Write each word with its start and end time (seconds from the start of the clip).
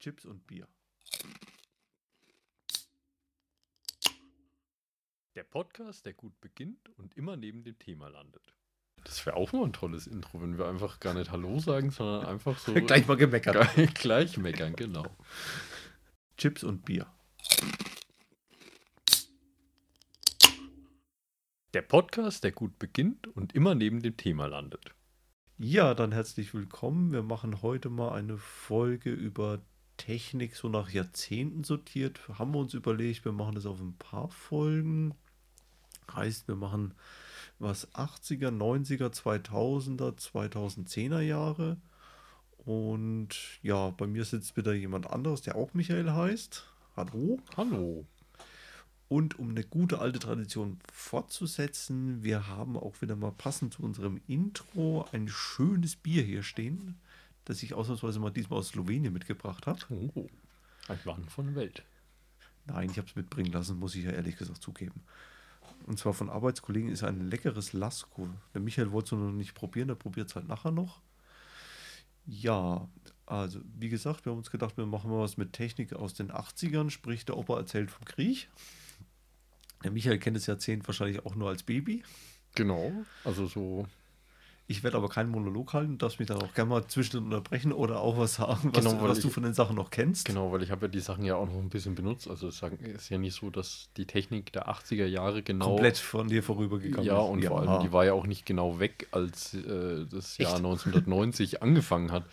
Chips 0.00 0.24
und 0.24 0.46
Bier. 0.46 0.66
Der 5.34 5.44
Podcast, 5.44 6.06
der 6.06 6.14
gut 6.14 6.40
beginnt 6.40 6.88
und 6.96 7.14
immer 7.18 7.36
neben 7.36 7.64
dem 7.64 7.78
Thema 7.78 8.08
landet. 8.08 8.54
Das 9.04 9.26
wäre 9.26 9.36
auch 9.36 9.52
mal 9.52 9.64
ein 9.64 9.74
tolles 9.74 10.06
Intro, 10.06 10.40
wenn 10.40 10.56
wir 10.56 10.66
einfach 10.66 11.00
gar 11.00 11.12
nicht 11.12 11.30
Hallo 11.30 11.58
sagen, 11.58 11.90
sondern 11.90 12.24
einfach 12.24 12.58
so. 12.58 12.72
Gleich 12.86 13.06
mal 13.08 13.18
gemeckert. 13.18 13.74
Gleich, 13.74 13.94
gleich 13.94 14.38
meckern, 14.38 14.74
genau. 14.74 15.04
Chips 16.38 16.64
und 16.64 16.86
Bier. 16.86 17.06
Der 21.74 21.82
Podcast, 21.82 22.42
der 22.42 22.52
gut 22.52 22.78
beginnt 22.78 23.26
und 23.26 23.54
immer 23.54 23.74
neben 23.74 24.00
dem 24.00 24.16
Thema 24.16 24.46
landet. 24.46 24.94
Ja, 25.58 25.92
dann 25.92 26.12
herzlich 26.12 26.54
willkommen. 26.54 27.12
Wir 27.12 27.22
machen 27.22 27.60
heute 27.60 27.90
mal 27.90 28.12
eine 28.12 28.38
Folge 28.38 29.10
über 29.10 29.60
Technik 30.00 30.56
so 30.56 30.70
nach 30.70 30.88
Jahrzehnten 30.88 31.62
sortiert. 31.62 32.20
Haben 32.38 32.54
wir 32.54 32.58
uns 32.58 32.72
überlegt, 32.72 33.26
wir 33.26 33.32
machen 33.32 33.54
das 33.54 33.66
auf 33.66 33.80
ein 33.80 33.96
paar 33.98 34.30
Folgen. 34.30 35.14
Heißt, 36.14 36.48
wir 36.48 36.56
machen 36.56 36.94
was 37.58 37.92
80er, 37.92 38.48
90er, 38.48 39.10
2000er, 39.12 40.16
2010er 40.18 41.20
Jahre. 41.20 41.76
Und 42.64 43.36
ja, 43.62 43.90
bei 43.90 44.06
mir 44.06 44.24
sitzt 44.24 44.56
wieder 44.56 44.72
jemand 44.72 45.10
anderes, 45.10 45.42
der 45.42 45.56
auch 45.56 45.74
Michael 45.74 46.10
heißt. 46.10 46.66
Hallo. 46.96 47.38
Hallo. 47.58 48.06
Und 49.08 49.38
um 49.38 49.50
eine 49.50 49.64
gute 49.64 49.98
alte 49.98 50.18
Tradition 50.18 50.78
fortzusetzen, 50.90 52.22
wir 52.22 52.48
haben 52.48 52.78
auch 52.78 53.02
wieder 53.02 53.16
mal 53.16 53.32
passend 53.32 53.74
zu 53.74 53.82
unserem 53.82 54.22
Intro 54.26 55.04
ein 55.12 55.28
schönes 55.28 55.94
Bier 55.94 56.22
hier 56.22 56.42
stehen, 56.42 56.98
das 57.44 57.62
ich 57.62 57.74
ausnahmsweise 57.74 58.20
mal 58.20 58.30
diesmal 58.30 58.58
aus 58.58 58.68
Slowenien 58.68 59.12
mitgebracht 59.12 59.66
habe. 59.66 59.80
Oh, 60.14 60.28
ein 60.88 60.98
Mann 61.04 61.24
von 61.28 61.46
der 61.46 61.54
Welt. 61.56 61.84
Nein, 62.66 62.90
ich 62.90 62.98
habe 62.98 63.08
es 63.08 63.16
mitbringen 63.16 63.52
lassen, 63.52 63.78
muss 63.78 63.94
ich 63.94 64.04
ja 64.04 64.10
ehrlich 64.10 64.36
gesagt 64.36 64.62
zugeben. 64.62 65.02
Und 65.86 65.98
zwar 65.98 66.12
von 66.12 66.30
Arbeitskollegen 66.30 66.90
ist 66.90 67.02
ein 67.02 67.30
leckeres 67.30 67.72
Lasko. 67.72 68.28
Der 68.54 68.60
Michael 68.60 68.92
wollte 68.92 69.16
es 69.16 69.20
noch 69.20 69.32
nicht 69.32 69.54
probieren, 69.54 69.88
der 69.88 69.94
probiert 69.94 70.28
es 70.28 70.36
halt 70.36 70.46
nachher 70.46 70.70
noch. 70.70 71.00
Ja, 72.26 72.88
also 73.26 73.60
wie 73.78 73.88
gesagt, 73.88 74.24
wir 74.24 74.32
haben 74.32 74.38
uns 74.38 74.50
gedacht, 74.50 74.76
wir 74.76 74.86
machen 74.86 75.10
mal 75.10 75.20
was 75.20 75.36
mit 75.36 75.52
Technik 75.52 75.94
aus 75.94 76.14
den 76.14 76.30
80ern, 76.30 76.90
sprich 76.90 77.24
der 77.24 77.36
Opa 77.36 77.56
erzählt 77.56 77.90
vom 77.90 78.04
Krieg. 78.04 78.48
Der 79.82 79.90
Michael 79.90 80.18
kennt 80.18 80.36
das 80.36 80.46
Jahrzehnt 80.46 80.86
wahrscheinlich 80.86 81.24
auch 81.24 81.34
nur 81.34 81.48
als 81.48 81.62
Baby. 81.62 82.02
Genau, 82.54 82.92
also 83.24 83.46
so. 83.46 83.86
Ich 84.70 84.84
werde 84.84 84.98
aber 84.98 85.08
keinen 85.08 85.30
Monolog 85.30 85.72
halten, 85.72 85.98
darfst 85.98 86.20
mich 86.20 86.28
dann 86.28 86.40
auch 86.40 86.54
gerne 86.54 86.70
mal 86.70 86.86
zwischendurch 86.86 87.24
unterbrechen 87.24 87.72
oder 87.72 87.98
auch 88.00 88.16
was 88.16 88.34
sagen, 88.34 88.70
was, 88.72 88.84
Genau, 88.84 89.02
weil 89.02 89.08
was 89.08 89.18
ich- 89.18 89.24
du 89.24 89.30
von 89.30 89.42
den 89.42 89.52
Sachen 89.52 89.74
noch 89.74 89.90
kennst. 89.90 90.26
Genau, 90.26 90.52
weil 90.52 90.62
ich 90.62 90.70
habe 90.70 90.86
ja 90.86 90.88
die 90.88 91.00
Sachen 91.00 91.24
ja 91.24 91.34
auch 91.34 91.46
noch 91.48 91.56
ein 91.58 91.70
bisschen 91.70 91.96
benutzt. 91.96 92.28
Also 92.28 92.46
es 92.46 92.62
ist 92.62 93.08
ja 93.08 93.18
nicht 93.18 93.34
so, 93.34 93.50
dass 93.50 93.88
die 93.96 94.06
Technik 94.06 94.52
der 94.52 94.68
80er 94.68 95.06
Jahre 95.06 95.42
genau. 95.42 95.70
Komplett 95.70 95.98
von 95.98 96.28
dir 96.28 96.44
vorübergekommen 96.44 97.04
Ja, 97.04 97.20
ist. 97.20 97.28
und 97.30 97.44
vor 97.44 97.60
allem, 97.62 97.82
die 97.82 97.92
war 97.92 98.04
ja 98.04 98.12
auch 98.12 98.28
nicht 98.28 98.46
genau 98.46 98.78
weg, 98.78 99.08
als 99.10 99.54
äh, 99.54 100.06
das 100.06 100.38
Jahr 100.38 100.50
Echt? 100.52 100.58
1990 100.64 101.62
angefangen 101.62 102.12
hat. 102.12 102.24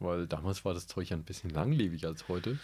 Weil 0.00 0.26
damals 0.26 0.66
war 0.66 0.74
das 0.74 0.86
Zeug 0.86 1.08
ja 1.08 1.16
ein 1.16 1.24
bisschen 1.24 1.48
langlebiger 1.48 2.08
als 2.08 2.28
heute. 2.28 2.58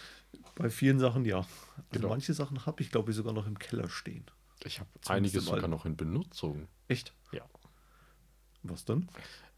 Bei 0.55 0.69
vielen 0.69 0.99
Sachen 0.99 1.25
ja. 1.25 1.37
Also 1.39 1.47
Genau. 1.91 2.09
manche 2.09 2.35
Sachen 2.35 2.67
habe 2.67 2.83
ich, 2.83 2.91
glaube 2.91 3.09
ich, 3.09 3.17
sogar 3.17 3.33
noch 3.33 3.47
im 3.47 3.57
Keller 3.57 3.89
stehen. 3.89 4.25
Ich 4.63 4.79
habe 4.79 4.89
einiges 5.07 5.45
sogar 5.45 5.67
noch 5.67 5.85
in 5.85 5.97
Benutzung. 5.97 6.67
Echt? 6.87 7.13
Ja. 7.31 7.41
Was 8.69 8.85
denn? 8.85 9.07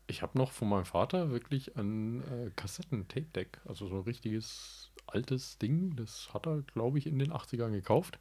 Ich 0.08 0.22
habe 0.22 0.38
noch 0.38 0.52
von 0.52 0.70
meinem 0.70 0.86
Vater 0.86 1.32
wirklich 1.32 1.76
ein 1.76 2.22
äh, 2.24 2.52
Kassetten-Tape-Deck, 2.56 3.60
also 3.66 3.88
so 3.88 3.96
ein 3.96 4.02
richtiges 4.04 4.92
altes 5.06 5.58
Ding. 5.58 5.96
Das 5.96 6.34
hat 6.34 6.48
er, 6.48 6.62
glaube 6.62 6.98
ich, 6.98 7.08
in 7.08 7.20
den 7.20 7.32
80ern 7.34 7.72
gekauft. 7.72 8.20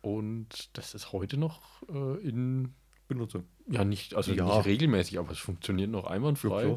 Und 0.00 0.76
das 0.76 0.94
ist 0.94 1.12
heute 1.12 1.36
noch 1.36 1.82
äh, 1.88 2.20
in, 2.20 2.74
Benutzung. 3.08 3.44
ja 3.68 3.84
nicht, 3.84 4.14
also 4.14 4.32
Ja. 4.32 4.44
nicht 4.44 4.66
regelmäßig, 4.66 5.18
aber 5.18 5.32
es 5.32 5.38
funktioniert 5.38 5.90
noch 5.90 6.04
einwandfrei 6.06 6.76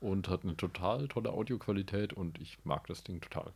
und 0.00 0.28
hat 0.28 0.44
eine 0.44 0.56
total 0.56 1.08
tolle 1.08 1.30
Audioqualität 1.30 2.12
und 2.12 2.40
ich 2.40 2.58
mag 2.64 2.86
das 2.86 3.02
Ding 3.04 3.20
total. 3.20 3.52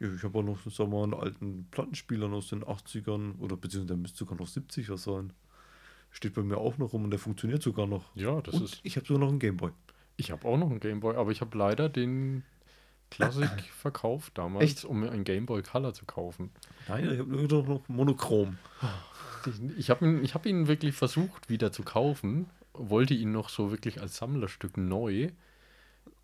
Ja, 0.00 0.12
ich 0.12 0.22
habe 0.22 0.38
auch 0.38 0.42
noch, 0.42 0.58
sag 0.66 0.88
mal, 0.88 1.04
einen 1.04 1.14
alten 1.14 1.68
Plattenspieler 1.70 2.30
aus 2.32 2.48
den 2.48 2.64
80ern 2.64 3.38
oder 3.38 3.56
beziehungsweise 3.56 3.88
der 3.88 3.96
müsste 3.96 4.18
sogar 4.18 4.38
noch 4.38 4.46
70 4.46 4.88
was 4.90 5.04
sein. 5.04 5.32
Steht 6.14 6.34
bei 6.34 6.42
mir 6.42 6.58
auch 6.58 6.78
noch 6.78 6.92
rum 6.92 7.02
und 7.02 7.10
der 7.10 7.18
funktioniert 7.18 7.60
sogar 7.60 7.88
noch. 7.88 8.04
Ja, 8.14 8.40
das 8.40 8.54
und 8.54 8.64
ist. 8.64 8.80
ich 8.84 8.96
habe 8.96 9.04
sogar 9.04 9.18
noch 9.20 9.30
einen 9.30 9.40
Gameboy. 9.40 9.72
Ich 10.16 10.30
habe 10.30 10.46
auch 10.46 10.56
noch 10.56 10.70
einen 10.70 10.78
Gameboy, 10.78 11.16
aber 11.16 11.32
ich 11.32 11.40
habe 11.40 11.58
leider 11.58 11.88
den 11.88 12.44
Classic 13.10 13.50
verkauft 13.76 14.38
damals, 14.38 14.64
Echt? 14.64 14.84
um 14.84 15.00
mir 15.00 15.10
einen 15.10 15.24
Gameboy 15.24 15.62
Color 15.62 15.92
zu 15.92 16.04
kaufen. 16.04 16.50
Nein, 16.86 17.10
ich 17.12 17.18
habe 17.18 17.30
nur 17.30 17.64
noch 17.64 17.88
monochrom. 17.88 18.58
Ich, 19.76 19.90
habe 19.90 20.06
ihn, 20.06 20.22
ich 20.22 20.34
hab 20.34 20.46
ihn 20.46 20.68
wirklich 20.68 20.94
versucht 20.94 21.50
wieder 21.50 21.72
zu 21.72 21.82
kaufen, 21.82 22.46
wollte 22.74 23.14
ihn 23.14 23.32
noch 23.32 23.48
so 23.48 23.72
wirklich 23.72 24.00
als 24.00 24.16
Sammlerstück 24.16 24.76
neu, 24.76 25.30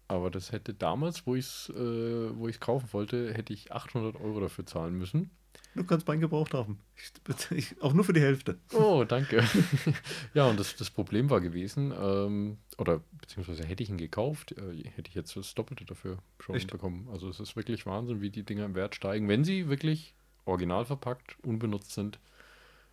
aber 0.06 0.30
das 0.30 0.52
hätte 0.52 0.72
damals, 0.72 1.26
wo 1.26 1.34
ich 1.34 1.46
es 1.46 1.68
äh, 1.70 2.38
wo 2.38 2.46
ich's 2.46 2.60
kaufen 2.60 2.92
wollte, 2.92 3.34
hätte 3.34 3.52
ich 3.52 3.72
800 3.72 4.20
Euro 4.20 4.38
dafür 4.38 4.66
zahlen 4.66 4.96
müssen. 4.96 5.30
Du 5.74 5.84
kannst 5.84 6.06
meinen 6.08 6.20
gebraucht 6.20 6.52
haben. 6.52 6.80
Ich, 6.96 7.50
ich, 7.52 7.82
auch 7.82 7.92
nur 7.92 8.04
für 8.04 8.12
die 8.12 8.20
Hälfte. 8.20 8.58
Oh, 8.72 9.04
danke. 9.08 9.44
ja, 10.34 10.46
und 10.48 10.58
das, 10.58 10.74
das 10.76 10.90
Problem 10.90 11.30
war 11.30 11.40
gewesen, 11.40 11.92
ähm, 11.96 12.58
oder 12.76 13.00
beziehungsweise 13.20 13.64
hätte 13.64 13.82
ich 13.82 13.88
ihn 13.88 13.96
gekauft, 13.96 14.52
äh, 14.52 14.88
hätte 14.88 15.08
ich 15.08 15.14
jetzt 15.14 15.36
das 15.36 15.54
Doppelte 15.54 15.84
dafür 15.84 16.18
schon 16.40 16.56
Echt? 16.56 16.70
bekommen. 16.70 17.08
Also 17.12 17.28
es 17.28 17.38
ist 17.38 17.54
wirklich 17.54 17.86
Wahnsinn, 17.86 18.20
wie 18.20 18.30
die 18.30 18.42
Dinger 18.42 18.64
im 18.64 18.74
Wert 18.74 18.96
steigen, 18.96 19.28
wenn 19.28 19.44
sie 19.44 19.68
wirklich 19.68 20.14
original 20.44 20.84
verpackt, 20.84 21.36
unbenutzt 21.44 21.92
sind. 21.92 22.18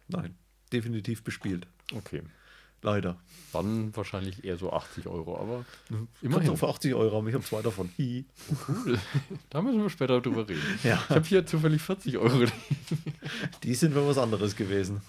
Nein, 0.07 0.35
definitiv 0.71 1.23
bespielt. 1.23 1.67
Okay. 1.93 2.21
Leider. 2.81 3.17
Dann 3.53 3.95
wahrscheinlich 3.95 4.43
eher 4.43 4.57
so 4.57 4.71
80 4.71 5.07
Euro, 5.07 5.39
aber 5.39 5.65
Immerhin. 6.21 6.51
Auch 6.51 6.57
für 6.57 6.67
80 6.67 6.93
Euro 6.93 7.17
haben. 7.17 7.27
Ich 7.27 7.33
habe 7.33 7.43
zwei 7.43 7.61
davon. 7.61 7.89
Hi. 7.97 8.25
cool. 8.67 8.99
da 9.49 9.61
müssen 9.61 9.81
wir 9.81 9.89
später 9.89 10.21
drüber 10.21 10.47
reden. 10.47 10.61
Ja. 10.83 11.01
Ich 11.09 11.15
habe 11.15 11.25
hier 11.25 11.45
zufällig 11.45 11.81
40 11.81 12.17
Euro. 12.17 12.45
Die 13.63 13.73
sind 13.73 13.93
für 13.93 14.07
was 14.07 14.17
anderes 14.17 14.55
gewesen. 14.55 15.01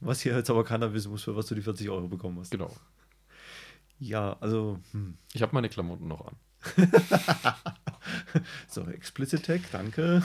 Was 0.00 0.20
hier 0.20 0.36
jetzt 0.36 0.50
aber 0.50 0.64
keiner 0.64 0.92
wissen 0.94 1.10
muss, 1.10 1.24
für 1.24 1.34
was 1.34 1.46
du 1.46 1.54
die 1.54 1.62
40 1.62 1.88
Euro 1.90 2.08
bekommen 2.08 2.38
hast. 2.40 2.50
genau. 2.50 2.74
Ja, 3.98 4.36
also, 4.40 4.80
hm. 4.90 5.16
Ich 5.32 5.42
habe 5.42 5.54
meine 5.54 5.68
Klamotten 5.68 6.08
noch 6.08 6.26
an. 6.26 6.36
so, 8.68 8.82
Explicit 8.82 9.44
Tag, 9.44 9.60
danke. 9.70 10.22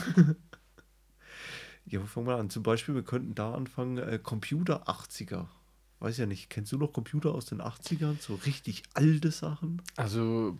ja, 1.86 2.00
wo 2.00 2.06
fangen 2.06 2.26
wir 2.26 2.36
an? 2.36 2.50
Zum 2.50 2.64
Beispiel, 2.64 2.96
wir 2.96 3.04
könnten 3.04 3.36
da 3.36 3.54
anfangen, 3.54 3.98
äh, 3.98 4.18
Computer 4.20 4.88
80er. 4.88 5.46
Weiß 6.00 6.16
ja 6.18 6.26
nicht, 6.26 6.48
kennst 6.48 6.70
du 6.72 6.78
noch 6.78 6.92
Computer 6.92 7.34
aus 7.34 7.46
den 7.46 7.60
80ern? 7.60 8.20
So 8.20 8.34
richtig 8.34 8.84
alte 8.94 9.30
Sachen? 9.32 9.82
Also 9.96 10.56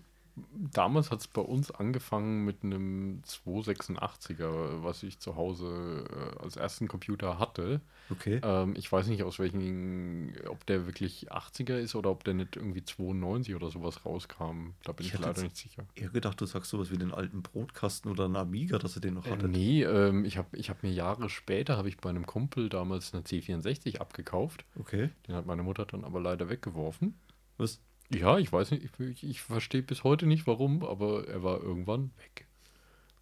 damals 0.72 1.10
hat 1.10 1.20
es 1.20 1.28
bei 1.28 1.40
uns 1.40 1.70
angefangen 1.70 2.44
mit 2.44 2.62
einem 2.64 3.22
286er, 3.26 4.82
was 4.82 5.02
ich 5.02 5.18
zu 5.18 5.36
Hause 5.36 6.04
äh, 6.38 6.42
als 6.42 6.56
ersten 6.56 6.88
Computer 6.88 7.38
hatte. 7.38 7.80
Okay. 8.10 8.40
Ähm, 8.42 8.74
ich 8.76 8.90
weiß 8.90 9.06
nicht, 9.08 9.22
aus 9.22 9.38
welchen, 9.38 10.32
ob 10.48 10.64
der 10.66 10.86
wirklich 10.86 11.30
80er 11.32 11.76
ist 11.78 11.94
oder 11.94 12.10
ob 12.10 12.24
der 12.24 12.34
nicht 12.34 12.56
irgendwie 12.56 12.82
92 12.84 13.54
oder 13.54 13.70
sowas 13.70 14.04
rauskam. 14.04 14.70
Da 14.84 14.92
bin 14.92 15.06
Ich 15.06 15.14
ich, 15.14 15.20
leider 15.20 15.42
nicht 15.42 15.56
sicher. 15.56 15.84
Eher 15.94 16.10
gedacht, 16.10 16.40
du 16.40 16.46
sagst 16.46 16.70
sowas 16.70 16.90
wie 16.90 16.98
den 16.98 17.12
alten 17.12 17.42
Brotkasten 17.42 18.10
oder 18.10 18.24
einen 18.26 18.36
Amiga, 18.36 18.78
dass 18.78 18.96
er 18.96 19.00
den 19.00 19.14
noch 19.14 19.26
Äh, 19.26 19.30
hatte. 19.30 19.48
nee, 19.48 19.82
ähm, 19.82 20.24
ich 20.24 20.36
habe 20.38 20.56
ich 20.56 20.70
hab 20.70 20.82
mir 20.82 20.92
Jahre 20.92 21.28
später, 21.28 21.76
habe 21.76 21.88
ich 21.88 21.96
bei 21.98 22.10
einem 22.10 22.26
Kumpel 22.26 22.68
damals 22.68 23.12
eine 23.14 23.22
C64 23.24 23.98
abgekauft. 23.98 24.64
Okay. 24.78 25.10
Den 25.26 25.34
hat 25.34 25.46
meine 25.46 25.62
Mutter 25.62 25.84
dann 25.86 26.04
aber 26.04 26.20
leider 26.20 26.48
weggeworfen. 26.48 27.18
Was? 27.56 27.80
Ja, 28.10 28.38
ich 28.38 28.52
weiß 28.52 28.70
nicht, 28.70 28.88
ich, 28.98 29.22
ich, 29.24 29.40
verstehe 29.42 29.82
bis 29.82 30.02
heute 30.04 30.26
nicht 30.26 30.46
warum, 30.46 30.82
aber 30.84 31.28
er 31.28 31.42
war 31.42 31.60
irgendwann 31.62 32.10
weg. 32.18 32.46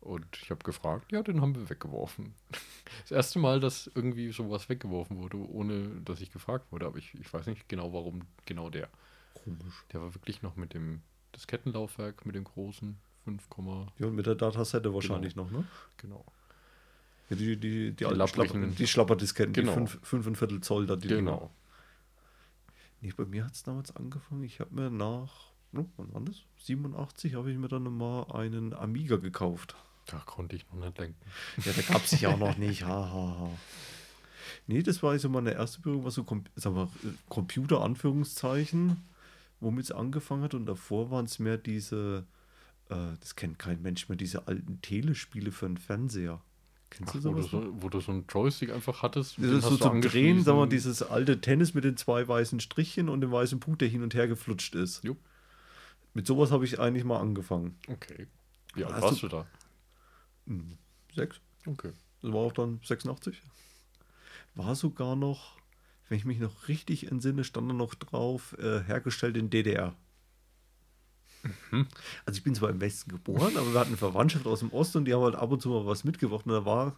Und 0.00 0.24
ich 0.40 0.50
habe 0.50 0.62
gefragt, 0.62 1.10
ja, 1.10 1.22
den 1.22 1.40
haben 1.40 1.54
wir 1.54 1.68
weggeworfen. 1.68 2.34
Das 3.02 3.10
erste 3.10 3.40
Mal, 3.40 3.58
dass 3.60 3.90
irgendwie 3.94 4.30
sowas 4.30 4.68
weggeworfen 4.68 5.18
wurde, 5.18 5.36
ohne 5.38 5.88
dass 6.04 6.20
ich 6.20 6.30
gefragt 6.30 6.70
wurde, 6.70 6.86
aber 6.86 6.98
ich, 6.98 7.12
ich 7.14 7.32
weiß 7.32 7.46
nicht 7.46 7.68
genau, 7.68 7.92
warum 7.92 8.22
genau 8.46 8.70
der. 8.70 8.88
Komisch. 9.34 9.84
Der 9.92 10.00
war 10.00 10.14
wirklich 10.14 10.40
noch 10.42 10.54
mit 10.56 10.72
dem 10.72 11.02
Diskettenlaufwerk, 11.34 12.24
mit 12.24 12.36
dem 12.36 12.44
großen 12.44 12.96
5, 13.24 13.48
Ja, 13.98 14.06
und 14.06 14.14
mit 14.14 14.26
der 14.26 14.36
Datasette 14.36 14.94
wahrscheinlich 14.94 15.34
noch, 15.34 15.50
ne? 15.50 15.64
genau. 15.96 16.24
Ja, 17.28 17.36
die, 17.36 17.56
die, 17.56 17.90
die, 17.92 18.04
alten 18.06 18.18
lapprigen- 18.18 18.62
Schlapper, 18.62 18.76
die 18.76 18.86
Schlapperdisketten, 18.86 19.52
Genau. 19.52 19.72
die 19.80 19.86
5, 19.88 20.28
5,25 20.28 20.62
Zoll 20.62 20.86
da, 20.86 20.94
die 20.94 21.08
Dinger. 21.08 21.50
Nee, 23.06 23.12
bei 23.16 23.24
mir 23.24 23.44
hat 23.44 23.54
es 23.54 23.62
damals 23.62 23.94
angefangen. 23.94 24.42
Ich 24.42 24.58
habe 24.58 24.74
mir 24.74 24.90
nach, 24.90 25.52
oh, 25.76 25.84
wann 25.96 26.12
war 26.12 26.22
das? 26.22 26.42
87 26.56 27.36
habe 27.36 27.52
ich 27.52 27.56
mir 27.56 27.68
dann 27.68 27.84
mal 27.84 28.24
einen 28.32 28.74
Amiga 28.74 29.14
gekauft. 29.14 29.76
Da 30.06 30.18
konnte 30.18 30.56
ich 30.56 30.66
noch 30.72 30.84
nicht 30.84 30.98
denken. 30.98 31.20
Ja, 31.64 31.70
da 31.72 31.82
gab 31.82 32.02
es 32.02 32.10
sich 32.10 32.26
auch 32.26 32.36
noch 32.36 32.56
nicht. 32.56 32.82
Ha, 32.86 32.88
ha, 32.88 33.36
ha. 33.38 33.50
Nee, 34.66 34.82
das 34.82 35.04
war 35.04 35.12
also 35.12 35.28
meine 35.28 35.52
erste 35.52 35.80
Berührung, 35.80 36.04
was 36.04 36.14
so 36.14 36.24
Com 36.24 36.42
mal, 36.64 36.88
äh, 37.04 37.08
Computer, 37.28 37.82
Anführungszeichen, 37.82 38.96
womit 39.60 39.84
es 39.84 39.92
angefangen 39.92 40.42
hat. 40.42 40.54
Und 40.54 40.66
davor 40.66 41.12
waren 41.12 41.26
es 41.26 41.38
mehr 41.38 41.58
diese 41.58 42.26
äh, 42.88 43.16
das 43.20 43.36
kennt 43.36 43.60
kein 43.60 43.82
Mensch 43.82 44.08
mehr, 44.08 44.18
diese 44.18 44.48
alten 44.48 44.80
Telespiele 44.82 45.52
für 45.52 45.66
den 45.66 45.76
Fernseher. 45.76 46.40
Kennst 46.90 47.14
Ach, 47.16 47.20
du 47.20 47.24
wo, 47.30 47.34
du 47.34 47.42
sowas? 47.42 47.50
so, 47.50 47.82
wo 47.82 47.88
du 47.88 48.00
so 48.00 48.12
einen 48.12 48.26
Joystick 48.28 48.70
einfach 48.72 49.02
hattest. 49.02 49.38
Das 49.38 49.46
ist 49.50 49.64
so 49.64 49.76
zum 49.76 50.00
Drehen, 50.00 50.42
sagen 50.44 50.58
wir, 50.58 50.66
dieses 50.66 51.02
alte 51.02 51.40
Tennis 51.40 51.74
mit 51.74 51.84
den 51.84 51.96
zwei 51.96 52.26
weißen 52.26 52.60
Strichen 52.60 53.08
und 53.08 53.20
dem 53.20 53.32
weißen 53.32 53.58
Punkt, 53.60 53.80
der 53.82 53.88
hin 53.88 54.02
und 54.02 54.14
her 54.14 54.28
geflutscht 54.28 54.74
ist. 54.74 55.02
Jupp. 55.04 55.18
Mit 56.14 56.26
sowas 56.26 56.50
habe 56.52 56.64
ich 56.64 56.78
eigentlich 56.78 57.04
mal 57.04 57.18
angefangen. 57.20 57.76
Okay. 57.88 58.26
Wie 58.74 58.84
alt 58.84 58.94
Hast 58.94 59.02
warst 59.02 59.22
du- 59.22 59.28
du 59.28 59.36
da? 59.36 59.46
Hm, 60.46 60.78
Sechs. 61.14 61.40
Okay. 61.66 61.90
Das 62.22 62.32
war 62.32 62.40
auch 62.40 62.52
dann 62.52 62.80
86. 62.84 63.40
War 64.54 64.74
sogar 64.74 65.16
noch, 65.16 65.56
wenn 66.08 66.16
ich 66.18 66.24
mich 66.24 66.38
noch 66.38 66.68
richtig 66.68 67.10
entsinne, 67.10 67.42
stand 67.44 67.68
da 67.70 67.74
noch 67.74 67.94
drauf, 67.94 68.56
äh, 68.58 68.82
hergestellt 68.84 69.36
in 69.36 69.50
DDR. 69.50 69.94
Also 72.24 72.38
ich 72.38 72.42
bin 72.42 72.54
zwar 72.54 72.70
im 72.70 72.80
Westen 72.80 73.10
geboren, 73.10 73.56
aber 73.56 73.72
wir 73.72 73.78
hatten 73.80 73.88
eine 73.90 73.96
Verwandtschaft 73.96 74.46
aus 74.46 74.60
dem 74.60 74.70
Osten 74.72 74.98
und 74.98 75.04
die 75.06 75.14
haben 75.14 75.22
halt 75.22 75.34
ab 75.36 75.50
und 75.50 75.60
zu 75.62 75.68
mal 75.68 75.86
was 75.86 76.04
mitgebracht. 76.04 76.46
Und 76.46 76.52
da 76.52 76.64
war, 76.64 76.96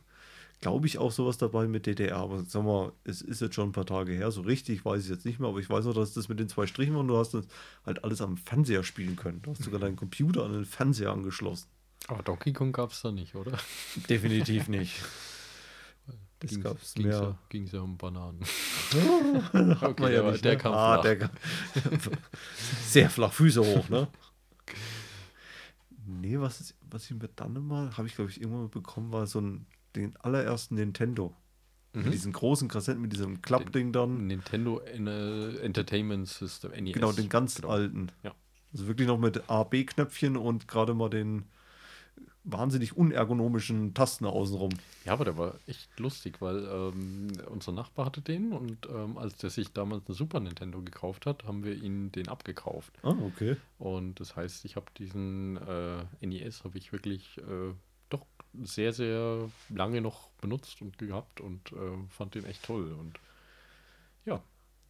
glaube 0.60 0.86
ich, 0.86 0.98
auch 0.98 1.12
sowas 1.12 1.38
dabei 1.38 1.66
mit 1.66 1.86
DDR. 1.86 2.16
Aber 2.16 2.42
sag 2.46 2.64
mal, 2.64 2.92
es 3.04 3.20
ist 3.22 3.40
jetzt 3.40 3.54
schon 3.54 3.68
ein 3.70 3.72
paar 3.72 3.86
Tage 3.86 4.12
her. 4.12 4.30
So 4.30 4.40
richtig 4.42 4.84
weiß 4.84 5.04
ich 5.04 5.10
jetzt 5.10 5.24
nicht 5.24 5.38
mehr, 5.40 5.48
aber 5.48 5.58
ich 5.60 5.68
weiß 5.70 5.84
noch, 5.84 5.94
dass 5.94 6.14
das 6.14 6.28
mit 6.28 6.38
den 6.40 6.48
zwei 6.48 6.66
Strichen 6.66 6.94
war 6.94 7.00
und 7.00 7.08
du 7.08 7.16
hast 7.16 7.34
das 7.34 7.46
halt 7.86 8.04
alles 8.04 8.20
am 8.20 8.36
Fernseher 8.36 8.84
spielen 8.84 9.16
können. 9.16 9.40
Du 9.42 9.50
hast 9.50 9.62
sogar 9.62 9.80
deinen 9.80 9.96
Computer 9.96 10.44
an 10.44 10.52
den 10.52 10.64
Fernseher 10.64 11.10
angeschlossen. 11.12 11.68
Aber 12.06 12.22
Donkey 12.22 12.52
Kong 12.52 12.72
gab 12.72 12.92
es 12.92 13.02
da 13.02 13.10
nicht, 13.12 13.34
oder? 13.34 13.58
Definitiv 14.08 14.68
nicht. 14.68 14.94
Das 16.40 16.50
Ging's- 16.52 16.62
gab's 16.62 16.94
ging's 16.94 17.08
mehr. 17.08 17.20
Ja, 17.20 17.38
ging's 17.48 17.72
ja 17.72 17.80
um 17.80 17.98
Bananen. 17.98 18.40
Hat 18.92 19.82
Okay, 19.82 20.02
man 20.02 20.10
der, 20.10 20.10
ja 20.12 20.24
war- 20.24 20.30
nicht, 20.30 20.44
der 20.44 20.52
ne? 20.52 20.58
kam 20.58 20.72
ah, 20.72 20.92
flach. 20.94 21.02
Der 21.02 21.18
kam 21.18 21.30
sehr 22.86 23.10
flach, 23.10 23.32
Füße 23.32 23.60
hoch, 23.60 23.88
ne? 23.88 24.06
Nee, 26.06 26.38
was, 26.40 26.74
was 26.90 27.04
ich 27.04 27.10
mir 27.16 27.28
dann 27.36 27.66
mal, 27.66 27.96
habe 27.96 28.06
ich 28.08 28.14
glaube 28.14 28.30
ich 28.30 28.40
irgendwann 28.40 28.62
mal 28.62 28.68
bekommen, 28.68 29.12
war 29.12 29.26
so 29.26 29.40
ein, 29.40 29.66
den 29.96 30.16
allerersten 30.16 30.76
Nintendo. 30.76 31.34
Mit 31.94 32.06
Mhm. 32.06 32.10
diesen 32.10 32.32
großen 32.32 32.68
Kassetten, 32.68 33.00
mit 33.00 33.12
diesem 33.12 33.40
Klappding 33.42 33.92
dann. 33.92 34.26
Nintendo 34.26 34.78
En- 34.80 35.06
Entertainment 35.06 36.28
System, 36.28 36.72
NES. 36.72 36.94
Genau, 36.94 37.12
den 37.12 37.28
ganz 37.28 37.56
Genau. 37.56 37.68
alten. 37.68 38.12
Ja. 38.22 38.34
Also 38.72 38.86
wirklich 38.86 39.08
noch 39.08 39.18
mit 39.18 39.48
A-B-Knöpfchen 39.48 40.36
und 40.36 40.68
gerade 40.68 40.92
mal 40.94 41.08
den 41.08 41.46
wahnsinnig 42.50 42.96
unergonomischen 42.96 43.94
Tasten 43.94 44.24
außenrum. 44.26 44.70
Ja, 45.04 45.12
aber 45.12 45.24
der 45.24 45.36
war 45.38 45.60
echt 45.66 45.98
lustig, 46.00 46.40
weil 46.40 46.64
ähm, 46.66 47.28
unser 47.50 47.72
Nachbar 47.72 48.06
hatte 48.06 48.22
den 48.22 48.52
und 48.52 48.86
ähm, 48.86 49.18
als 49.18 49.36
der 49.36 49.50
sich 49.50 49.72
damals 49.72 50.06
eine 50.06 50.14
Super 50.14 50.40
Nintendo 50.40 50.82
gekauft 50.82 51.26
hat, 51.26 51.44
haben 51.44 51.64
wir 51.64 51.74
ihn 51.74 52.12
den 52.12 52.28
abgekauft. 52.28 52.92
Ah, 53.02 53.16
okay. 53.20 53.56
Und 53.78 54.20
das 54.20 54.36
heißt, 54.36 54.64
ich 54.64 54.76
habe 54.76 54.86
diesen 54.98 55.56
äh, 55.58 56.04
NES 56.20 56.64
habe 56.64 56.78
ich 56.78 56.92
wirklich 56.92 57.38
äh, 57.38 57.74
doch 58.10 58.26
sehr, 58.54 58.92
sehr 58.92 59.50
lange 59.68 60.00
noch 60.00 60.30
benutzt 60.40 60.82
und 60.82 60.98
gehabt 60.98 61.40
und 61.40 61.72
äh, 61.72 61.76
fand 62.10 62.34
den 62.34 62.44
echt 62.44 62.64
toll. 62.64 62.92
Und 62.92 63.20
ja, 64.24 64.42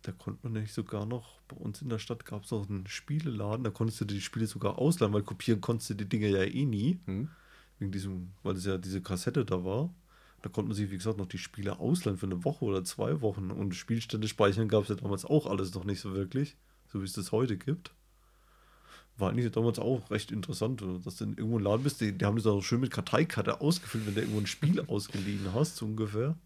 Da 0.03 0.13
konnte 0.13 0.41
man 0.45 0.53
nämlich 0.55 0.73
sogar 0.73 1.07
noch, 1.07 1.41
bei 1.49 1.57
uns 1.57 1.83
in 1.83 1.89
der 1.91 1.99
Stadt 1.99 2.25
gab 2.27 2.45
es 2.45 2.53
auch 2.53 2.69
einen 2.69 2.87
Spieleladen, 2.87 3.65
da 3.65 3.71
konntest 3.71 4.01
du 4.01 4.05
die 4.07 4.21
Spiele 4.21 4.47
sogar 4.47 4.79
ausleihen, 4.79 5.13
weil 5.13 5.23
kopieren 5.25 5.61
konntest 5.61 5.91
du 5.91 5.95
die 5.95 6.09
Dinge 6.09 6.29
ja 6.29 6.43
eh 6.45 6.65
nie. 6.67 7.01
hm, 7.07 7.31
Wegen 7.79 7.93
diesem, 7.93 8.33
weil 8.43 8.57
es 8.57 8.65
ja 8.65 8.79
diese 8.79 9.01
Kassette 9.01 9.45
da 9.45 9.65
war. 9.65 9.95
Da 10.43 10.49
konnte 10.49 10.69
man 10.69 10.77
sich, 10.77 10.91
wie 10.91 10.97
gesagt, 10.97 11.19
noch 11.19 11.27
die 11.27 11.39
Spiele 11.39 11.81
ausleihen 11.81 12.17
für 12.19 12.27
eine 12.27 12.45
Woche 12.45 12.65
oder 12.65 12.85
zwei 12.85 13.21
Wochen. 13.21 13.51
Und 13.51 13.75
Spielstände 13.75 14.29
speichern 14.29 14.69
gab 14.69 14.85
es 14.85 14.89
ja 14.89 14.95
damals 14.95 15.25
auch 15.25 15.47
alles 15.47 15.75
noch 15.75 15.85
nicht 15.85 16.01
so 16.01 16.15
wirklich, 16.15 16.57
so 16.87 17.01
wie 17.01 17.05
es 17.05 17.13
das 17.13 17.33
heute 17.33 17.57
gibt. 17.57 17.93
War 19.17 19.31
eigentlich 19.31 19.51
damals 19.51 19.81
auch 19.81 20.13
recht 20.13 20.31
interessant, 20.31 20.83
dass 21.05 21.17
du 21.17 21.25
in 21.25 21.31
irgendwo 21.37 21.59
im 21.59 21.65
Laden 21.65 21.83
bist. 21.83 22.01
Die, 22.01 22.17
die 22.17 22.25
haben 22.25 22.37
das 22.37 22.47
auch 22.47 22.63
schön 22.63 22.81
mit 22.81 22.93
Karteikarte 22.93 23.61
ausgefüllt, 23.61 24.07
wenn 24.07 24.15
du 24.15 24.21
irgendwo 24.21 24.41
ein 24.41 24.47
Spiel 24.47 24.81
ausgeliehen 24.87 25.53
hast, 25.53 25.77
so 25.77 25.87
ungefähr. 25.87 26.37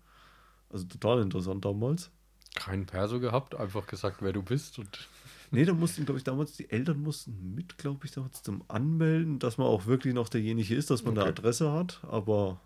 Also 0.70 0.86
total 0.86 1.20
interessant 1.20 1.64
damals. 1.66 2.10
keinen 2.54 2.86
Perso 2.86 3.20
gehabt, 3.20 3.54
einfach 3.54 3.86
gesagt, 3.86 4.22
wer 4.22 4.32
du 4.32 4.42
bist 4.42 4.78
und 4.78 5.06
Nee, 5.52 5.66
da 5.66 5.74
mussten, 5.74 6.06
glaube 6.06 6.16
ich, 6.18 6.24
damals, 6.24 6.52
die 6.56 6.70
Eltern 6.70 7.02
mussten 7.02 7.54
mit, 7.54 7.76
glaube 7.76 8.06
ich, 8.06 8.12
damals 8.12 8.42
zum 8.42 8.64
Anmelden, 8.68 9.38
dass 9.38 9.58
man 9.58 9.66
auch 9.66 9.84
wirklich 9.84 10.14
noch 10.14 10.30
derjenige 10.30 10.74
ist, 10.74 10.90
dass 10.90 11.04
man 11.04 11.12
eine 11.12 11.20
Okay. 11.20 11.28
Adresse 11.30 11.70
hat. 11.72 12.00
Aber 12.04 12.58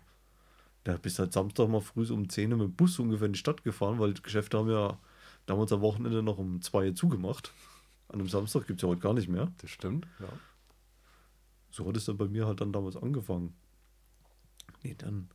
da 0.85 0.95
bist 0.95 1.19
halt 1.19 1.33
Samstag 1.33 1.67
mal 1.67 1.81
früh 1.81 2.09
um 2.11 2.29
10 2.29 2.51
Uhr 2.53 2.57
mit 2.59 2.67
dem 2.69 2.75
Bus 2.75 2.97
ungefähr 2.97 3.27
in 3.27 3.33
die 3.33 3.39
Stadt 3.39 3.63
gefahren, 3.65 3.99
weil 3.99 4.13
die 4.13 4.21
Geschäfte 4.21 4.57
haben 4.57 4.69
ja 4.69 4.97
damals 5.45 5.73
am 5.73 5.81
Wochenende 5.81 6.23
noch 6.23 6.37
um 6.37 6.61
2 6.61 6.87
Uhr 6.87 6.95
zugemacht. 6.95 7.53
An 8.07 8.19
einem 8.19 8.29
Samstag 8.29 8.67
gibt 8.67 8.79
es 8.79 8.83
ja 8.83 8.89
heute 8.89 9.01
gar 9.01 9.13
nicht 9.13 9.27
mehr. 9.27 9.51
das 9.57 9.69
stimmt, 9.69 10.07
ja. 10.19 10.29
So 11.71 11.85
hat 11.85 11.97
es 11.97 12.05
dann 12.05 12.17
bei 12.17 12.27
mir 12.29 12.47
halt 12.47 12.61
dann 12.61 12.71
damals 12.71 12.95
angefangen. 12.95 13.53
Nee, 14.81 14.95
dann, 14.97 15.27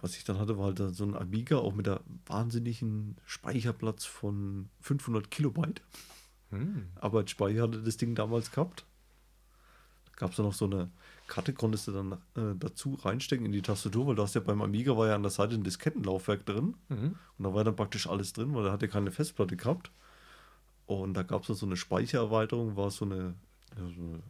was 0.00 0.16
ich 0.16 0.22
dann 0.22 0.38
hatte, 0.38 0.56
war 0.56 0.66
halt 0.66 0.78
dann 0.78 0.94
so 0.94 1.04
ein 1.04 1.16
Amiga, 1.16 1.56
auch 1.56 1.74
mit 1.74 1.86
der 1.86 2.00
wahnsinnigen 2.26 3.16
Speicherplatz 3.26 4.04
von 4.04 4.68
500 4.82 5.32
Kilobyte. 5.32 5.82
Hm. 6.54 6.88
Arbeitsspeicher 7.00 7.62
hatte 7.62 7.82
das 7.82 7.96
Ding 7.96 8.14
damals 8.14 8.50
gehabt. 8.50 8.84
Da 10.06 10.12
gab 10.16 10.30
es 10.30 10.36
dann 10.36 10.46
noch 10.46 10.52
so 10.54 10.66
eine 10.66 10.90
Karte, 11.26 11.52
konntest 11.52 11.88
du 11.88 11.92
dann 11.92 12.12
äh, 12.36 12.54
dazu 12.58 12.94
reinstecken 12.94 13.46
in 13.46 13.52
die 13.52 13.62
Tastatur, 13.62 14.06
weil 14.06 14.14
du 14.14 14.22
hast 14.22 14.34
ja 14.34 14.40
beim 14.40 14.62
Amiga 14.62 14.96
war 14.96 15.08
ja 15.08 15.14
an 15.14 15.22
der 15.22 15.30
Seite 15.30 15.54
ein 15.54 15.64
Diskettenlaufwerk 15.64 16.44
drin 16.46 16.74
Mhm. 16.88 17.16
und 17.38 17.44
da 17.44 17.54
war 17.54 17.64
dann 17.64 17.76
praktisch 17.76 18.06
alles 18.08 18.32
drin, 18.32 18.54
weil 18.54 18.66
er 18.66 18.72
hatte 18.72 18.88
keine 18.88 19.10
Festplatte 19.10 19.56
gehabt. 19.56 19.90
Und 20.86 21.14
da 21.14 21.22
gab 21.22 21.48
es 21.48 21.58
so 21.58 21.64
eine 21.66 21.76
Speichererweiterung, 21.76 22.76
war 22.76 22.90
so 22.90 23.06
eine, 23.06 23.34
ja, 23.78 23.86
so 23.94 24.02
eine 24.02 24.22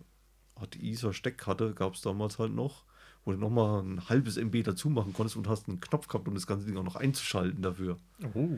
Art 0.55 0.76
ISA-Steckkarte, 0.76 1.75
gab 1.75 1.94
es 1.94 2.00
damals 2.03 2.38
halt 2.38 2.53
noch, 2.55 2.85
wo 3.25 3.32
du 3.32 3.38
nochmal 3.38 3.82
ein 3.82 4.09
halbes 4.09 4.37
MB 4.37 4.62
dazu 4.62 4.88
machen 4.88 5.12
konntest 5.12 5.37
und 5.37 5.49
hast 5.49 5.69
einen 5.69 5.81
Knopf 5.81 6.06
gehabt, 6.06 6.29
um 6.29 6.35
das 6.35 6.47
ganze 6.47 6.67
Ding 6.67 6.76
auch 6.76 6.85
noch 6.85 6.94
einzuschalten 6.97 7.61
dafür. 7.61 7.97
Oh. 8.35 8.50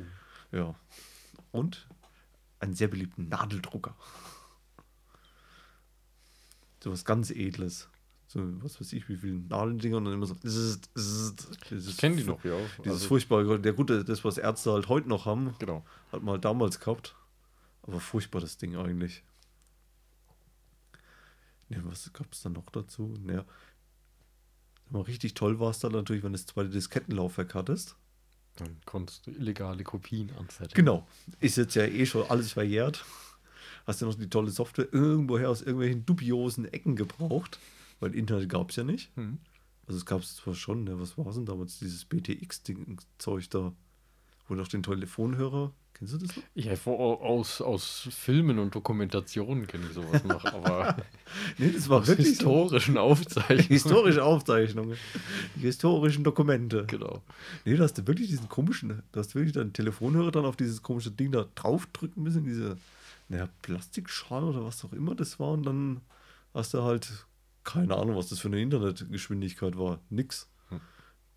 Ja. 0.53 0.75
Und 1.53 1.89
einen 2.61 2.75
sehr 2.75 2.89
beliebten 2.89 3.29
Nadeldrucker. 3.29 3.97
So 6.85 6.93
was 6.93 7.05
ganz 7.05 7.33
Edles. 7.33 7.89
So, 8.29 8.41
was 8.63 8.81
weiß 8.81 8.93
ich, 8.93 9.09
wie 9.09 9.17
viele 9.17 9.39
Nadeldinger 9.39 9.97
und 9.97 10.05
dann 10.05 10.15
immer 10.15 10.27
so. 10.27 10.35
zzt, 10.35 10.91
zzt. 10.95 11.49
Ich 11.63 11.69
Dieses 11.69 11.97
kenne 11.97 12.17
die 12.17 12.23
noch, 12.23 12.45
ja. 12.45 12.57
Dieses 12.79 12.99
Also, 12.99 13.09
furchtbare, 13.09 13.59
der 13.59 13.73
gute, 13.73 14.05
das, 14.05 14.25
was 14.25 14.39
Ärzte 14.39 14.73
halt 14.73 14.89
heute 14.89 15.09
noch 15.09 15.27
haben, 15.27 15.55
genau. 15.59 15.85
hat 16.13 16.23
man 16.23 16.35
halt 16.35 16.45
damals 16.45 16.79
gehabt. 16.79 17.17
Aber 17.83 17.99
furchtbar 17.99 18.41
das 18.41 18.57
Ding 18.57 18.77
eigentlich. 18.77 19.25
Ne, 21.69 21.81
was 21.85 22.13
gab 22.13 22.33
es 22.33 22.43
dann 22.43 22.53
noch 22.53 22.71
dazu? 22.71 23.15
Naja. 23.21 23.45
Mal 24.91 25.03
richtig 25.03 25.35
toll 25.35 25.59
war 25.59 25.71
es 25.71 25.81
dann 25.81 25.93
natürlich, 25.93 26.23
wenn 26.23 26.33
du 26.33 26.39
das 26.39 26.47
zweite 26.47 26.71
Diskettenlaufwerk 26.71 27.55
hattest. 27.55 27.97
Dann 28.57 28.77
konntest 28.85 29.27
du 29.27 29.31
illegale 29.31 29.85
Kopien 29.85 30.31
anfertigen. 30.39 30.85
Genau. 30.85 31.07
Ist 31.41 31.57
jetzt 31.57 31.75
ja 31.75 31.85
eh 31.85 32.07
schon 32.07 32.29
alles 32.29 32.53
verjährt. 32.53 33.05
Hast 33.87 34.03
du 34.03 34.07
noch 34.07 34.15
die 34.15 34.29
tolle 34.29 34.51
Software 34.51 34.89
irgendwoher 34.93 35.51
aus 35.51 35.63
irgendwelchen 35.63 36.05
dubiosen 36.05 36.65
Ecken 36.67 36.97
gebraucht? 36.97 37.59
Weil 38.01 38.15
Internet 38.15 38.49
gab 38.49 38.71
es 38.71 38.77
ja 38.77 38.85
nicht. 38.85 39.11
Hm. 39.17 39.39
Also 39.87 39.99
es 39.99 40.07
gab 40.07 40.21
es 40.21 40.37
zwar 40.37 40.55
schon, 40.55 40.85
ne? 40.85 40.99
was 40.99 41.17
war 41.17 41.27
es 41.29 41.37
denn 41.37 41.47
damals? 41.47 41.79
Dieses 41.79 42.05
BTX-Zeug 42.05 43.49
da. 43.51 43.73
Wo 44.49 44.55
noch 44.55 44.69
den 44.69 44.83
Telefonhörer. 44.83 45.73
Kennst 45.97 46.13
du 46.13 46.19
das 46.19 46.37
noch? 46.37 46.43
Ja, 46.55 46.75
aus, 46.85 47.63
aus 47.63 48.09
Filmen 48.11 48.59
und 48.59 48.75
Dokumentationen 48.75 49.67
kenne 49.67 49.87
ich 49.89 49.95
sowas 49.95 50.23
noch, 50.25 50.45
aber 50.45 50.95
Nee, 51.59 51.71
das 51.71 51.89
war 51.89 52.01
aus 52.01 52.09
wirklich 52.09 52.29
so. 52.29 52.33
historischen 52.33 52.99
Aufzeichnungen. 52.99 53.69
Historische 53.69 54.23
Aufzeichnungen. 54.23 54.99
Die 55.55 55.61
historischen 55.61 56.23
Dokumente. 56.23 56.85
Genau. 56.87 57.23
Nee, 57.65 57.77
da 57.77 57.85
hast 57.85 57.95
du 57.97 58.07
wirklich 58.07 58.29
diesen 58.29 58.47
komischen, 58.51 59.03
da 59.13 59.21
hast 59.21 59.31
du 59.31 59.39
wirklich 59.39 59.55
deinen 59.55 59.73
Telefonhörer 59.73 60.31
dann 60.31 60.45
auf 60.45 60.57
dieses 60.57 60.83
komische 60.83 61.11
Ding 61.11 61.33
da 61.33 61.47
draufdrücken 61.55 62.23
müssen, 62.23 62.45
diese, 62.45 62.77
naja, 63.31 63.49
Plastikschale 63.63 64.45
oder 64.45 64.67
was 64.67 64.85
auch 64.85 64.93
immer 64.93 65.15
das 65.15 65.41
war 65.41 65.53
und 65.53 65.65
dann 65.65 66.03
hast 66.53 66.75
du 66.75 66.83
halt, 66.83 67.27
keine 67.65 67.97
Ahnung, 67.97 68.17
was 68.17 68.29
das 68.29 68.39
für 68.39 68.49
eine 68.49 68.61
Internetgeschwindigkeit 68.61 69.79
war. 69.79 70.01
Nix. 70.11 70.51
Hm. 70.69 70.81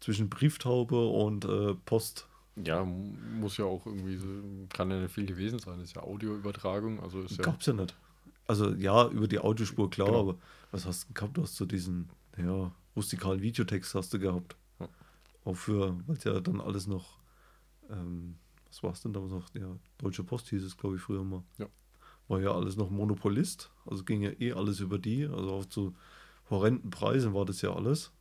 Zwischen 0.02 0.30
Brieftaube 0.30 1.08
und 1.08 1.46
äh, 1.46 1.76
Post. 1.86 2.28
Ja, 2.66 2.84
muss 2.84 3.58
ja 3.58 3.66
auch 3.66 3.86
irgendwie 3.86 4.18
so, 4.18 4.28
kann 4.70 4.92
ja 4.92 5.00
nicht 5.00 5.14
viel 5.14 5.26
gewesen 5.26 5.60
sein. 5.60 5.80
Das 5.80 5.90
ist 5.90 5.96
ja 5.96 6.04
Audioübertragung, 6.04 7.00
also 7.02 7.22
ist 7.22 7.38
ja. 7.38 7.44
Gab's 7.44 7.66
ja 7.66 7.74
nicht. 7.74 7.96
Also 8.48 8.74
ja, 8.74 9.08
über 9.10 9.28
die 9.28 9.40
Audiospur 9.40 9.90
klar, 9.90 10.08
Genau. 10.08 10.20
aber 10.22 10.36
was 10.72 10.86
hast 10.86 11.10
du 11.10 11.14
gehabt? 11.14 11.38
Du 11.38 11.44
hast 11.44 11.56
so 11.56 11.66
diesen, 11.66 12.10
ja, 12.38 12.72
rustikalen 12.96 13.42
Videotext 13.42 13.94
hast 13.96 14.14
du 14.14 14.20
gehabt. 14.20 14.56
Ja. 14.80 14.90
Auch 15.46 15.54
für, 15.56 15.96
weil 16.08 16.16
es 16.18 16.24
ja 16.24 16.40
dann 16.40 16.60
alles 16.60 16.88
noch, 16.88 17.20
ähm, 17.90 18.36
was 18.68 18.84
war 18.84 18.92
es 18.92 19.02
denn 19.02 19.14
damals 19.14 19.32
noch? 19.32 19.54
Ja, 19.54 19.76
Deutsche 20.00 20.24
Post 20.24 20.50
hieß 20.50 20.64
es, 20.64 20.78
glaube 20.78 20.96
ich, 20.96 21.02
früher 21.02 21.24
mal. 21.24 21.44
Ja. 21.60 21.68
War 22.28 22.40
ja 22.42 22.52
alles 22.52 22.76
noch 22.76 22.90
Monopolist, 22.90 23.72
also 23.86 24.04
ging 24.04 24.22
ja 24.22 24.32
eh 24.40 24.54
alles 24.54 24.80
über 24.80 25.00
die, 25.00 25.26
also 25.26 25.52
auch 25.52 25.66
zu 25.66 25.96
horrenden 26.50 26.90
Preisen 26.90 27.34
war 27.34 27.46
das 27.46 27.62
ja 27.62 27.74
alles. 27.74 28.12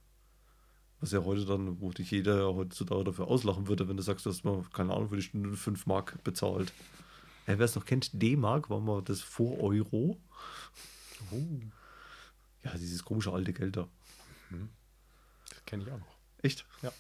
Was 1.01 1.13
ja 1.13 1.23
heute 1.25 1.45
dann, 1.45 1.81
wo 1.81 1.91
dich 1.91 2.11
jeder 2.11 2.53
heutzutage 2.55 3.05
dafür 3.05 3.29
auslachen 3.29 3.69
würde, 3.69 3.89
wenn 3.89 3.97
du 3.97 4.03
sagst, 4.03 4.27
dass 4.27 4.43
man, 4.43 4.69
keine 4.73 4.93
Ahnung, 4.95 5.09
für 5.11 5.17
die 5.17 5.23
Stunde 5.23 5.57
5 5.57 5.87
Mark 5.87 6.23
bezahlt. 6.25 6.73
Ja, 7.47 7.59
Wer 7.59 7.65
es 7.65 7.75
noch 7.77 7.85
kennt, 7.85 8.11
D-Mark 8.21 8.69
war 8.69 8.81
mal 8.81 9.03
das 9.03 9.21
vor 9.21 9.61
Euro. 9.61 10.19
Oh. 11.31 11.43
Ja, 12.65 12.77
dieses 12.77 13.05
komische 13.05 13.33
alte 13.33 13.53
Geld 13.53 13.77
da. 13.77 13.87
Das 15.51 15.65
kenne 15.67 15.85
ich 15.85 15.91
auch 15.93 15.99
noch. 15.99 16.17
Echt? 16.43 16.65
Ja. 16.83 16.93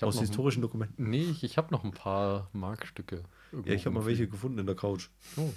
Aus 0.00 0.16
ein- 0.16 0.20
historischen 0.22 0.62
Dokumenten. 0.62 1.10
Nee, 1.10 1.24
ich, 1.24 1.44
ich 1.44 1.58
habe 1.58 1.70
noch 1.72 1.84
ein 1.84 1.92
paar 1.92 2.48
Markstücke. 2.54 3.22
Ja, 3.64 3.72
ich 3.74 3.84
habe 3.84 3.94
mal 3.94 4.06
welche 4.06 4.26
gefunden 4.26 4.58
in 4.58 4.66
der 4.66 4.74
Couch. 4.76 5.08
Oh. 5.36 5.52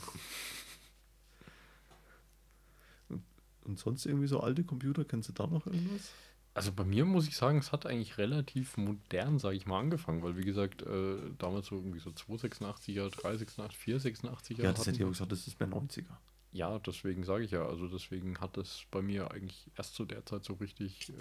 Und 3.63 3.79
sonst 3.79 4.05
irgendwie 4.05 4.27
so 4.27 4.41
alte 4.41 4.63
Computer, 4.65 5.05
kennst 5.05 5.29
du 5.29 5.33
da 5.33 5.47
noch 5.47 5.65
irgendwas? 5.65 6.11
Also 6.55 6.71
bei 6.71 6.83
mir 6.83 7.03
muss 7.05 7.27
ich 7.27 7.35
sagen, 7.35 7.57
es 7.57 7.71
hat 7.71 7.85
eigentlich 7.87 8.17
relativ 8.19 8.77
modern, 8.77 9.39
sage 9.39 9.55
ich 9.55 9.65
mal, 9.65 9.79
angefangen, 9.79 10.21
weil 10.21 10.37
wie 10.37 10.43
gesagt, 10.43 10.83
äh, 10.83 11.17
damals 11.39 11.67
so 11.67 11.75
irgendwie 11.75 11.99
so 11.99 12.11
286er, 12.11 13.09
386, 13.09 13.79
486er. 13.79 14.61
Ja, 14.61 14.71
das 14.71 14.85
hätte 14.85 14.97
ich 14.99 15.03
auch 15.03 15.09
gesagt, 15.09 15.31
das 15.31 15.47
ist 15.47 15.59
mehr 15.59 15.69
90er. 15.69 16.05
Ja, 16.51 16.77
deswegen 16.77 17.23
sage 17.23 17.43
ich 17.45 17.49
ja, 17.51 17.65
also 17.65 17.87
deswegen 17.87 18.39
hat 18.39 18.57
es 18.57 18.83
bei 18.91 19.01
mir 19.01 19.31
eigentlich 19.31 19.71
erst 19.75 19.95
zu 19.95 20.05
der 20.05 20.23
Zeit 20.27 20.43
so 20.45 20.53
richtig 20.53 21.09
äh, 21.09 21.13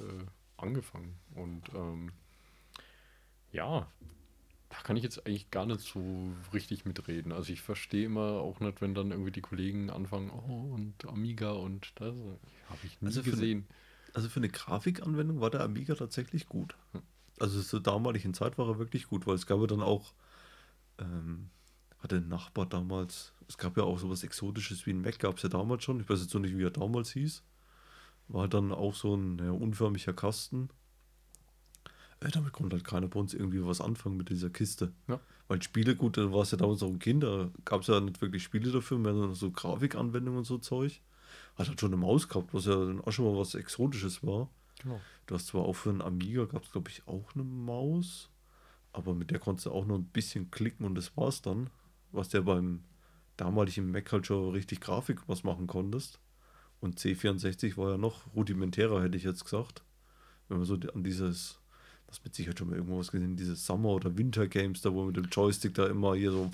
angefangen. 0.59 1.17
Und 1.35 1.63
ähm, 1.75 2.13
ja, 3.53 3.91
da 4.69 4.77
kann 4.83 4.97
ich 4.99 5.03
jetzt 5.03 5.27
eigentlich 5.27 5.51
gar 5.51 5.65
nicht 5.65 5.81
so 5.81 6.33
richtig 6.53 6.85
mitreden. 6.85 7.33
Also 7.33 7.53
ich 7.55 7.63
verstehe 7.63 8.05
immer 8.05 8.41
auch 8.41 8.61
nicht, 8.61 8.83
wenn 8.83 8.95
dann 8.95 9.11
irgendwie 9.11 9.31
die 9.31 9.41
Kollegen 9.41 9.89
anfangen, 9.89 10.31
oh, 10.31 10.75
und 10.75 11.07
Amiga 11.07 11.53
und 11.53 11.93
das 11.97 12.15
habe 12.69 12.81
ich 12.85 13.01
nie 13.01 13.07
Also 13.09 13.23
für- 13.23 13.31
gesehen. 13.31 13.67
Also 14.15 14.29
für 14.29 14.41
eine 14.41 14.49
Grafikanwendung 14.49 15.41
war 15.41 15.51
der 15.51 15.63
Amiga 15.63 15.95
tatsächlich 15.95 16.47
gut. 16.47 16.77
Also 17.39 17.63
zur 17.63 17.81
damaligen 17.81 18.35
Zeit 18.35 18.59
war 18.59 18.69
er 18.69 18.79
wirklich 18.79 19.07
gut, 19.07 19.27
weil 19.27 19.35
es 19.35 19.47
gab 19.47 19.61
ja 19.61 19.67
dann 19.67 19.83
auch, 19.83 20.13
ähm, 20.99 21.51
hatte 21.99 22.17
ein 22.17 22.29
Nachbar 22.29 22.67
damals, 22.67 23.33
es 23.49 23.57
gab 23.57 23.77
ja 23.77 23.85
auch 23.85 23.99
sowas 23.99 24.23
Exotisches 24.23 24.87
wie 24.87 24.93
ein 24.93 25.01
Mac, 25.01 25.19
gab 25.19 25.37
es 25.37 25.43
ja 25.43 25.49
damals 25.49 25.85
schon, 25.85 26.01
ich 26.01 26.09
weiß 26.09 26.21
jetzt 26.21 26.35
noch 26.35 26.41
nicht, 26.41 26.57
wie 26.57 26.65
er 26.65 26.71
damals 26.71 27.11
hieß. 27.13 27.43
War 28.29 28.49
dann 28.49 28.73
auch 28.73 28.95
so 28.95 29.15
ein 29.15 29.39
ja, 29.39 29.51
unförmiger 29.51 30.13
Kasten. 30.13 30.69
Äh, 32.21 32.31
damit 32.31 32.53
konnte 32.53 32.77
halt 32.77 32.85
keiner 32.85 33.09
bei 33.09 33.19
uns 33.19 33.35
irgendwie 33.35 33.65
was 33.65 33.81
anfangen 33.81 34.17
mit 34.17 34.29
dieser 34.29 34.51
Kiste. 34.51 34.93
Ja. 35.09 35.21
Weil 35.49 35.63
Spiele, 35.63 35.97
gut, 35.97 36.17
da 36.17 36.33
war 36.33 36.43
es 36.43 36.51
ja 36.51 36.59
damals 36.59 36.83
auch 36.83 36.89
ein 36.89 36.99
Kind, 36.99 37.25
da 37.25 37.51
gab 37.65 37.81
es 37.81 37.89
ja 37.89 38.01
nicht 38.01 38.21
wirklich 38.23 38.43
Spiele 38.43 38.71
dafür, 38.71 38.99
mehr 38.99 39.13
nur 39.13 39.35
so 39.35 39.51
Grafikanwendungen 39.51 40.39
und 40.39 40.45
so 40.45 40.59
Zeug. 40.59 41.01
Hat 41.57 41.69
halt 41.69 41.81
schon 41.81 41.93
eine 41.93 42.01
Maus 42.01 42.29
gehabt, 42.29 42.55
was 42.55 42.67
ja 42.67 42.75
dann 42.75 43.01
auch 43.01 43.13
schon 43.13 43.25
mal 43.25 43.39
was 43.39 43.55
Exotisches 43.55 44.23
war. 44.23 44.49
Genau. 44.83 45.01
Du 45.27 45.35
hast 45.35 45.49
zwar 45.49 45.63
auch 45.63 45.75
für 45.75 45.91
einen 45.91 46.03
Amiga, 46.03 46.45
gab 46.45 46.65
es 46.65 46.73
glaube 46.73 46.91
ich 46.91 47.07
auch 47.07 47.35
eine 47.35 47.45
Maus, 47.45 48.31
aber 48.93 49.15
mit 49.15 49.31
der 49.31 49.39
konntest 49.39 49.67
du 49.67 49.73
auch 49.73 49.87
nur 49.87 49.99
ein 49.99 50.07
bisschen 50.07 50.51
klicken 50.51 50.85
und 50.85 50.95
das 50.95 51.17
war's 51.17 51.43
dann. 51.43 51.71
Was 52.11 52.29
der 52.29 52.43
beim 52.43 52.85
damaligen 53.37 53.91
Mac 53.91 54.13
halt 54.13 54.27
schon 54.27 54.51
richtig 54.51 54.81
Grafik 54.81 55.27
was 55.29 55.45
machen 55.45 55.67
konntest. 55.67 56.21
Und 56.81 56.99
C64 56.99 57.77
war 57.77 57.93
ja 57.93 57.97
noch 57.97 58.35
rudimentärer, 58.35 59.03
hätte 59.03 59.17
ich 59.17 59.23
jetzt 59.23 59.45
gesagt. 59.45 59.83
Wenn 60.49 60.59
man 60.59 60.67
so 60.67 60.75
an 60.75 61.05
dieses, 61.05 61.62
das 62.13 62.23
mit 62.25 62.35
Sicherheit 62.35 62.59
schon 62.59 62.69
mal 62.69 62.77
irgendwo 62.77 62.99
was 62.99 63.11
gesehen, 63.11 63.37
diese 63.37 63.57
Summer- 63.57 63.91
oder 63.91 64.17
Winter-Games, 64.17 64.83
da 64.83 64.93
wo 64.93 64.99
man 64.99 65.07
mit 65.09 65.17
dem 65.17 65.29
Joystick 65.31 65.75
da 65.75 65.87
immer 65.87 66.15
hier 66.15 66.31
so, 66.31 66.51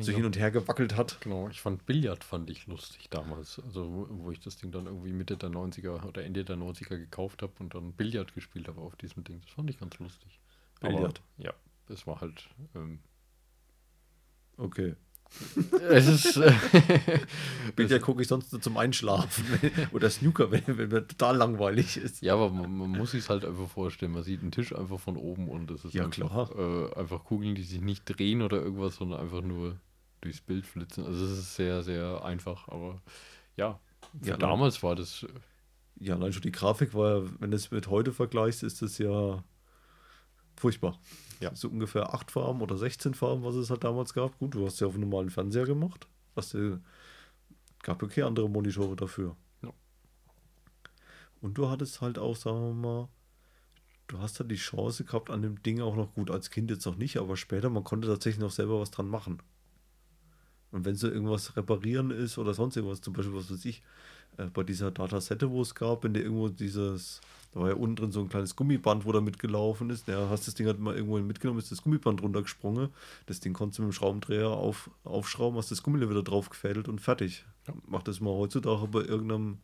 so 0.00 0.12
hin 0.12 0.24
und 0.24 0.38
her 0.38 0.50
gewackelt 0.50 0.96
hat. 0.96 1.18
Genau, 1.20 1.48
ich 1.48 1.60
fand 1.60 1.84
Billard 1.84 2.24
fand 2.24 2.48
ich 2.48 2.66
lustig 2.66 3.08
damals. 3.10 3.60
Also 3.60 3.92
wo, 3.92 4.06
wo 4.24 4.30
ich 4.30 4.40
das 4.40 4.56
Ding 4.56 4.72
dann 4.72 4.86
irgendwie 4.86 5.12
Mitte 5.12 5.36
der 5.36 5.50
90er 5.50 6.04
oder 6.06 6.24
Ende 6.24 6.44
der 6.44 6.56
90er 6.56 6.96
gekauft 6.96 7.42
habe 7.42 7.52
und 7.58 7.74
dann 7.74 7.92
Billard 7.92 8.34
gespielt 8.34 8.68
habe 8.68 8.80
auf 8.80 8.96
diesem 8.96 9.22
Ding. 9.24 9.40
Das 9.42 9.50
fand 9.50 9.68
ich 9.68 9.78
ganz 9.78 9.98
lustig. 9.98 10.40
Billard? 10.80 11.20
Aber, 11.36 11.44
ja, 11.44 11.52
das 11.86 12.06
war 12.06 12.20
halt. 12.20 12.48
Ähm, 12.74 13.00
Okay. 14.56 14.94
es 15.90 16.06
ist. 16.08 16.36
Äh, 16.36 16.52
Billard 17.76 18.02
gucke 18.02 18.22
ich 18.22 18.28
sonst 18.28 18.52
nur 18.52 18.60
zum 18.60 18.76
Einschlafen. 18.76 19.44
oder 19.92 20.10
Snooker, 20.10 20.50
wenn, 20.50 20.62
wenn 20.66 20.88
mir 20.88 21.06
total 21.06 21.36
langweilig 21.36 21.96
ist. 21.96 22.22
ja, 22.22 22.34
aber 22.34 22.50
man, 22.50 22.76
man 22.76 22.90
muss 22.90 23.12
sich 23.12 23.28
halt 23.28 23.44
einfach 23.44 23.68
vorstellen. 23.68 24.12
Man 24.12 24.22
sieht 24.22 24.42
einen 24.42 24.52
Tisch 24.52 24.74
einfach 24.74 24.98
von 25.00 25.16
oben 25.16 25.48
und 25.48 25.70
das 25.70 25.84
ist 25.84 25.94
Ja, 25.94 26.04
einfach, 26.04 26.50
klar. 26.50 26.90
Äh, 26.94 26.98
einfach 26.98 27.24
Kugeln, 27.24 27.54
die 27.54 27.62
sich 27.62 27.80
nicht 27.80 28.04
drehen 28.06 28.42
oder 28.42 28.60
irgendwas, 28.60 28.96
sondern 28.96 29.20
einfach 29.20 29.40
nur 29.42 29.76
durchs 30.20 30.40
Bild 30.40 30.66
flitzen. 30.66 31.04
Also 31.06 31.24
es 31.24 31.32
ist 31.38 31.56
sehr, 31.56 31.82
sehr 31.82 32.24
einfach, 32.24 32.68
aber 32.68 33.00
ja. 33.56 33.78
Ja, 34.22 34.36
damals 34.36 34.82
war 34.82 34.96
das. 34.96 35.22
äh, 35.22 35.28
Ja, 36.04 36.14
allein 36.16 36.32
schon 36.32 36.42
die 36.42 36.52
Grafik 36.52 36.94
war, 36.94 37.22
ja, 37.24 37.30
wenn 37.38 37.50
du 37.50 37.56
es 37.56 37.70
mit 37.70 37.88
heute 37.88 38.12
vergleichst, 38.12 38.62
ist 38.62 38.82
das 38.82 38.98
ja 38.98 39.44
furchtbar. 40.60 40.98
Ja. 41.40 41.54
So 41.54 41.68
ungefähr 41.68 42.14
8 42.14 42.30
Farben 42.30 42.60
oder 42.60 42.76
16 42.76 43.14
Farben, 43.14 43.42
was 43.42 43.54
es 43.54 43.70
halt 43.70 43.82
damals 43.82 44.14
gab. 44.14 44.38
Gut, 44.38 44.54
du 44.54 44.64
hast 44.64 44.80
ja 44.80 44.86
auf 44.86 44.94
einem 44.94 45.08
normalen 45.08 45.30
Fernseher 45.30 45.64
gemacht. 45.64 46.06
Hast 46.36 46.54
du, 46.54 46.80
gab 47.82 48.02
okay 48.02 48.22
andere 48.22 48.48
Monitore 48.48 48.94
dafür. 48.94 49.36
Ja. 49.62 49.72
Und 51.40 51.54
du 51.54 51.68
hattest 51.68 52.00
halt 52.00 52.18
auch, 52.18 52.36
sagen 52.36 52.60
wir 52.60 52.74
mal, 52.74 53.08
du 54.06 54.18
hast 54.18 54.38
halt 54.38 54.50
die 54.50 54.56
Chance 54.56 55.04
gehabt, 55.04 55.30
an 55.30 55.42
dem 55.42 55.62
Ding 55.62 55.80
auch 55.80 55.96
noch 55.96 56.14
gut, 56.14 56.30
als 56.30 56.50
Kind 56.50 56.70
jetzt 56.70 56.84
noch 56.84 56.96
nicht, 56.96 57.16
aber 57.16 57.36
später, 57.36 57.70
man 57.70 57.84
konnte 57.84 58.08
tatsächlich 58.08 58.40
noch 58.40 58.50
selber 58.50 58.80
was 58.80 58.90
dran 58.90 59.08
machen. 59.08 59.42
Und 60.72 60.84
wenn 60.84 60.94
so 60.94 61.08
irgendwas 61.08 61.56
reparieren 61.56 62.10
ist 62.10 62.38
oder 62.38 62.54
sonst 62.54 62.76
irgendwas, 62.76 63.00
zum 63.00 63.12
Beispiel, 63.14 63.34
was 63.34 63.50
weiß 63.50 63.64
ich, 63.64 63.82
äh, 64.36 64.46
bei 64.46 64.62
dieser 64.62 64.90
Datasette, 64.90 65.50
wo 65.50 65.62
es 65.62 65.74
gab, 65.74 66.04
wenn 66.04 66.14
dir 66.14 66.22
irgendwo 66.22 66.48
dieses, 66.48 67.20
da 67.52 67.60
war 67.60 67.68
ja 67.68 67.74
unten 67.74 67.96
drin 67.96 68.12
so 68.12 68.20
ein 68.20 68.28
kleines 68.28 68.54
Gummiband, 68.54 69.04
wo 69.04 69.12
da 69.12 69.20
mitgelaufen 69.20 69.90
ist, 69.90 70.06
ja, 70.08 70.28
hast 70.28 70.46
das 70.46 70.54
Ding 70.54 70.66
halt 70.66 70.78
mal 70.78 70.94
irgendwo 70.94 71.18
mitgenommen, 71.18 71.58
ist 71.58 71.72
das 71.72 71.82
Gummiband 71.82 72.22
runtergesprungen, 72.22 72.90
das 73.26 73.40
Ding 73.40 73.52
konntest 73.52 73.78
du 73.78 73.82
mit 73.82 73.90
dem 73.90 73.94
Schraubendreher 73.94 74.48
auf, 74.48 74.90
aufschrauben, 75.04 75.58
hast 75.58 75.70
das 75.70 75.82
Gummi 75.82 76.00
wieder 76.08 76.22
drauf 76.22 76.48
gefädelt 76.50 76.88
und 76.88 77.00
fertig. 77.00 77.44
Macht 77.86 78.08
das 78.08 78.20
mal 78.20 78.30
heutzutage 78.30 78.86
bei 78.88 79.00
irgendeinem 79.00 79.58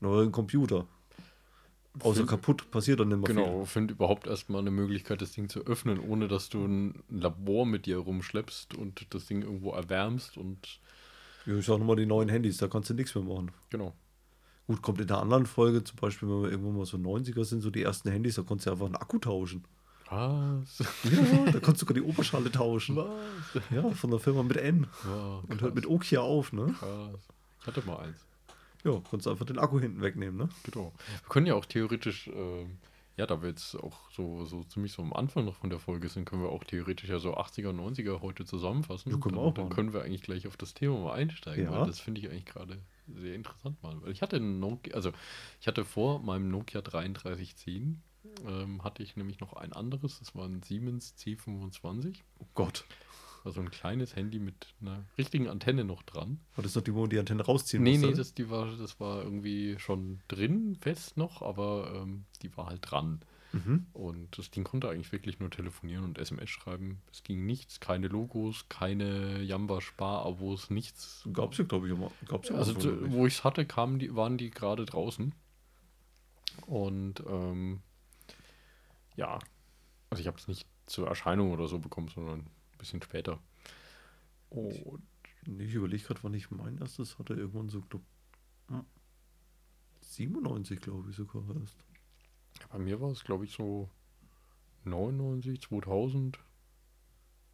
neuen 0.00 0.32
Computer. 0.32 0.86
Außer 2.00 2.18
Find- 2.18 2.28
kaputt 2.28 2.70
passiert 2.70 3.00
dann 3.00 3.08
nicht 3.08 3.18
mehr 3.18 3.28
Genau, 3.34 3.64
find 3.64 3.90
überhaupt 3.90 4.26
erstmal 4.28 4.60
eine 4.60 4.70
Möglichkeit, 4.70 5.22
das 5.22 5.32
Ding 5.32 5.48
zu 5.48 5.66
öffnen, 5.66 5.98
ohne 5.98 6.28
dass 6.28 6.48
du 6.48 6.64
ein 6.64 7.02
Labor 7.08 7.66
mit 7.66 7.86
dir 7.86 7.98
rumschleppst 7.98 8.74
und 8.74 9.06
das 9.10 9.26
Ding 9.26 9.42
irgendwo 9.42 9.72
erwärmst 9.72 10.36
und 10.36 10.80
viel. 11.44 11.54
Ja, 11.54 11.58
ich 11.58 11.66
sag 11.66 11.78
nochmal 11.78 11.96
die 11.96 12.06
neuen 12.06 12.28
Handys, 12.28 12.58
da 12.58 12.68
kannst 12.68 12.90
du 12.90 12.94
nichts 12.94 13.14
mehr 13.14 13.24
machen. 13.24 13.50
genau. 13.70 13.92
Gut, 14.70 14.82
kommt 14.82 15.00
in 15.00 15.08
der 15.08 15.18
anderen 15.18 15.46
Folge, 15.46 15.82
zum 15.82 15.96
Beispiel, 15.96 16.28
wenn 16.28 16.42
wir 16.44 16.50
irgendwann 16.52 16.76
mal 16.76 16.86
so 16.86 16.96
90er 16.96 17.44
sind, 17.44 17.60
so 17.60 17.70
die 17.70 17.82
ersten 17.82 18.08
Handys, 18.08 18.36
da 18.36 18.42
konntest 18.42 18.68
du 18.68 18.70
einfach 18.70 18.86
einen 18.86 18.94
Akku 18.94 19.18
tauschen. 19.18 19.64
Was? 20.08 20.78
Ja, 21.02 21.44
da 21.46 21.58
konntest 21.58 21.66
du 21.82 21.86
sogar 21.86 21.94
die 21.94 22.02
Oberschale 22.02 22.52
tauschen. 22.52 22.94
Was? 22.94 23.08
Ja, 23.70 23.90
von 23.90 24.10
der 24.12 24.20
Firma 24.20 24.44
mit 24.44 24.58
N. 24.58 24.86
Ja, 25.04 25.42
Und 25.48 25.60
hört 25.60 25.74
mit 25.74 25.88
Nokia 25.88 26.20
auf, 26.20 26.52
ne? 26.52 26.72
krass. 26.78 27.18
Ich 27.60 27.66
hatte 27.66 27.82
mal 27.84 27.96
eins. 27.98 28.24
Ja, 28.84 28.92
konntest 29.10 29.26
einfach 29.26 29.44
den 29.44 29.58
Akku 29.58 29.80
hinten 29.80 30.02
wegnehmen, 30.02 30.36
ne? 30.36 30.48
Genau. 30.62 30.92
Wir 31.22 31.28
können 31.28 31.46
ja 31.46 31.54
auch 31.54 31.64
theoretisch, 31.64 32.28
ähm, 32.32 32.78
ja, 33.20 33.26
da 33.26 33.42
wir 33.42 33.50
jetzt 33.50 33.74
auch 33.74 34.10
so, 34.10 34.46
so 34.46 34.64
ziemlich 34.64 34.92
so 34.92 35.02
am 35.02 35.12
Anfang 35.12 35.44
noch 35.44 35.54
von 35.54 35.68
der 35.68 35.78
Folge 35.78 36.08
sind, 36.08 36.24
können 36.24 36.42
wir 36.42 36.48
auch 36.48 36.64
theoretisch 36.64 37.10
ja 37.10 37.18
so 37.18 37.36
80er, 37.36 37.70
90er 37.70 38.22
heute 38.22 38.46
zusammenfassen. 38.46 39.10
Ja, 39.10 39.18
können 39.18 39.34
dann, 39.34 39.44
auch 39.44 39.52
dann 39.52 39.68
können 39.68 39.92
wir 39.92 40.02
eigentlich 40.02 40.22
gleich 40.22 40.46
auf 40.46 40.56
das 40.56 40.72
Thema 40.72 40.98
mal 40.98 41.12
einsteigen, 41.12 41.64
Ja. 41.64 41.70
weil 41.80 41.86
das 41.86 42.00
finde 42.00 42.22
ich 42.22 42.30
eigentlich 42.30 42.46
gerade 42.46 42.78
sehr 43.06 43.34
interessant 43.34 43.82
mal. 43.82 44.00
Weil 44.00 44.12
ich 44.12 44.22
hatte 44.22 44.40
Nokia, 44.40 44.94
also 44.94 45.12
ich 45.60 45.66
hatte 45.66 45.84
vor 45.84 46.20
meinem 46.20 46.50
Nokia 46.50 46.80
3310 46.80 48.00
ähm, 48.46 48.82
hatte 48.82 49.02
ich 49.02 49.16
nämlich 49.16 49.40
noch 49.40 49.52
ein 49.52 49.74
anderes, 49.74 50.18
das 50.18 50.34
war 50.34 50.46
ein 50.46 50.62
Siemens 50.62 51.14
C25, 51.18 52.16
Oh 52.38 52.46
Gott. 52.54 52.86
Also 53.44 53.60
ein 53.60 53.70
kleines 53.70 54.16
Handy 54.16 54.38
mit 54.38 54.74
einer 54.80 55.04
richtigen 55.18 55.48
Antenne 55.48 55.84
noch 55.84 56.02
dran. 56.02 56.40
War 56.56 56.62
das 56.62 56.74
noch 56.74 56.82
die, 56.82 56.94
wo 56.94 57.00
man 57.02 57.10
die 57.10 57.18
Antenne 57.18 57.42
rausziehen 57.44 57.82
Nee, 57.82 57.92
musste? 57.92 58.06
nee, 58.08 58.14
das, 58.14 58.34
die 58.34 58.50
war, 58.50 58.66
das 58.76 59.00
war 59.00 59.22
irgendwie 59.22 59.76
schon 59.78 60.20
drin, 60.28 60.76
fest 60.80 61.16
noch, 61.16 61.42
aber 61.42 61.92
ähm, 62.02 62.24
die 62.42 62.56
war 62.56 62.66
halt 62.66 62.80
dran. 62.82 63.20
Mhm. 63.52 63.86
Und 63.94 64.38
das 64.38 64.50
Ding 64.52 64.62
konnte 64.62 64.88
eigentlich 64.88 65.10
wirklich 65.10 65.40
nur 65.40 65.50
telefonieren 65.50 66.04
und 66.04 66.18
SMS 66.18 66.50
schreiben. 66.50 67.00
Es 67.10 67.24
ging 67.24 67.46
nichts, 67.46 67.80
keine 67.80 68.06
Logos, 68.06 68.66
keine 68.68 69.42
Jamba-Spar-Abos, 69.42 70.70
nichts. 70.70 71.28
Gab's 71.32 71.58
ja, 71.58 71.64
glaube 71.64 71.88
ich, 71.88 71.92
immer. 71.94 72.12
Gab's 72.28 72.48
ja 72.48 72.54
Also, 72.54 72.74
auch 72.74 72.78
zu- 72.78 73.10
wo 73.10 73.26
ich 73.26 73.34
es 73.34 73.44
hatte, 73.44 73.66
kamen 73.66 73.98
die, 73.98 74.14
waren 74.14 74.38
die 74.38 74.50
gerade 74.50 74.84
draußen. 74.86 75.34
Und 76.66 77.24
ähm, 77.28 77.80
ja, 79.16 79.38
also 80.10 80.20
ich 80.20 80.26
habe 80.26 80.36
es 80.38 80.46
nicht 80.48 80.66
zur 80.86 81.08
Erscheinung 81.08 81.52
oder 81.52 81.66
so 81.68 81.78
bekommen, 81.78 82.08
sondern 82.08 82.46
bisschen 82.80 83.02
später. 83.02 83.38
Und 84.48 85.02
Nee, 85.46 85.64
ich 85.64 85.74
überlege 85.74 86.02
gerade, 86.02 86.22
wann 86.22 86.34
ich 86.34 86.50
mein 86.50 86.76
erstes 86.78 87.18
hatte. 87.18 87.34
Irgendwann 87.34 87.70
so, 87.70 87.80
glaub, 87.80 88.02
hm, 88.68 88.84
97, 90.02 90.80
glaube 90.80 91.08
ich, 91.10 91.16
sogar 91.16 91.42
erst. 91.58 91.76
bei 92.70 92.78
mir 92.78 93.00
war 93.00 93.10
es, 93.10 93.24
glaube 93.24 93.44
ich, 93.44 93.52
so 93.52 93.88
99, 94.84 95.60
2000. 95.62 96.38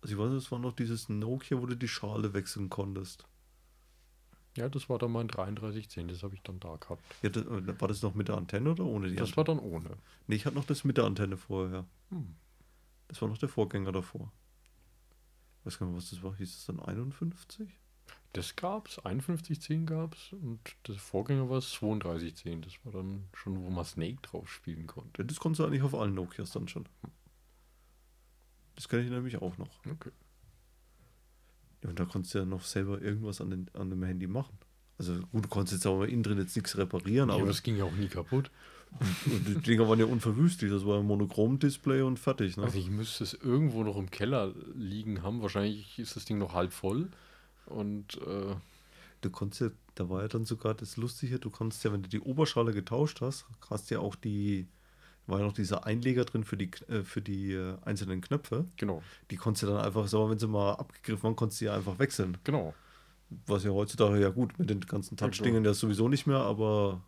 Also 0.00 0.14
ich 0.14 0.18
weiß, 0.20 0.32
es 0.32 0.50
war 0.50 0.58
noch 0.58 0.72
dieses 0.72 1.08
Nokia, 1.08 1.60
wo 1.60 1.66
du 1.66 1.76
die 1.76 1.88
Schale 1.88 2.32
wechseln 2.34 2.68
konntest. 2.70 3.24
Ja, 4.56 4.68
das 4.68 4.88
war 4.88 4.98
dann 4.98 5.12
mein 5.12 5.28
3310, 5.28 6.08
das 6.08 6.22
habe 6.22 6.34
ich 6.34 6.42
dann 6.42 6.58
da 6.60 6.76
gehabt. 6.76 7.02
Ja, 7.22 7.28
das, 7.28 7.44
äh, 7.44 7.80
war 7.80 7.88
das 7.88 8.02
noch 8.02 8.14
mit 8.14 8.28
der 8.28 8.36
Antenne 8.36 8.70
oder 8.72 8.84
ohne 8.84 9.08
die 9.10 9.14
Das 9.16 9.28
Antenne? 9.30 9.36
war 9.36 9.44
dann 9.44 9.58
ohne. 9.58 9.96
Nee, 10.26 10.36
ich 10.36 10.46
hatte 10.46 10.56
noch 10.56 10.64
das 10.64 10.82
mit 10.82 10.96
der 10.96 11.04
Antenne 11.04 11.36
vorher. 11.36 11.86
Hm. 12.10 12.34
Das 13.08 13.20
war 13.22 13.28
noch 13.28 13.38
der 13.38 13.48
Vorgänger 13.48 13.92
davor. 13.92 14.32
Weiß 15.66 15.78
gar 15.78 15.86
nicht, 15.86 15.96
was 15.96 16.10
das 16.10 16.22
war. 16.22 16.34
Hieß 16.34 16.56
es 16.56 16.64
dann 16.66 16.80
51? 16.80 17.68
das 18.36 18.54
gab 18.54 18.88
es, 18.88 18.94
5110 18.96 19.86
gab 19.86 20.14
es 20.14 20.32
und 20.32 20.60
der 20.86 20.96
Vorgänger 20.96 21.48
war 21.48 21.58
es 21.58 21.72
3210. 21.72 22.62
Das 22.62 22.74
war 22.84 22.92
dann 22.92 23.24
schon, 23.32 23.62
wo 23.62 23.70
man 23.70 23.84
Snake 23.84 24.18
drauf 24.22 24.50
spielen 24.50 24.86
konnte. 24.86 25.24
Das 25.24 25.40
konntest 25.40 25.60
du 25.60 25.64
eigentlich 25.64 25.82
auf 25.82 25.94
allen 25.94 26.14
Nokias 26.14 26.50
dann 26.52 26.68
schon. 26.68 26.86
Das 28.74 28.88
kenne 28.88 29.04
ich 29.04 29.10
nämlich 29.10 29.40
auch 29.40 29.56
noch. 29.56 29.80
Okay. 29.90 30.10
Ja, 31.82 31.90
und 31.90 31.98
da 31.98 32.04
konntest 32.04 32.34
du 32.34 32.38
ja 32.40 32.44
noch 32.44 32.62
selber 32.62 33.00
irgendwas 33.00 33.40
an, 33.40 33.50
den, 33.50 33.70
an 33.72 33.88
dem 33.88 34.02
Handy 34.02 34.26
machen. 34.26 34.58
Also 34.98 35.18
gut, 35.32 35.44
du 35.44 35.48
konntest 35.48 35.74
jetzt 35.74 35.86
aber 35.86 36.08
innen 36.08 36.22
drin 36.22 36.38
jetzt 36.38 36.56
nichts 36.56 36.76
reparieren, 36.76 37.28
Ja, 37.30 37.34
aber 37.34 37.44
aber 37.44 37.50
es 37.50 37.62
ging 37.62 37.76
ja 37.76 37.84
auch 37.84 37.92
nie 37.92 38.08
kaputt. 38.08 38.50
Und 39.26 39.46
die 39.46 39.54
Dinger 39.60 39.88
waren 39.88 39.98
ja 39.98 40.06
unverwüstlich. 40.06 40.70
Das 40.70 40.86
war 40.86 40.98
ein 41.00 41.06
Monochrom-Display 41.06 42.02
und 42.02 42.18
fertig. 42.18 42.56
Ne? 42.56 42.64
Also 42.64 42.78
ich 42.78 42.90
müsste 42.90 43.24
es 43.24 43.34
irgendwo 43.34 43.84
noch 43.84 43.96
im 43.96 44.10
Keller 44.10 44.52
liegen 44.74 45.22
haben. 45.22 45.42
Wahrscheinlich 45.42 45.98
ist 45.98 46.16
das 46.16 46.24
Ding 46.24 46.38
noch 46.38 46.54
halb 46.54 46.72
voll. 46.72 47.08
Und 47.66 48.16
äh, 48.26 48.54
Du 49.22 49.30
konntest 49.30 49.60
ja, 49.62 49.68
da 49.94 50.08
war 50.10 50.22
ja 50.22 50.28
dann 50.28 50.44
sogar 50.44 50.74
das 50.74 50.98
Lustige, 50.98 51.38
du 51.38 51.50
konntest 51.50 51.82
ja, 51.82 51.92
wenn 51.92 52.02
du 52.02 52.08
die 52.08 52.20
Oberschale 52.20 52.72
getauscht 52.72 53.22
hast, 53.22 53.46
hast 53.70 53.90
ja 53.90 53.98
auch 53.98 54.14
die, 54.14 54.68
war 55.26 55.40
ja 55.40 55.46
noch 55.46 55.54
dieser 55.54 55.86
Einleger 55.86 56.24
drin 56.26 56.44
für 56.44 56.56
die, 56.56 56.70
äh, 56.88 57.02
für 57.02 57.22
die 57.22 57.52
äh, 57.52 57.76
einzelnen 57.82 58.20
Knöpfe. 58.20 58.66
genau, 58.76 59.02
Die 59.30 59.36
konntest 59.36 59.64
du 59.64 59.68
dann 59.68 59.78
einfach, 59.84 60.06
so, 60.06 60.30
wenn 60.30 60.38
sie 60.38 60.46
mal 60.46 60.74
abgegriffen 60.74 61.24
waren, 61.24 61.34
konntest 61.34 61.60
du 61.60 61.64
ja 61.64 61.74
einfach 61.74 61.98
wechseln. 61.98 62.36
genau. 62.44 62.74
Was 63.46 63.64
ja 63.64 63.70
heutzutage 63.70 64.20
ja 64.20 64.28
gut, 64.28 64.56
mit 64.58 64.70
den 64.70 64.80
ganzen 64.80 65.16
Ja, 65.16 65.26
Touch-Dingen 65.26 65.64
ja 65.64 65.74
sowieso 65.74 66.08
nicht 66.08 66.26
mehr, 66.28 66.38
aber 66.38 67.02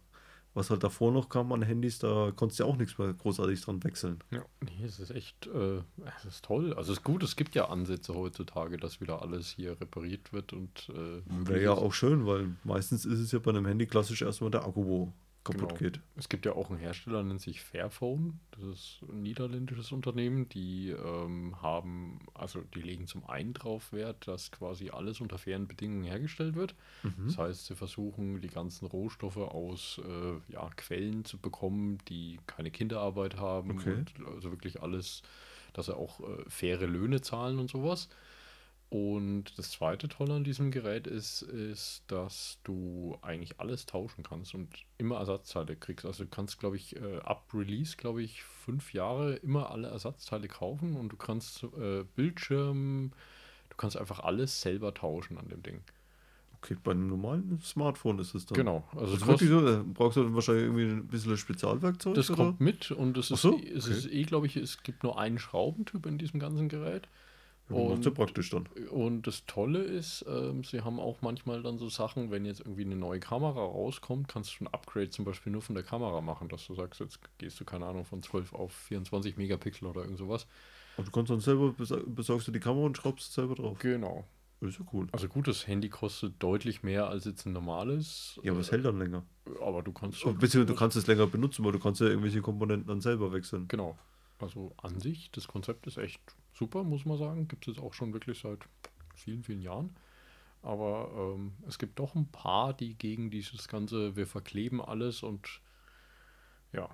was 0.54 0.70
halt 0.70 0.82
davor 0.82 1.12
noch 1.12 1.28
kam 1.28 1.52
an 1.52 1.62
Handys, 1.62 1.98
da 1.98 2.32
konntest 2.34 2.58
du 2.58 2.64
ja 2.64 2.70
auch 2.70 2.76
nichts 2.76 2.98
mehr 2.98 3.12
großartig 3.12 3.60
dran 3.60 3.82
wechseln. 3.84 4.18
Ja, 4.30 4.44
nee, 4.64 4.84
es 4.84 4.98
ist 4.98 5.10
echt, 5.10 5.46
äh, 5.46 5.82
es 6.18 6.24
ist 6.24 6.44
toll. 6.44 6.74
Also 6.74 6.92
es 6.92 6.98
ist 6.98 7.04
gut, 7.04 7.22
es 7.22 7.36
gibt 7.36 7.54
ja 7.54 7.68
Ansätze 7.68 8.14
heutzutage, 8.14 8.76
dass 8.76 9.00
wieder 9.00 9.22
alles 9.22 9.50
hier 9.50 9.80
repariert 9.80 10.32
wird 10.32 10.52
und 10.52 10.88
äh, 10.90 11.22
Wäre 11.48 11.62
ja 11.62 11.72
auch 11.72 11.92
schön, 11.92 12.26
weil 12.26 12.56
meistens 12.64 13.04
ist 13.04 13.20
es 13.20 13.32
ja 13.32 13.38
bei 13.38 13.50
einem 13.50 13.66
Handy 13.66 13.86
klassisch 13.86 14.22
erstmal 14.22 14.50
der 14.50 14.64
Akku, 14.64 14.84
wo 14.84 15.12
kaputt 15.44 15.68
Genau. 15.70 15.78
geht. 15.78 16.00
Es 16.16 16.28
gibt 16.28 16.44
ja 16.46 16.52
auch 16.52 16.70
einen 16.70 16.78
Hersteller, 16.78 17.22
nennt 17.22 17.40
sich 17.40 17.60
Fairphone. 17.62 18.38
Das 18.50 18.62
ist 18.64 18.98
ein 19.08 19.22
niederländisches 19.22 19.92
Unternehmen. 19.92 20.48
Die 20.48 20.90
ähm, 20.90 21.60
haben, 21.62 22.20
also 22.34 22.60
die 22.74 22.82
legen 22.82 23.06
zum 23.06 23.24
einen 23.24 23.54
drauf 23.54 23.92
Wert, 23.92 24.28
dass 24.28 24.50
quasi 24.50 24.90
alles 24.90 25.20
unter 25.20 25.38
fairen 25.38 25.66
Bedingungen 25.66 26.04
hergestellt 26.04 26.54
wird. 26.54 26.74
Mhm. 27.02 27.26
Das 27.26 27.38
heißt, 27.38 27.66
sie 27.66 27.76
versuchen, 27.76 28.40
die 28.40 28.48
ganzen 28.48 28.86
Rohstoffe 28.86 29.36
aus 29.38 30.00
äh, 30.04 30.52
ja, 30.52 30.68
Quellen 30.76 31.24
zu 31.24 31.38
bekommen, 31.38 31.98
die 32.08 32.38
keine 32.46 32.70
Kinderarbeit 32.70 33.36
haben. 33.36 33.70
Okay. 33.72 33.94
Und 33.94 34.12
also 34.26 34.50
wirklich 34.50 34.82
alles, 34.82 35.22
dass 35.72 35.86
sie 35.86 35.96
auch 35.96 36.20
äh, 36.20 36.44
faire 36.48 36.86
Löhne 36.86 37.20
zahlen 37.20 37.58
und 37.58 37.70
sowas. 37.70 38.08
Und 38.90 39.58
das 39.58 39.72
zweite 39.72 40.08
Tolle 40.08 40.34
an 40.34 40.44
diesem 40.44 40.70
Gerät 40.70 41.06
ist, 41.06 41.42
ist, 41.42 42.04
dass 42.06 42.58
du 42.64 43.18
eigentlich 43.20 43.60
alles 43.60 43.84
tauschen 43.84 44.24
kannst 44.24 44.54
und 44.54 44.68
immer 44.96 45.16
Ersatzteile 45.18 45.76
kriegst. 45.76 46.06
Also 46.06 46.24
du 46.24 46.30
kannst, 46.30 46.58
glaube 46.58 46.76
ich, 46.76 46.96
äh, 46.96 47.18
ab 47.18 47.44
Release, 47.52 47.98
glaube 47.98 48.22
ich, 48.22 48.42
fünf 48.42 48.94
Jahre 48.94 49.34
immer 49.36 49.70
alle 49.70 49.88
Ersatzteile 49.88 50.48
kaufen 50.48 50.96
und 50.96 51.10
du 51.10 51.16
kannst 51.16 51.64
äh, 51.78 52.04
Bildschirm, 52.16 53.12
du 53.68 53.76
kannst 53.76 53.98
einfach 53.98 54.20
alles 54.20 54.62
selber 54.62 54.94
tauschen 54.94 55.36
an 55.36 55.48
dem 55.48 55.62
Ding. 55.62 55.82
Okay, 56.62 56.76
bei 56.82 56.92
einem 56.92 57.08
normalen 57.08 57.60
Smartphone 57.60 58.18
ist 58.18 58.34
es 58.34 58.46
dann. 58.46 58.56
Genau. 58.56 58.88
Also 58.92 59.12
Also 59.12 59.26
wirklich 59.26 59.50
kostet, 59.50 59.66
so, 59.66 59.80
äh, 59.80 59.84
brauchst 59.84 60.16
du 60.16 60.22
dann 60.24 60.34
wahrscheinlich 60.34 60.64
irgendwie 60.64 60.84
ein 60.86 61.06
bisschen 61.06 61.36
Spezialwerkzeug? 61.36 62.14
das 62.14 62.30
oder? 62.30 62.36
kommt 62.36 62.60
mit 62.60 62.90
und 62.90 63.18
es 63.18 63.30
ist, 63.30 63.42
so, 63.42 63.58
es 63.58 63.84
okay. 63.84 63.98
ist 63.98 64.10
eh, 64.10 64.22
glaube 64.22 64.46
ich, 64.46 64.56
es 64.56 64.82
gibt 64.82 65.02
nur 65.02 65.18
einen 65.18 65.38
Schraubentyp 65.38 66.06
in 66.06 66.16
diesem 66.16 66.40
ganzen 66.40 66.70
Gerät. 66.70 67.06
Macht's 67.68 68.04
ja 68.04 68.10
und- 68.10 68.14
praktisch 68.14 68.50
dann. 68.50 68.66
Und 68.90 69.26
das 69.26 69.44
Tolle 69.46 69.80
ist, 69.82 70.24
ähm, 70.28 70.64
sie 70.64 70.80
haben 70.82 70.98
auch 71.00 71.20
manchmal 71.22 71.62
dann 71.62 71.78
so 71.78 71.88
Sachen, 71.88 72.30
wenn 72.30 72.44
jetzt 72.44 72.60
irgendwie 72.60 72.82
eine 72.84 72.96
neue 72.96 73.20
Kamera 73.20 73.60
rauskommt, 73.60 74.28
kannst 74.28 74.58
du 74.58 74.64
ein 74.64 74.68
Upgrade 74.68 75.10
zum 75.10 75.24
Beispiel 75.24 75.52
nur 75.52 75.62
von 75.62 75.74
der 75.74 75.84
Kamera 75.84 76.20
machen, 76.20 76.48
dass 76.48 76.66
du 76.66 76.74
sagst, 76.74 77.00
jetzt 77.00 77.20
gehst 77.38 77.60
du, 77.60 77.64
keine 77.64 77.86
Ahnung, 77.86 78.04
von 78.04 78.22
12 78.22 78.52
auf 78.52 78.72
24 78.72 79.36
Megapixel 79.36 79.86
oder 79.86 80.02
irgend 80.02 80.18
sowas. 80.18 80.46
Und 80.96 81.06
du 81.08 81.12
kannst 81.12 81.30
dann 81.30 81.40
selber, 81.40 81.74
besorgst 82.06 82.48
du 82.48 82.52
die 82.52 82.60
Kamera 82.60 82.86
und 82.86 82.96
schraubst 82.96 83.28
es 83.28 83.34
selber 83.34 83.54
drauf. 83.54 83.78
Genau. 83.78 84.24
Ist 84.60 84.80
ja 84.80 84.84
cool. 84.92 85.06
Also 85.12 85.28
gut, 85.28 85.46
das 85.46 85.68
Handy 85.68 85.88
kostet 85.88 86.34
deutlich 86.42 86.82
mehr 86.82 87.06
als 87.08 87.24
jetzt 87.26 87.46
ein 87.46 87.52
normales. 87.52 88.40
Ja, 88.42 88.50
aber 88.50 88.60
es 88.60 88.72
hält 88.72 88.84
dann 88.84 88.98
länger. 88.98 89.22
äh, 89.46 89.62
Aber 89.62 89.82
du 89.84 89.92
kannst. 89.92 90.24
Und 90.24 90.40
Beziehungsweise 90.40 90.66
du 90.66 90.74
kannst 90.74 90.96
es 90.96 91.06
länger 91.06 91.28
benutzen, 91.28 91.64
weil 91.64 91.70
du 91.70 91.78
kannst 91.78 92.00
ja 92.00 92.08
irgendwelche 92.08 92.40
Komponenten 92.42 92.88
dann 92.88 93.00
selber 93.00 93.32
wechseln. 93.32 93.68
Genau. 93.68 93.96
Also 94.40 94.72
an 94.82 94.98
sich, 94.98 95.30
das 95.30 95.46
Konzept 95.46 95.86
ist 95.86 95.96
echt 95.98 96.20
super, 96.58 96.84
muss 96.84 97.04
man 97.04 97.18
sagen. 97.18 97.48
Gibt 97.48 97.66
es 97.68 97.76
jetzt 97.76 97.84
auch 97.84 97.94
schon 97.94 98.12
wirklich 98.12 98.40
seit 98.40 98.60
vielen, 99.14 99.42
vielen 99.42 99.62
Jahren. 99.62 99.96
Aber 100.62 101.34
ähm, 101.36 101.52
es 101.66 101.78
gibt 101.78 101.98
doch 101.98 102.14
ein 102.14 102.26
paar, 102.30 102.74
die 102.74 102.94
gegen 102.94 103.30
dieses 103.30 103.68
ganze, 103.68 104.16
wir 104.16 104.26
verkleben 104.26 104.80
alles 104.80 105.22
und 105.22 105.60
ja, 106.72 106.88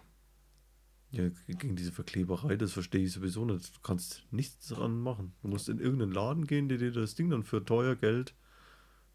Ja, 1.11 1.29
gegen 1.49 1.77
diese 1.77 1.93
Verkleberei, 1.93 2.57
das 2.57 2.73
verstehe 2.73 3.05
ich 3.05 3.13
sowieso 3.13 3.45
nicht. 3.45 3.77
Du 3.77 3.81
kannst 3.83 4.25
nichts 4.31 4.69
dran 4.69 5.01
machen. 5.01 5.33
Du 5.43 5.49
musst 5.49 5.69
in 5.69 5.79
irgendeinen 5.79 6.13
Laden 6.13 6.47
gehen, 6.47 6.69
der 6.69 6.79
dir 6.79 6.93
das 6.93 7.15
Ding 7.15 7.31
dann 7.31 7.43
für 7.43 7.65
teuer 7.65 7.97
Geld 7.97 8.35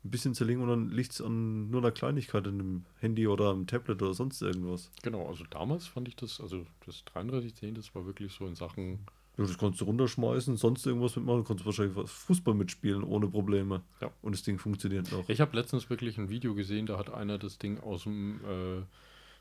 ein 0.04 0.12
bisschen 0.12 0.34
zerlegen 0.34 0.62
und 0.64 0.70
dann 0.70 0.90
liegt 0.90 1.12
es 1.12 1.22
an 1.22 1.70
nur 1.70 1.82
einer 1.82 1.92
Kleinigkeit 1.92 2.48
in 2.48 2.54
einem 2.60 2.86
Handy 3.00 3.28
oder 3.28 3.50
am 3.50 3.68
Tablet 3.68 4.02
oder 4.02 4.14
sonst 4.14 4.42
irgendwas. 4.42 4.92
genau. 5.04 5.28
Also 5.28 5.44
damals 5.50 5.88
fand 5.88 6.08
ich 6.08 6.16
das, 6.16 6.40
also 6.40 6.66
das 6.86 7.04
3310, 7.06 7.76
das 7.76 7.94
war 7.96 8.06
wirklich 8.06 8.32
so 8.32 8.48
in 8.48 8.56
Sachen, 8.56 9.06
Ja, 9.40 9.46
das 9.46 9.58
konntest 9.58 9.80
du 9.80 9.86
runterschmeißen, 9.86 10.58
sonst 10.58 10.86
irgendwas 10.86 11.16
mitmachen. 11.16 11.38
Du 11.38 11.44
konntest 11.46 11.66
wahrscheinlich 11.66 12.10
Fußball 12.10 12.54
mitspielen 12.54 13.04
ohne 13.04 13.26
Probleme. 13.28 13.84
Ja. 14.02 14.12
Und 14.22 14.36
das 14.36 14.44
Ding 14.44 14.60
funktioniert 14.60 15.10
noch. 15.14 15.30
Ich 15.30 15.40
habe 15.40 15.56
letztens 15.56 15.90
wirklich 15.90 16.18
ein 16.18 16.28
Video 16.28 16.56
gesehen, 16.56 16.88
da 16.88 16.98
hat 16.98 17.14
einer 17.14 17.38
das 17.38 17.58
Ding 17.58 17.80
aus 17.80 18.04
dem 18.04 18.42
äh, 18.44 18.84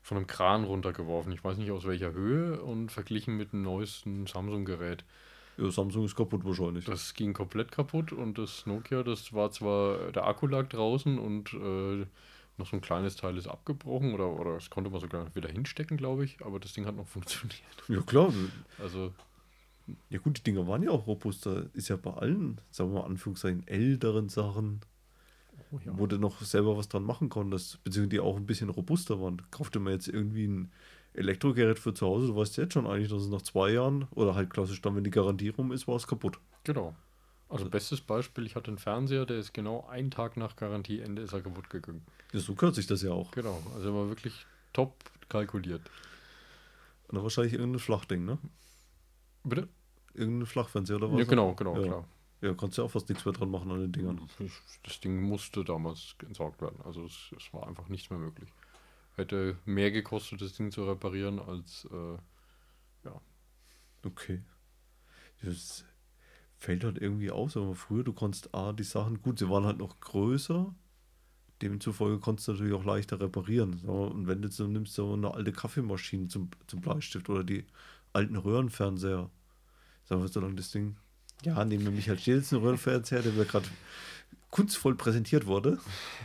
von 0.01 0.15
einem 0.15 0.25
Kran 0.25 0.63
runtergeworfen. 0.63 1.33
Ich 1.33 1.43
weiß 1.43 1.57
nicht 1.57 1.71
aus 1.71 1.85
welcher 1.85 2.13
Höhe 2.13 2.61
und 2.61 2.93
verglichen 2.93 3.35
mit 3.35 3.51
dem 3.51 3.61
neuesten 3.61 4.25
Samsung-Gerät. 4.25 5.03
Ja, 5.57 5.69
Samsung 5.69 6.05
ist 6.05 6.15
kaputt 6.15 6.45
wahrscheinlich. 6.45 6.85
Das 6.85 7.13
ging 7.13 7.33
komplett 7.33 7.69
kaputt 7.73 8.13
und 8.13 8.37
das 8.37 8.65
Nokia, 8.65 9.03
das 9.03 9.33
war 9.33 9.51
zwar, 9.51 10.13
der 10.13 10.25
Akku 10.25 10.47
lag 10.47 10.69
draußen 10.69 11.19
und 11.19 11.53
äh, 11.53 12.05
noch 12.55 12.67
so 12.67 12.77
ein 12.77 12.81
kleines 12.81 13.17
Teil 13.17 13.37
ist 13.37 13.47
abgebrochen 13.47 14.13
oder, 14.13 14.29
oder 14.29 14.53
das 14.53 14.69
konnte 14.69 14.89
man 14.89 15.01
sogar 15.01 15.35
wieder 15.35 15.49
hinstecken, 15.49 15.97
glaube 15.97 16.23
ich, 16.23 16.37
aber 16.45 16.61
das 16.61 16.71
Ding 16.71 16.85
hat 16.85 16.95
noch 16.95 17.07
funktioniert. 17.07 17.59
Ja 17.89 18.01
klar. 18.01 18.33
Also, 18.77 19.11
Ja 20.09 20.19
gut, 20.19 20.37
die 20.37 20.43
Dinger 20.43 20.67
waren 20.67 20.83
ja 20.83 20.91
auch 20.91 21.07
robuster. 21.07 21.65
Ist 21.73 21.89
ja 21.89 21.95
bei 21.95 22.11
allen, 22.11 22.61
sagen 22.71 22.93
wir 22.93 23.01
mal 23.01 23.05
Anführungszeichen, 23.05 23.67
älteren 23.67 24.29
Sachen, 24.29 24.81
oh 25.71 25.79
ja. 25.85 25.97
wo 25.97 26.07
du 26.07 26.17
noch 26.17 26.41
selber 26.41 26.77
was 26.77 26.89
dran 26.89 27.03
machen 27.03 27.29
konntest, 27.29 27.83
beziehungsweise 27.83 28.09
die 28.09 28.19
auch 28.19 28.37
ein 28.37 28.45
bisschen 28.45 28.69
robuster 28.69 29.21
waren. 29.21 29.41
Kauf 29.51 29.69
dir 29.69 29.79
mal 29.79 29.93
jetzt 29.93 30.07
irgendwie 30.07 30.47
ein 30.47 30.71
Elektrogerät 31.13 31.79
für 31.79 31.93
zu 31.93 32.05
Hause, 32.05 32.27
du 32.27 32.35
weißt 32.35 32.57
jetzt 32.57 32.73
schon 32.73 32.87
eigentlich, 32.87 33.09
dass 33.09 33.23
es 33.23 33.29
nach 33.29 33.41
zwei 33.41 33.71
Jahren 33.71 34.07
oder 34.11 34.35
halt 34.35 34.49
klassisch 34.49 34.81
dann, 34.81 34.95
wenn 34.95 35.03
die 35.03 35.09
Garantie 35.09 35.49
rum 35.49 35.71
ist, 35.71 35.87
war 35.87 35.95
es 35.95 36.07
kaputt. 36.07 36.39
Genau. 36.63 36.95
Also 37.49 37.67
bestes 37.67 37.99
Beispiel, 37.99 38.45
ich 38.45 38.55
hatte 38.55 38.67
einen 38.67 38.77
Fernseher, 38.77 39.25
der 39.25 39.39
ist 39.39 39.53
genau 39.53 39.87
einen 39.87 40.11
Tag 40.11 40.37
nach 40.37 40.55
Garantieende 40.55 41.23
ist 41.23 41.33
er 41.33 41.41
kaputt 41.41 41.69
gegangen. 41.69 42.05
Ja, 42.31 42.39
so 42.39 42.53
kürzt 42.53 42.75
sich 42.75 42.85
das 42.85 43.01
ja 43.01 43.11
auch. 43.11 43.31
Genau, 43.31 43.59
also 43.73 43.89
er 43.89 43.95
war 43.95 44.07
wirklich 44.07 44.45
top 44.71 44.93
kalkuliert. 45.29 45.81
Und 47.07 47.15
dann 47.15 47.23
wahrscheinlich 47.23 47.53
irgendein 47.53 47.79
Flachding, 47.79 48.23
ne? 48.23 48.37
Bitte? 49.43 49.67
Irgendein 50.19 50.45
Flachfernseher 50.45 50.97
oder 50.97 51.11
was? 51.11 51.19
Ja, 51.19 51.25
genau, 51.25 51.53
genau, 51.55 51.75
ja. 51.77 51.83
klar. 51.83 52.07
Ja, 52.41 52.53
kannst 52.53 52.77
ja 52.77 52.83
auch 52.85 52.91
fast 52.91 53.09
nichts 53.09 53.25
mehr 53.25 53.33
dran 53.33 53.51
machen 53.51 53.69
an 53.71 53.81
den 53.81 53.91
Dingern. 53.91 54.21
Ich, 54.39 54.53
das 54.83 54.99
Ding 55.01 55.21
musste 55.21 55.63
damals 55.63 56.15
entsorgt 56.25 56.61
werden. 56.61 56.79
Also 56.85 57.03
es, 57.05 57.33
es 57.35 57.53
war 57.53 57.67
einfach 57.67 57.89
nichts 57.89 58.09
mehr 58.09 58.19
möglich. 58.19 58.49
Hätte 59.15 59.57
mehr 59.65 59.91
gekostet, 59.91 60.41
das 60.41 60.53
Ding 60.53 60.71
zu 60.71 60.85
reparieren, 60.85 61.39
als 61.39 61.85
äh, 61.91 62.17
Okay. 64.05 64.41
Das 65.41 65.85
fällt 66.57 66.83
halt 66.83 66.97
irgendwie 66.97 67.31
aus, 67.31 67.55
aber 67.55 67.75
früher, 67.75 68.03
du 68.03 68.13
konntest 68.13 68.53
A, 68.53 68.73
die 68.73 68.83
Sachen, 68.83 69.21
gut, 69.21 69.39
sie 69.39 69.49
waren 69.49 69.65
halt 69.65 69.77
noch 69.77 69.99
größer, 69.99 70.73
demzufolge 71.61 72.19
konntest 72.19 72.47
du 72.47 72.51
natürlich 72.53 72.73
auch 72.73 72.83
leichter 72.83 73.19
reparieren. 73.19 73.79
Und 73.81 74.27
wenn 74.27 74.41
du 74.41 74.49
so 74.49 74.67
nimmst, 74.67 74.93
so 74.93 75.13
eine 75.13 75.33
alte 75.33 75.51
Kaffeemaschine 75.51 76.27
zum, 76.27 76.49
zum 76.67 76.81
Bleistift 76.81 77.29
oder 77.29 77.43
die 77.43 77.65
alten 78.13 78.35
Röhrenfernseher, 78.35 79.29
sagen 80.09 80.21
wir, 80.21 80.27
solange 80.27 80.55
das 80.55 80.71
Ding, 80.71 80.97
ja, 81.43 81.63
nehmen 81.63 81.85
wir 81.85 81.91
Michael 81.91 82.19
Stelzen 82.19 82.57
Röhrenfernseher, 82.57 83.21
der 83.21 83.31
mir 83.31 83.45
gerade 83.45 83.67
kunstvoll 84.49 84.95
präsentiert 84.95 85.45
wurde. 85.45 85.79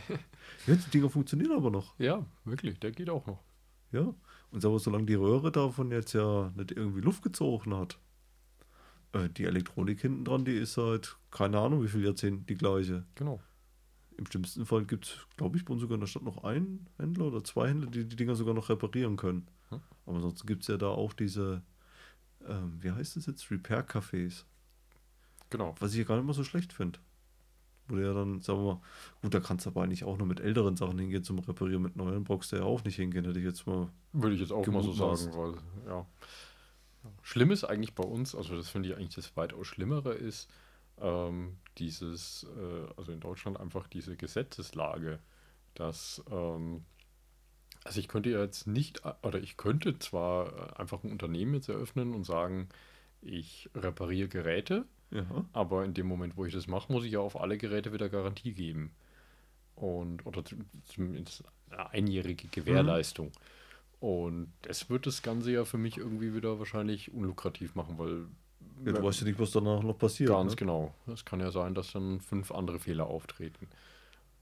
Ja, 0.67 0.73
die 0.73 0.89
Dinger 0.89 1.11
funktionieren 1.11 1.51
aber 1.51 1.69
noch. 1.69 1.93
ja, 1.99 2.25
wirklich, 2.43 2.79
der 2.79 2.89
geht 2.89 3.11
auch 3.11 3.27
noch. 3.27 3.43
Ja. 3.91 4.15
Und 4.49 4.61
sag 4.61 4.71
mal, 4.71 4.79
solange 4.79 5.05
die 5.05 5.13
Röhre 5.13 5.51
davon 5.51 5.91
jetzt 5.91 6.13
ja 6.13 6.51
nicht 6.55 6.71
irgendwie 6.71 7.01
Luft 7.01 7.21
gezogen 7.21 7.75
hat, 7.75 7.99
äh, 9.11 9.29
die 9.29 9.43
Elektronik 9.43 10.01
hinten 10.01 10.25
dran, 10.25 10.43
die 10.43 10.55
ist 10.57 10.73
seit 10.73 11.17
keine 11.29 11.59
Ahnung 11.59 11.83
wie 11.83 11.87
viel 11.87 12.03
Jahrzehnten 12.03 12.47
die 12.47 12.55
gleiche. 12.55 13.05
Genau. 13.13 13.43
Im 14.17 14.25
schlimmsten 14.25 14.65
Fall 14.65 14.85
gibt 14.85 15.05
es, 15.05 15.27
glaube 15.37 15.55
ich, 15.57 15.65
bei 15.65 15.73
uns 15.73 15.81
sogar 15.81 15.95
in 15.95 15.99
der 15.99 16.07
Stadt 16.07 16.23
noch 16.23 16.43
einen 16.43 16.89
Händler 16.97 17.25
oder 17.25 17.43
zwei 17.43 17.69
Händler, 17.69 17.91
die 17.91 18.07
die 18.07 18.15
Dinger 18.15 18.33
sogar 18.33 18.55
noch 18.55 18.69
reparieren 18.69 19.17
können. 19.17 19.47
Hm. 19.69 19.81
Aber 20.07 20.15
ansonsten 20.15 20.47
gibt 20.47 20.63
es 20.63 20.67
ja 20.67 20.77
da 20.77 20.87
auch 20.87 21.13
diese, 21.13 21.61
ähm, 22.47 22.77
wie 22.81 22.91
heißt 22.91 23.15
das 23.15 23.25
jetzt, 23.25 23.49
Repair-Cafés, 23.51 24.43
Genau. 25.49 25.75
was 25.79 25.91
ich 25.93 25.99
ja 25.99 26.03
gar 26.05 26.15
nicht 26.17 26.25
mal 26.25 26.33
so 26.33 26.43
schlecht 26.43 26.73
finde. 26.73 26.99
Wo 27.87 27.95
du 27.95 28.01
ja 28.01 28.13
dann, 28.13 28.41
sagen 28.41 28.59
wir 28.59 28.73
mal, 28.75 28.81
gut, 29.21 29.33
da 29.33 29.39
kannst 29.39 29.65
du 29.65 29.69
aber 29.69 29.83
eigentlich 29.83 30.03
auch 30.03 30.17
nur 30.17 30.25
mit 30.25 30.39
älteren 30.39 30.75
Sachen 30.75 30.97
hingehen 30.97 31.23
zum 31.23 31.37
Reparieren. 31.39 31.83
Mit 31.83 31.95
neuen 31.95 32.23
brauchst 32.23 32.51
du 32.51 32.55
ja 32.55 32.63
auch 32.63 32.83
nicht 32.83 32.95
hingehen, 32.95 33.25
hätte 33.25 33.37
ich 33.39 33.45
jetzt 33.45 33.67
mal. 33.67 33.89
Würde 34.11 34.33
ich 34.35 34.41
jetzt 34.41 34.51
auch 34.51 34.65
mal 34.67 34.81
so 34.81 34.91
sagen, 34.91 35.31
weil, 35.35 35.53
ja. 35.87 36.05
Schlimm 37.21 37.51
ist 37.51 37.63
eigentlich 37.63 37.93
bei 37.93 38.03
uns, 38.03 38.33
also 38.33 38.55
das 38.57 38.69
finde 38.69 38.89
ich 38.89 38.95
eigentlich 38.95 39.13
das 39.13 39.37
weitaus 39.37 39.67
Schlimmere 39.67 40.13
ist, 40.13 40.49
ähm, 40.99 41.57
dieses, 41.77 42.47
äh, 42.57 42.87
also 42.97 43.11
in 43.11 43.19
Deutschland 43.19 43.59
einfach 43.59 43.87
diese 43.87 44.15
Gesetzeslage, 44.15 45.19
dass, 45.75 46.23
ähm, 46.31 46.83
also 47.85 47.99
ich 48.01 48.07
könnte 48.09 48.29
ja 48.31 48.41
jetzt 48.41 48.67
nicht, 48.67 49.03
oder 49.23 49.39
ich 49.39 49.55
könnte 49.57 49.97
zwar 49.99 50.47
äh, 50.77 50.81
einfach 50.81 51.03
ein 51.03 51.11
Unternehmen 51.11 51.53
jetzt 51.55 51.69
eröffnen 51.69 52.13
und 52.13 52.25
sagen, 52.25 52.67
ich 53.21 53.69
repariere 53.75 54.27
Geräte, 54.27 54.85
Ja. 55.11 55.25
aber 55.53 55.85
in 55.85 55.93
dem 55.93 56.07
Moment, 56.07 56.35
wo 56.37 56.45
ich 56.45 56.53
das 56.53 56.67
mache, 56.67 56.91
muss 56.91 57.05
ich 57.05 57.13
ja 57.13 57.19
auf 57.19 57.39
alle 57.39 57.57
Geräte 57.57 57.93
wieder 57.93 58.09
Garantie 58.09 58.53
geben. 58.53 58.91
Und, 59.75 60.25
oder 60.25 60.43
zum- 60.45 60.65
zumindest 60.85 61.43
eine 61.69 61.89
einjährige 61.91 62.47
Gewährleistung. 62.49 63.31
Und 63.99 64.51
das 64.61 64.89
wird 64.89 65.05
das 65.07 65.21
Ganze 65.21 65.51
ja 65.51 65.65
für 65.65 65.77
mich 65.77 65.97
irgendwie 65.97 66.33
wieder 66.35 66.59
wahrscheinlich 66.59 67.13
unlukrativ 67.13 67.75
machen, 67.75 67.97
weil 67.97 68.27
ja 68.85 68.93
du 68.93 69.03
weißt 69.03 69.21
ja 69.21 69.27
nicht, 69.27 69.39
was 69.39 69.51
danach 69.51 69.83
noch 69.83 69.97
passiert. 69.97 70.29
ganz 70.29 70.51
ne? 70.53 70.55
genau. 70.57 70.93
Es 71.07 71.25
kann 71.25 71.39
ja 71.39 71.51
sein, 71.51 71.73
dass 71.75 71.91
dann 71.93 72.19
fünf 72.21 72.51
andere 72.51 72.79
Fehler 72.79 73.07
auftreten. 73.07 73.67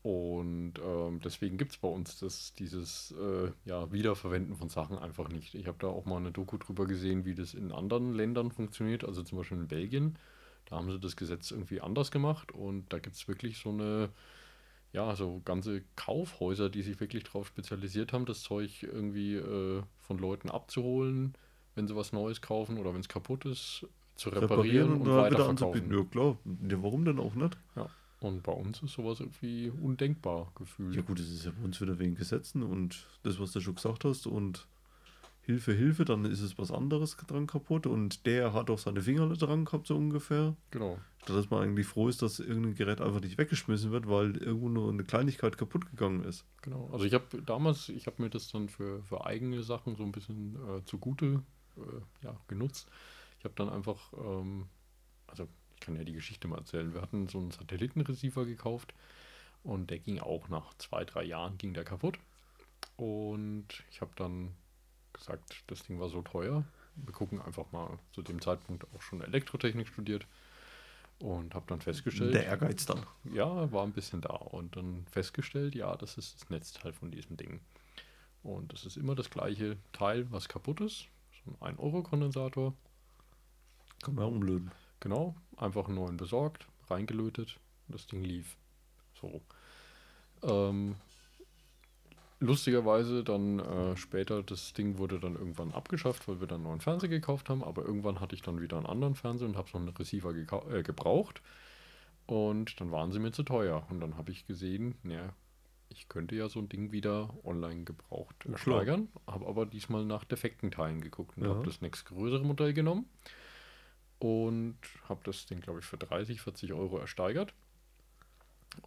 Und 0.04 0.74
ähm, 0.86 1.22
deswegen 1.24 1.58
gibt 1.58 1.72
es 1.72 1.78
bei 1.78 1.88
uns 1.88 2.20
das, 2.20 2.54
dieses 2.56 3.16
äh, 3.18 3.52
ja, 3.64 3.90
Wiederverwenden 3.94 4.54
von 4.58 4.68
Sachen 4.68 4.98
einfach 5.00 5.30
nicht. 5.30 5.56
Ich 5.56 5.66
habe 5.68 5.78
da 5.80 5.88
auch 5.88 6.04
mal 6.04 6.18
eine 6.18 6.34
Doku 6.34 6.58
drüber 6.58 6.86
gesehen, 6.86 7.24
wie 7.24 7.34
das 7.34 7.54
in 7.54 7.72
anderen 7.72 8.14
Ländern 8.14 8.52
funktioniert, 8.52 9.06
also 9.06 9.24
zum 9.24 9.38
Beispiel 9.38 9.60
in 9.60 9.70
Belgien. 9.70 10.18
Da 10.66 10.76
haben 10.76 10.92
sie 10.92 11.00
das 11.00 11.16
Gesetz 11.16 11.52
irgendwie 11.52 11.80
anders 11.80 12.12
gemacht 12.12 12.52
und 12.52 12.92
da 12.92 13.00
gibt 13.00 13.16
es 13.16 13.30
wirklich 13.30 13.58
so 13.60 13.70
eine, 13.70 14.10
ja, 14.92 15.16
so 15.16 15.42
ganze 15.46 15.84
Kaufhäuser, 15.96 16.70
die 16.70 16.82
sich 16.82 17.00
wirklich 17.00 17.24
darauf 17.24 17.48
spezialisiert 17.48 18.12
haben, 18.12 18.26
das 18.26 18.42
Zeug 18.42 18.84
irgendwie 18.84 19.36
äh, 19.36 19.84
von 20.00 20.18
Leuten 20.18 20.50
abzuholen, 20.50 21.34
wenn 21.76 21.88
sie 21.88 21.96
was 21.96 22.12
Neues 22.12 22.42
kaufen 22.42 22.78
oder 22.78 22.94
wenn 22.94 23.00
es 23.00 23.08
kaputt 23.08 23.46
ist, 23.46 23.88
zu 24.16 24.32
reparieren, 24.32 24.92
und, 24.92 25.06
dann 25.06 25.32
wieder 25.32 25.48
weiterverkaufen. 25.48 25.94
Ja, 25.94 26.04
klar. 26.04 26.38
Ja, 26.70 26.84
warum 26.84 27.06
denn 27.06 27.20
auch 27.20 27.36
nicht? 27.36 27.58
Ja. 27.78 27.90
Und 28.24 28.44
bei 28.44 28.52
uns 28.52 28.82
ist 28.82 28.94
sowas 28.94 29.20
irgendwie 29.20 29.70
undenkbar 29.70 30.52
gefühlt. 30.56 30.96
Ja, 30.96 31.02
gut, 31.02 31.20
das 31.20 31.30
ist 31.30 31.46
ja 31.46 31.52
bei 31.52 31.64
uns 31.64 31.82
wieder 31.82 32.00
wegen 32.00 32.16
Gesetzen 32.16 32.64
und 32.64 33.06
das, 33.24 33.40
was 33.40 33.52
du 33.52 33.60
schon 33.60 33.76
gesagt 33.76 34.06
hast. 34.06 34.28
Und 34.28 34.68
Hilfe, 35.42 35.74
Hilfe, 35.74 36.06
dann 36.06 36.24
ist 36.24 36.40
es 36.40 36.58
was 36.58 36.72
anderes 36.72 37.18
dran 37.18 37.48
kaputt. 37.48 37.86
Und 37.86 38.26
der 38.26 38.54
hat 38.54 38.70
auch 38.70 38.80
seine 38.80 39.02
Finger 39.02 39.28
dran 39.34 39.66
gehabt, 39.66 39.88
so 39.88 39.98
ungefähr. 39.98 40.56
Genau. 40.72 40.98
Statt 41.22 41.36
dass 41.36 41.50
man 41.50 41.64
eigentlich 41.64 41.86
froh 41.86 42.08
ist, 42.08 42.22
dass 42.22 42.40
irgendein 42.40 42.76
Gerät 42.76 43.02
einfach 43.02 43.20
nicht 43.20 43.38
weggeschmissen 43.38 43.92
wird, 43.92 44.08
weil 44.08 44.38
irgendwo 44.38 44.70
nur 44.70 44.90
eine 44.90 45.04
Kleinigkeit 45.04 45.58
kaputt 45.58 45.90
gegangen 45.90 46.24
ist. 46.24 46.46
Genau. 46.62 46.90
Also 46.94 47.04
ich 47.06 47.14
habe 47.14 47.42
damals, 47.42 47.90
ich 47.90 48.08
habe 48.08 48.22
mir 48.22 48.30
das 48.30 48.50
dann 48.52 48.70
für, 48.70 49.04
für 49.04 49.26
eigene 49.26 49.64
Sachen 49.64 49.96
so 49.96 50.04
ein 50.04 50.14
bisschen 50.14 50.56
äh, 50.56 50.86
zugute 50.86 51.44
äh, 51.76 52.26
ja, 52.26 52.40
genutzt. 52.48 52.90
Ich 53.40 53.44
habe 53.44 53.56
dann 53.56 53.70
einfach, 53.70 54.14
ähm, 54.14 54.68
also 55.28 55.50
kann 55.84 55.96
ja 55.96 56.04
die 56.04 56.14
Geschichte 56.14 56.48
mal 56.48 56.60
erzählen. 56.60 56.94
Wir 56.94 57.02
hatten 57.02 57.28
so 57.28 57.40
einen 57.40 57.52
Satellitenreceiver 57.52 58.46
gekauft 58.46 58.94
und 59.64 59.90
der 59.90 60.00
ging 60.00 60.20
auch 60.20 60.48
nach 60.50 60.74
zwei, 60.78 61.04
drei 61.04 61.24
Jahren 61.24 61.58
ging 61.58 61.74
der 61.74 61.84
kaputt. 61.84 62.18
Und 62.96 63.68
ich 63.92 64.02
habe 64.02 64.12
dann 64.16 64.56
gesagt, 65.12 65.64
das 65.68 65.84
Ding 65.84 66.00
war 66.00 66.10
so 66.10 66.22
teuer. 66.22 66.64
Wir 66.96 67.14
gucken 67.14 67.42
einfach 67.42 67.72
mal 67.72 68.00
zu 68.14 68.22
dem 68.22 68.42
Zeitpunkt 68.42 68.86
auch 68.96 69.02
schon 69.02 69.22
Elektrotechnik 69.22 69.88
studiert 69.88 70.26
und 71.20 71.54
habe 71.56 71.66
dann 71.68 71.82
festgestellt, 71.82 72.34
Der 72.34 72.46
Ehrgeiz 72.46 72.86
dann. 72.86 73.06
ja, 73.34 73.72
war 73.72 73.84
ein 73.84 73.94
bisschen 73.94 74.22
da 74.22 74.34
und 74.34 74.76
dann 74.76 75.06
festgestellt, 75.12 75.76
ja, 75.76 75.96
das 75.96 76.18
ist 76.18 76.36
das 76.42 76.50
Netzteil 76.50 76.94
von 76.94 77.12
diesem 77.12 77.38
Ding. 77.38 77.60
Und 78.44 78.74
das 78.74 78.86
ist 78.86 78.98
immer 78.98 79.16
das 79.16 79.30
gleiche 79.30 79.78
Teil, 79.94 80.30
was 80.32 80.48
kaputt 80.50 80.82
ist. 80.82 81.08
So 81.46 81.58
ein 81.62 81.76
1-Euro-Kondensator. 81.78 82.74
Kann 84.04 84.16
man 84.16 84.26
umlöten. 84.26 84.72
Genau, 85.04 85.36
einfach 85.58 85.88
einen 85.88 85.96
neuen 85.96 86.16
besorgt, 86.16 86.66
reingelötet, 86.90 87.60
das 87.90 88.08
Ding 88.08 88.24
lief. 88.24 88.56
So. 89.20 89.42
Ähm, 90.44 90.96
lustigerweise 92.40 93.22
dann 93.26 93.60
äh, 93.60 93.98
später, 93.98 94.44
das 94.44 94.72
Ding 94.72 94.98
wurde 94.98 95.20
dann 95.20 95.36
irgendwann 95.36 95.74
abgeschafft, 95.74 96.26
weil 96.30 96.40
wir 96.40 96.48
dann 96.48 96.60
einen 96.62 96.70
neuen 96.70 96.80
Fernseher 96.80 97.10
gekauft 97.10 97.50
haben, 97.50 97.66
aber 97.66 97.84
irgendwann 97.84 98.22
hatte 98.22 98.34
ich 98.34 98.44
dann 98.44 98.62
wieder 98.62 98.78
einen 98.78 98.86
anderen 98.86 99.16
Fernseher 99.16 99.50
und 99.50 99.58
habe 99.58 99.70
so 99.70 99.78
einen 99.78 99.90
Receiver 99.90 100.34
äh, 100.72 100.84
gebraucht. 100.84 101.42
Und 102.26 102.80
dann 102.80 102.92
waren 102.92 103.12
sie 103.12 103.20
mir 103.20 103.34
zu 103.34 103.44
teuer. 103.44 103.86
Und 103.90 104.00
dann 104.00 104.16
habe 104.16 104.32
ich 104.32 104.46
gesehen, 104.46 104.96
naja, 105.04 105.36
ich 105.90 106.08
könnte 106.08 106.38
ja 106.38 106.48
so 106.48 106.60
ein 106.60 106.70
Ding 106.70 106.94
wieder 106.94 107.30
online 107.44 107.84
gebraucht 107.84 108.46
ersteigern, 108.46 109.10
habe 109.28 109.48
aber 109.48 109.66
diesmal 109.66 110.06
nach 110.06 110.24
defekten 110.24 110.72
Teilen 110.72 111.02
geguckt 111.02 111.38
und 111.38 111.44
Ja. 111.44 111.50
habe 111.50 111.66
das 111.66 111.82
nächstgrößere 111.82 112.46
Modell 112.46 112.74
genommen 112.74 113.10
und 114.24 114.78
habe 115.10 115.20
das 115.26 115.46
Ding, 115.48 115.60
glaube 115.60 115.80
ich, 115.80 115.86
für 115.86 115.98
30, 115.98 116.40
40 116.40 116.72
Euro 116.72 116.98
ersteigert. 116.98 117.54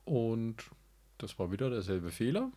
Und 0.07 0.71
das 1.19 1.39
war 1.39 1.53
wieder 1.53 1.69
derselbe 1.69 2.11
Fehler. 2.11 2.51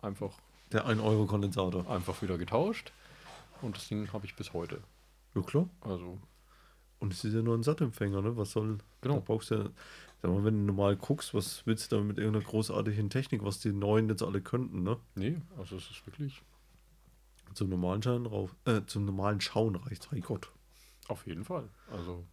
Einfach, 0.00 0.38
Der 0.72 0.86
1-Euro-Kondensator. 0.86 1.88
einfach 1.90 2.22
wieder 2.22 2.38
getauscht. 2.38 2.90
Und 3.60 3.76
das 3.76 3.88
Ding 3.88 4.10
habe 4.14 4.24
ich 4.24 4.34
bis 4.34 4.54
heute. 4.54 4.82
Ja, 5.34 5.42
klar. 5.42 5.68
Also, 5.82 6.18
Und 7.00 7.12
es 7.12 7.22
ist 7.22 7.34
ja 7.34 7.42
nur 7.42 7.54
ein 7.54 7.62
Sattempfänger, 7.62 8.22
ne? 8.22 8.34
Was 8.36 8.52
soll. 8.52 8.78
Genau. 9.02 9.16
Da 9.16 9.20
brauchst 9.20 9.50
du 9.50 9.54
ja. 9.56 9.70
Sag 10.22 10.30
mal, 10.30 10.42
wenn 10.44 10.54
du 10.66 10.72
normal 10.72 10.96
guckst, 10.96 11.34
was 11.34 11.66
willst 11.66 11.92
du 11.92 11.96
da 11.96 12.02
mit 12.02 12.16
irgendeiner 12.16 12.44
großartigen 12.46 13.10
Technik, 13.10 13.44
was 13.44 13.58
die 13.58 13.72
neuen 13.72 14.08
jetzt 14.08 14.22
alle 14.22 14.40
könnten, 14.40 14.84
ne? 14.84 14.96
nee, 15.16 15.36
also 15.58 15.74
es 15.76 15.90
ist 15.90 16.06
wirklich 16.06 16.40
Zum 17.54 17.68
normalen 17.70 18.00
Schauen 18.04 18.26
rauf, 18.26 18.54
äh, 18.64 18.82
zum 18.86 19.04
normalen 19.04 19.40
Schauen 19.40 19.74
reicht, 19.74 20.10
hey 20.12 20.20
Gott. 20.20 20.52
Auf 21.08 21.26
jeden 21.26 21.44
Fall. 21.44 21.68
Also, 21.90 22.24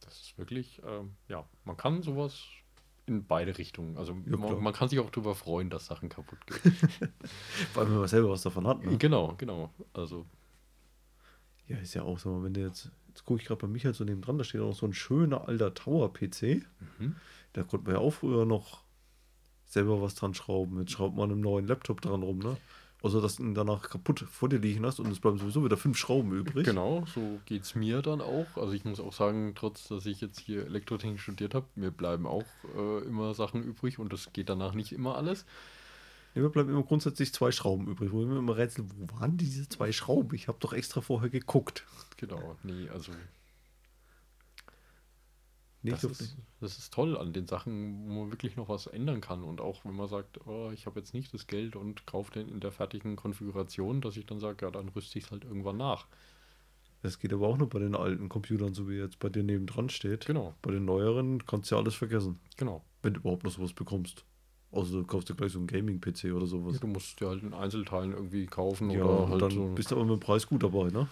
das 0.00 0.20
ist 0.20 0.38
wirklich, 0.38 0.80
ähm, 0.86 1.16
ja, 1.28 1.44
man 1.64 1.76
kann 1.76 2.02
sowas 2.02 2.44
in 3.06 3.26
beide 3.26 3.56
Richtungen. 3.56 3.96
Also, 3.96 4.16
Ja, 4.26 4.36
man, 4.36 4.62
man 4.62 4.72
kann 4.72 4.88
sich 4.88 4.98
auch 4.98 5.10
darüber 5.10 5.34
freuen, 5.34 5.70
dass 5.70 5.86
Sachen 5.86 6.08
kaputt 6.08 6.38
gehen. 6.46 6.58
Vor 7.72 7.82
allem, 7.82 7.92
wenn 7.92 8.00
man 8.00 8.08
selber 8.08 8.30
was 8.30 8.42
davon 8.42 8.66
hat, 8.66 8.84
ne? 8.84 8.98
genau, 8.98 9.34
genau. 9.38 9.72
Also, 9.94 10.26
Ja, 11.66 11.78
ist 11.78 11.94
ja 11.94 12.02
auch 12.02 12.18
so, 12.18 12.42
wenn 12.42 12.54
du 12.54 12.60
jetzt, 12.60 12.90
jetzt 13.08 13.24
gucke 13.24 13.40
ich 13.40 13.46
gerade 13.46 13.60
bei 13.60 13.66
Michael 13.66 13.94
so 13.94 14.04
neben 14.04 14.20
dran, 14.20 14.38
da 14.38 14.44
steht 14.44 14.60
auch 14.60 14.74
so 14.74 14.86
ein 14.86 14.92
schöner 14.92 15.48
alter 15.48 15.72
Tower-PC. 15.74 16.64
mhm. 16.98 17.16
Da 17.54 17.62
konnte 17.62 17.86
man 17.86 17.94
ja 17.94 18.00
auch 18.00 18.10
früher 18.10 18.44
noch 18.44 18.84
selber 19.64 20.00
was 20.02 20.14
dran 20.14 20.34
schrauben. 20.34 20.78
Jetzt 20.80 20.92
schraubt 20.92 21.16
man 21.16 21.30
einen 21.30 21.40
neuen 21.40 21.66
Laptop 21.66 22.00
dran 22.00 22.22
rum, 22.22 22.38
ne? 22.38 22.56
Außer 23.00 23.20
dass 23.20 23.36
du 23.36 23.44
ihn 23.44 23.54
danach 23.54 23.88
kaputt 23.88 24.20
vor 24.20 24.48
dir 24.48 24.58
liegen 24.58 24.84
hast 24.84 24.98
und 24.98 25.10
es 25.12 25.20
bleiben 25.20 25.38
sowieso 25.38 25.64
wieder 25.64 25.76
fünf 25.76 25.96
Schrauben 25.96 26.32
übrig. 26.32 26.66
Genau, 26.66 27.04
so 27.14 27.38
geht 27.46 27.62
es 27.62 27.76
mir 27.76 28.02
dann 28.02 28.20
auch. 28.20 28.46
Also 28.56 28.72
ich 28.72 28.84
muss 28.84 28.98
auch 28.98 29.12
sagen, 29.12 29.52
trotz 29.54 29.86
dass 29.86 30.04
ich 30.06 30.20
jetzt 30.20 30.40
hier 30.40 30.66
Elektrotechnik 30.66 31.20
studiert 31.20 31.54
habe, 31.54 31.66
mir 31.76 31.92
bleiben 31.92 32.26
auch 32.26 32.44
äh, 32.76 33.04
immer 33.04 33.34
Sachen 33.34 33.62
übrig 33.62 34.00
und 34.00 34.12
das 34.12 34.32
geht 34.32 34.48
danach 34.48 34.74
nicht 34.74 34.90
immer 34.90 35.16
alles. 35.16 35.46
Ja, 36.34 36.42
mir 36.42 36.50
bleiben 36.50 36.70
immer 36.70 36.82
grundsätzlich 36.82 37.32
zwei 37.32 37.52
Schrauben 37.52 37.86
übrig, 37.86 38.10
wo 38.10 38.22
ich 38.22 38.28
mir 38.28 38.38
immer 38.38 38.56
rätsel, 38.56 38.84
wo 38.96 39.20
waren 39.20 39.36
diese 39.36 39.68
zwei 39.68 39.92
Schrauben? 39.92 40.34
Ich 40.34 40.48
habe 40.48 40.58
doch 40.60 40.72
extra 40.72 41.00
vorher 41.00 41.30
geguckt. 41.30 41.84
Genau, 42.16 42.56
nee, 42.64 42.88
also 42.88 43.12
Nee, 45.82 45.92
das 45.92 46.02
ist, 46.04 46.36
das 46.60 46.76
ist 46.78 46.92
toll 46.92 47.16
an 47.16 47.32
den 47.32 47.46
Sachen, 47.46 48.08
wo 48.08 48.22
man 48.24 48.30
wirklich 48.32 48.56
noch 48.56 48.68
was 48.68 48.86
ändern 48.88 49.20
kann. 49.20 49.44
Und 49.44 49.60
auch 49.60 49.84
wenn 49.84 49.94
man 49.94 50.08
sagt, 50.08 50.44
oh, 50.46 50.70
ich 50.72 50.86
habe 50.86 50.98
jetzt 50.98 51.14
nicht 51.14 51.32
das 51.32 51.46
Geld 51.46 51.76
und 51.76 52.04
kaufe 52.04 52.32
den 52.32 52.48
in 52.48 52.60
der 52.60 52.72
fertigen 52.72 53.14
Konfiguration, 53.14 54.00
dass 54.00 54.16
ich 54.16 54.26
dann 54.26 54.40
sage, 54.40 54.66
ja, 54.66 54.70
dann 54.72 54.88
rüste 54.88 55.18
ich 55.18 55.26
es 55.26 55.30
halt 55.30 55.44
irgendwann 55.44 55.76
nach. 55.76 56.06
Das 57.02 57.20
geht 57.20 57.32
aber 57.32 57.46
auch 57.46 57.56
nur 57.56 57.68
bei 57.68 57.78
den 57.78 57.94
alten 57.94 58.28
Computern, 58.28 58.74
so 58.74 58.88
wie 58.88 58.96
jetzt 58.96 59.20
bei 59.20 59.28
dir 59.28 59.44
nebendran 59.44 59.88
steht. 59.88 60.26
Genau, 60.26 60.52
Bei 60.62 60.72
den 60.72 60.84
neueren 60.84 61.46
kannst 61.46 61.70
du 61.70 61.76
ja 61.76 61.80
alles 61.80 61.94
vergessen, 61.94 62.40
genau. 62.56 62.82
wenn 63.02 63.14
du 63.14 63.20
überhaupt 63.20 63.44
noch 63.44 63.52
sowas 63.52 63.72
bekommst. 63.72 64.24
Außer 64.72 64.92
du 64.92 65.04
kaufst 65.04 65.28
dir 65.28 65.34
gleich 65.34 65.52
so 65.52 65.58
einen 65.58 65.68
Gaming-PC 65.68 66.32
oder 66.34 66.46
sowas. 66.46 66.74
Ja, 66.74 66.80
du 66.80 66.88
musst 66.88 67.20
dir 67.20 67.28
halt 67.28 67.42
in 67.42 67.54
Einzelteilen 67.54 68.12
irgendwie 68.12 68.46
kaufen 68.46 68.90
Ja, 68.90 69.04
oder 69.04 69.28
halt 69.30 69.42
dann 69.42 69.50
so. 69.52 69.72
bist 69.74 69.90
du 69.90 69.94
aber 69.94 70.04
mit 70.04 70.14
dem 70.14 70.20
Preis 70.20 70.46
gut 70.46 70.62
dabei, 70.62 70.90
ne? 70.90 71.08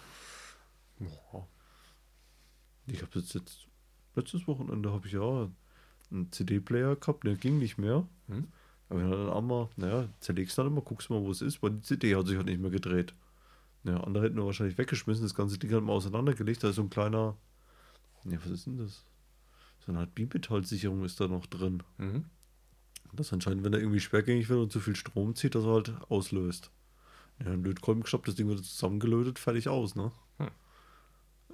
Ja, 0.99 1.47
Ich 2.87 3.01
habe 3.01 3.19
jetzt, 3.19 3.33
jetzt 3.33 3.66
letztes 4.17 4.47
Wochenende 4.47 4.91
habe 4.91 5.07
ich 5.07 5.13
ja 5.13 5.49
einen 6.11 6.31
CD-Player 6.31 6.95
gehabt, 6.95 7.25
der 7.25 7.35
ging 7.35 7.59
nicht 7.59 7.77
mehr. 7.77 8.07
Hm? 8.27 8.47
Aber 8.89 9.01
dann 9.01 9.29
einmal, 9.29 9.69
naja, 9.75 10.07
zerlegst 10.19 10.57
dann 10.57 10.67
immer, 10.67 10.81
guckst 10.81 11.09
mal, 11.09 11.21
wo 11.21 11.31
es 11.31 11.41
ist, 11.41 11.61
weil 11.61 11.71
die 11.71 11.81
CD 11.81 12.15
hat 12.15 12.27
sich 12.27 12.37
halt 12.37 12.47
nicht 12.47 12.61
mehr 12.61 12.71
gedreht. 12.71 13.13
Ja, 13.83 14.01
andere 14.01 14.25
hätten 14.25 14.37
wir 14.37 14.45
wahrscheinlich 14.45 14.77
weggeschmissen, 14.77 15.23
das 15.23 15.35
ganze 15.35 15.57
Ding 15.57 15.71
hat 15.73 15.83
mal 15.83 15.93
auseinandergelegt, 15.93 16.63
da 16.63 16.69
ist 16.69 16.75
so 16.75 16.81
ein 16.81 16.89
kleiner, 16.89 17.35
ja, 18.25 18.37
was 18.43 18.51
ist 18.51 18.65
denn 18.65 18.77
das? 18.77 19.05
So 19.85 19.91
eine 19.91 19.99
Art 19.99 20.15
Bimetallsicherung 20.15 21.03
ist 21.03 21.19
da 21.19 21.27
noch 21.27 21.45
drin. 21.45 21.83
Mhm. 21.97 22.25
Das 23.13 23.31
anscheinend, 23.31 23.63
wenn 23.63 23.73
er 23.73 23.79
irgendwie 23.79 23.99
schwergängig 23.99 24.49
wird 24.49 24.59
und 24.59 24.71
zu 24.71 24.79
viel 24.79 24.95
Strom 24.95 25.35
zieht, 25.35 25.55
dass 25.55 25.63
er 25.63 25.73
halt 25.73 25.93
auslöst. 26.09 26.71
Ja, 27.39 27.51
ein 27.51 27.63
Lötkolben 27.63 28.03
gestoppt, 28.03 28.27
das 28.27 28.35
Ding 28.35 28.47
wird 28.47 28.63
zusammengelötet, 28.63 29.39
fertig 29.39 29.69
aus, 29.69 29.95
ne? 29.95 30.11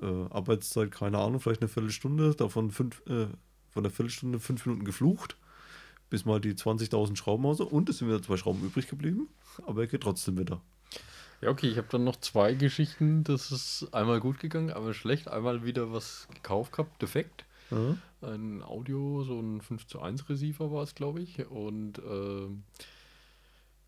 Äh, 0.03 0.27
Arbeitszeit, 0.29 0.91
keine 0.91 1.17
Ahnung, 1.17 1.39
vielleicht 1.39 1.61
eine 1.61 1.69
Viertelstunde, 1.69 2.35
davon 2.35 2.71
fünf, 2.71 3.01
äh, 3.07 3.27
von 3.71 3.83
der 3.83 3.91
Viertelstunde 3.91 4.39
fünf 4.39 4.65
Minuten 4.65 4.85
geflucht, 4.85 5.37
bis 6.09 6.25
mal 6.25 6.41
die 6.41 6.53
20.000 6.53 7.15
Schrauben 7.15 7.45
raus 7.45 7.61
und 7.61 7.89
es 7.89 7.99
sind 7.99 8.09
wieder 8.09 8.21
zwei 8.21 8.37
Schrauben 8.37 8.63
übrig 8.63 8.87
geblieben, 8.87 9.29
aber 9.65 9.81
er 9.81 9.87
geht 9.87 10.01
trotzdem 10.01 10.37
wieder. 10.37 10.61
Ja, 11.41 11.49
okay, 11.49 11.67
ich 11.67 11.77
habe 11.77 11.87
dann 11.89 12.05
noch 12.05 12.15
zwei 12.17 12.53
Geschichten. 12.53 13.25
Das 13.25 13.51
ist 13.51 13.89
einmal 13.93 14.21
gut 14.21 14.39
gegangen, 14.39 14.71
einmal 14.71 14.93
schlecht. 14.93 15.27
Einmal 15.27 15.65
wieder 15.65 15.91
was 15.91 16.27
gekauft 16.33 16.71
gehabt, 16.71 17.01
defekt. 17.01 17.43
Ja. 17.69 17.97
Ein 18.21 18.63
Audio, 18.63 19.23
so 19.23 19.41
ein 19.41 19.59
5 19.59 19.87
zu 19.87 20.01
1 20.01 20.29
Receiver 20.29 20.71
war 20.71 20.83
es, 20.83 20.95
glaube 20.95 21.21
ich. 21.21 21.45
Und 21.47 21.99
ähm, 21.99 22.63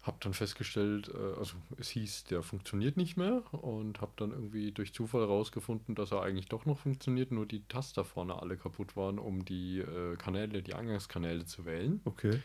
habe 0.05 0.17
dann 0.21 0.33
festgestellt, 0.33 1.09
äh, 1.13 1.39
also 1.39 1.55
es 1.77 1.89
hieß, 1.89 2.25
der 2.25 2.43
funktioniert 2.43 2.97
nicht 2.97 3.17
mehr. 3.17 3.41
Und 3.51 4.01
habe 4.01 4.11
dann 4.17 4.31
irgendwie 4.31 4.71
durch 4.71 4.93
Zufall 4.93 5.23
rausgefunden, 5.23 5.95
dass 5.95 6.11
er 6.11 6.21
eigentlich 6.21 6.47
doch 6.47 6.65
noch 6.65 6.79
funktioniert, 6.79 7.31
nur 7.31 7.45
die 7.45 7.63
Taster 7.67 8.05
vorne 8.05 8.41
alle 8.41 8.57
kaputt 8.57 8.95
waren, 8.95 9.19
um 9.19 9.45
die 9.45 9.79
äh, 9.79 10.15
Kanäle, 10.17 10.61
die 10.61 10.75
Eingangskanäle 10.75 11.45
zu 11.45 11.65
wählen. 11.65 12.01
Okay. 12.05 12.39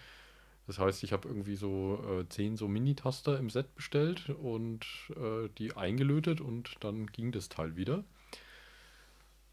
Das 0.67 0.79
heißt, 0.79 1.03
ich 1.03 1.13
habe 1.13 1.29
irgendwie 1.29 1.57
so 1.57 2.03
äh, 2.09 2.29
zehn 2.29 2.57
so 2.57 2.69
Mini-Taster 2.69 3.39
im 3.39 3.51
Set 3.51 3.75
bestellt 3.75 4.31
und 4.31 4.87
äh, 5.17 5.49
die 5.59 5.77
eingelötet 5.77 6.41
und 6.41 6.77
dann 6.81 7.07
ging 7.09 7.33
das 7.33 7.49
Teil 7.49 7.77
wieder. 7.77 8.05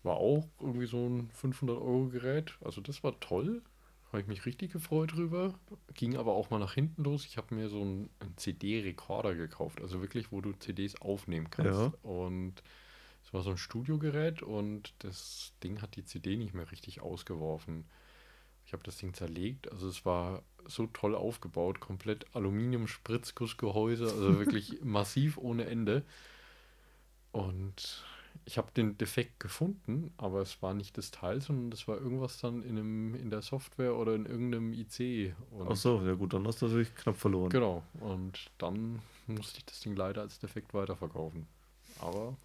War 0.03 0.17
auch 0.17 0.47
irgendwie 0.61 0.85
so 0.85 1.07
ein 1.07 1.31
500-Euro-Gerät. 1.31 2.53
Also 2.63 2.81
das 2.81 3.03
war 3.03 3.19
toll. 3.19 3.63
Habe 4.07 4.21
ich 4.21 4.27
mich 4.27 4.45
richtig 4.45 4.71
gefreut 4.71 5.13
drüber. 5.13 5.53
Ging 5.93 6.15
aber 6.15 6.33
auch 6.33 6.49
mal 6.49 6.59
nach 6.59 6.73
hinten 6.73 7.03
los. 7.03 7.25
Ich 7.25 7.37
habe 7.37 7.53
mir 7.53 7.67
so 7.67 7.81
einen, 7.81 8.09
einen 8.19 8.37
CD-Rekorder 8.37 9.35
gekauft. 9.35 9.81
Also 9.81 10.01
wirklich, 10.01 10.31
wo 10.31 10.39
du 10.39 10.53
CDs 10.53 11.01
aufnehmen 11.01 11.49
kannst. 11.49 11.79
Ja. 11.79 11.93
Und 12.03 12.63
es 13.25 13.33
war 13.33 13.41
so 13.41 13.49
ein 13.49 13.57
Studiogerät 13.57 14.41
und 14.41 14.93
das 14.99 15.51
Ding 15.61 15.81
hat 15.81 15.97
die 15.97 16.05
CD 16.05 16.37
nicht 16.37 16.53
mehr 16.53 16.71
richtig 16.71 17.01
ausgeworfen. 17.01 17.85
Ich 18.65 18.71
habe 18.71 18.83
das 18.83 18.97
Ding 18.97 19.13
zerlegt. 19.13 19.69
Also 19.71 19.89
es 19.89 20.05
war 20.05 20.43
so 20.65 20.87
toll 20.87 21.13
aufgebaut. 21.13 21.81
Komplett 21.81 22.25
Aluminium-Spritzgussgehäuse. 22.33 24.05
Also 24.05 24.39
wirklich 24.39 24.79
massiv 24.83 25.37
ohne 25.37 25.65
Ende. 25.65 26.05
Und 27.33 28.05
ich 28.45 28.57
habe 28.57 28.71
den 28.71 28.97
Defekt 28.97 29.39
gefunden, 29.39 30.13
aber 30.17 30.41
es 30.41 30.61
war 30.61 30.73
nicht 30.73 30.97
das 30.97 31.11
Teil, 31.11 31.41
sondern 31.41 31.71
das 31.71 31.87
war 31.87 31.97
irgendwas 31.97 32.39
dann 32.39 32.63
in, 32.63 32.77
einem, 32.77 33.15
in 33.15 33.29
der 33.29 33.41
Software 33.41 33.95
oder 33.95 34.15
in 34.15 34.25
irgendeinem 34.25 34.73
IC. 34.73 35.35
Und 35.51 35.67
Ach 35.69 35.75
so, 35.75 36.01
ja 36.05 36.13
gut, 36.13 36.33
dann 36.33 36.45
hast 36.47 36.61
du 36.61 36.67
natürlich 36.67 36.93
knapp 36.95 37.17
verloren. 37.17 37.49
Genau. 37.49 37.83
Und 37.99 38.51
dann 38.57 39.01
musste 39.27 39.59
ich 39.59 39.65
das 39.65 39.79
Ding 39.81 39.95
leider 39.95 40.21
als 40.21 40.39
Defekt 40.39 40.73
weiterverkaufen. 40.73 41.47
Aber 41.99 42.37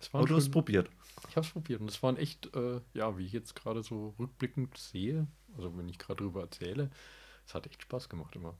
es 0.00 0.12
war 0.12 0.20
Aber 0.20 0.28
du 0.28 0.36
hast 0.36 0.44
es 0.44 0.50
probiert. 0.50 0.90
ich 1.28 1.36
habe 1.36 1.46
es 1.46 1.52
probiert 1.52 1.80
und 1.80 1.90
es 1.90 2.02
waren 2.02 2.16
echt, 2.16 2.54
äh, 2.54 2.80
ja, 2.94 3.16
wie 3.18 3.26
ich 3.26 3.32
jetzt 3.32 3.54
gerade 3.56 3.82
so 3.82 4.14
rückblickend 4.18 4.76
sehe, 4.76 5.26
also 5.56 5.76
wenn 5.76 5.88
ich 5.88 5.98
gerade 5.98 6.22
drüber 6.22 6.42
erzähle, 6.42 6.90
es 7.46 7.54
hat 7.54 7.66
echt 7.66 7.82
Spaß 7.82 8.08
gemacht 8.08 8.36
immer. 8.36 8.54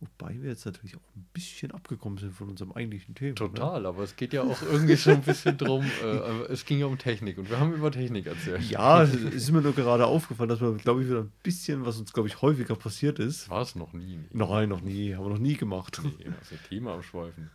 Wobei 0.00 0.40
wir 0.40 0.50
jetzt 0.50 0.64
natürlich 0.64 0.96
auch 0.96 1.16
ein 1.16 1.26
bisschen 1.32 1.72
abgekommen 1.72 2.18
sind 2.18 2.32
von 2.32 2.48
unserem 2.50 2.70
eigentlichen 2.70 3.16
Thema. 3.16 3.30
Ne? 3.30 3.34
Total, 3.34 3.84
aber 3.84 4.04
es 4.04 4.14
geht 4.14 4.32
ja 4.32 4.42
auch 4.42 4.62
irgendwie 4.62 4.96
schon 4.96 5.14
ein 5.14 5.22
bisschen 5.22 5.58
drum, 5.58 5.84
äh, 6.04 6.06
es 6.52 6.64
ging 6.64 6.78
ja 6.78 6.86
um 6.86 6.98
Technik 6.98 7.36
und 7.36 7.50
wir 7.50 7.58
haben 7.58 7.72
über 7.74 7.90
Technik 7.90 8.26
erzählt. 8.26 8.62
Ja, 8.70 9.02
es 9.02 9.12
ist 9.14 9.50
mir 9.50 9.60
nur 9.60 9.72
gerade 9.74 10.06
aufgefallen, 10.06 10.48
dass 10.50 10.60
wir, 10.60 10.72
glaube 10.74 11.02
ich, 11.02 11.08
wieder 11.08 11.22
ein 11.22 11.32
bisschen, 11.42 11.84
was 11.84 11.98
uns, 11.98 12.12
glaube 12.12 12.28
ich, 12.28 12.40
häufiger 12.42 12.76
passiert 12.76 13.18
ist. 13.18 13.48
War 13.50 13.62
es 13.62 13.74
noch 13.74 13.92
nie. 13.92 14.18
Nee, 14.18 14.26
Nein, 14.32 14.68
noch 14.68 14.82
nie. 14.82 15.16
Haben 15.16 15.24
wir 15.24 15.30
noch 15.30 15.38
nie 15.38 15.56
gemacht. 15.56 16.00
nee 16.04 16.26
also 16.26 16.54
Thema 16.68 16.94
abschweifen. 16.94 17.50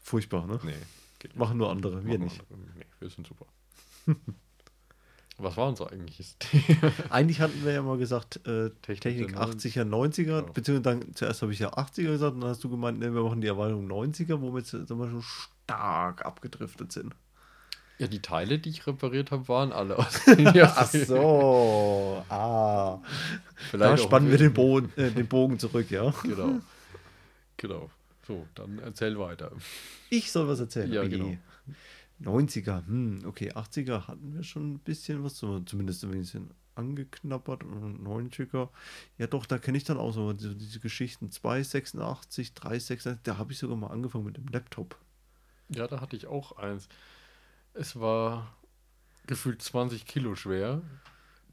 Furchtbar, 0.00 0.46
ne? 0.46 0.60
Nee. 0.64 0.74
Machen 1.34 1.56
nur 1.56 1.70
andere, 1.70 2.04
wir 2.04 2.18
Machen 2.18 2.24
nicht. 2.24 2.38
wir- 2.50 2.56
Nee, 2.76 2.84
wir 3.00 3.08
sind 3.08 3.26
super. 3.26 3.46
Was 5.38 5.56
war 5.56 5.68
unser 5.68 5.90
eigentliches 5.90 6.36
Thema? 6.38 6.92
Eigentlich 7.10 7.40
hatten 7.40 7.64
wir 7.64 7.72
ja 7.72 7.82
mal 7.82 7.98
gesagt, 7.98 8.36
äh, 8.46 8.70
Technik 8.82 9.00
Technik, 9.00 9.28
der 9.32 9.40
80er, 9.48 9.82
90er, 9.84 10.26
Ja. 10.28 10.40
beziehungsweise 10.42 10.98
dann 11.00 11.14
zuerst 11.14 11.42
habe 11.42 11.52
ich 11.52 11.58
ja 11.58 11.72
80er 11.76 12.04
gesagt 12.12 12.34
und 12.34 12.40
dann 12.42 12.50
hast 12.50 12.62
du 12.62 12.68
gemeint, 12.70 13.00
ne, 13.00 13.12
wir 13.12 13.22
machen 13.22 13.40
die 13.40 13.48
Erweiterung 13.48 13.88
90er, 13.90 14.40
wo 14.40 14.54
wir 14.54 14.64
schon 14.64 15.22
stark 15.22 16.24
abgedriftet 16.24 16.92
sind. 16.92 17.14
Ja, 17.98 18.08
die 18.08 18.20
Teile, 18.20 18.58
die 18.58 18.70
ich 18.70 18.86
repariert 18.88 19.30
habe, 19.30 19.46
waren 19.48 19.72
alle 19.72 19.98
aus 19.98 20.24
den 20.24 20.48
Ach 20.62 20.86
so, 20.86 22.24
ah. 22.28 22.98
Vielleicht 23.70 23.92
Da 23.92 23.96
spannen 23.98 24.30
wir 24.30 24.38
den 24.38 24.52
Bogen, 24.52 24.92
äh, 24.96 25.10
den 25.10 25.26
Bogen 25.28 25.58
zurück, 25.58 25.90
ja. 25.90 26.12
Genau. 26.22 26.60
Genau. 27.56 27.90
So, 28.26 28.46
dann 28.54 28.78
erzähl 28.78 29.18
weiter. 29.18 29.52
Ich 30.10 30.32
soll 30.32 30.48
was 30.48 30.58
erzählen. 30.60 30.92
Ja, 30.92 31.04
genau. 31.04 31.36
90er, 32.22 32.86
hm, 32.86 33.22
okay, 33.26 33.52
80er 33.52 34.06
hatten 34.06 34.34
wir 34.34 34.42
schon 34.42 34.74
ein 34.74 34.78
bisschen 34.78 35.24
was, 35.24 35.34
zumindest 35.36 36.04
ein 36.04 36.10
bisschen 36.10 36.50
angeknabbert 36.74 37.64
und 37.64 38.04
90er. 38.04 38.68
Ja, 39.18 39.26
doch, 39.26 39.46
da 39.46 39.58
kenne 39.58 39.78
ich 39.78 39.84
dann 39.84 39.98
auch 39.98 40.12
so 40.12 40.32
diese, 40.32 40.80
Geschichten 40.80 41.30
286, 41.30 42.54
386, 42.54 43.22
da 43.22 43.38
habe 43.38 43.52
ich 43.52 43.58
sogar 43.58 43.76
mal 43.76 43.88
angefangen 43.88 44.24
mit 44.24 44.36
dem 44.36 44.48
Laptop. 44.48 44.98
Ja, 45.68 45.86
da 45.86 46.00
hatte 46.00 46.16
ich 46.16 46.26
auch 46.26 46.52
eins. 46.52 46.88
Es 47.72 47.98
war 47.98 48.54
gefühlt 49.26 49.62
20 49.62 50.06
Kilo 50.06 50.34
schwer. 50.34 50.82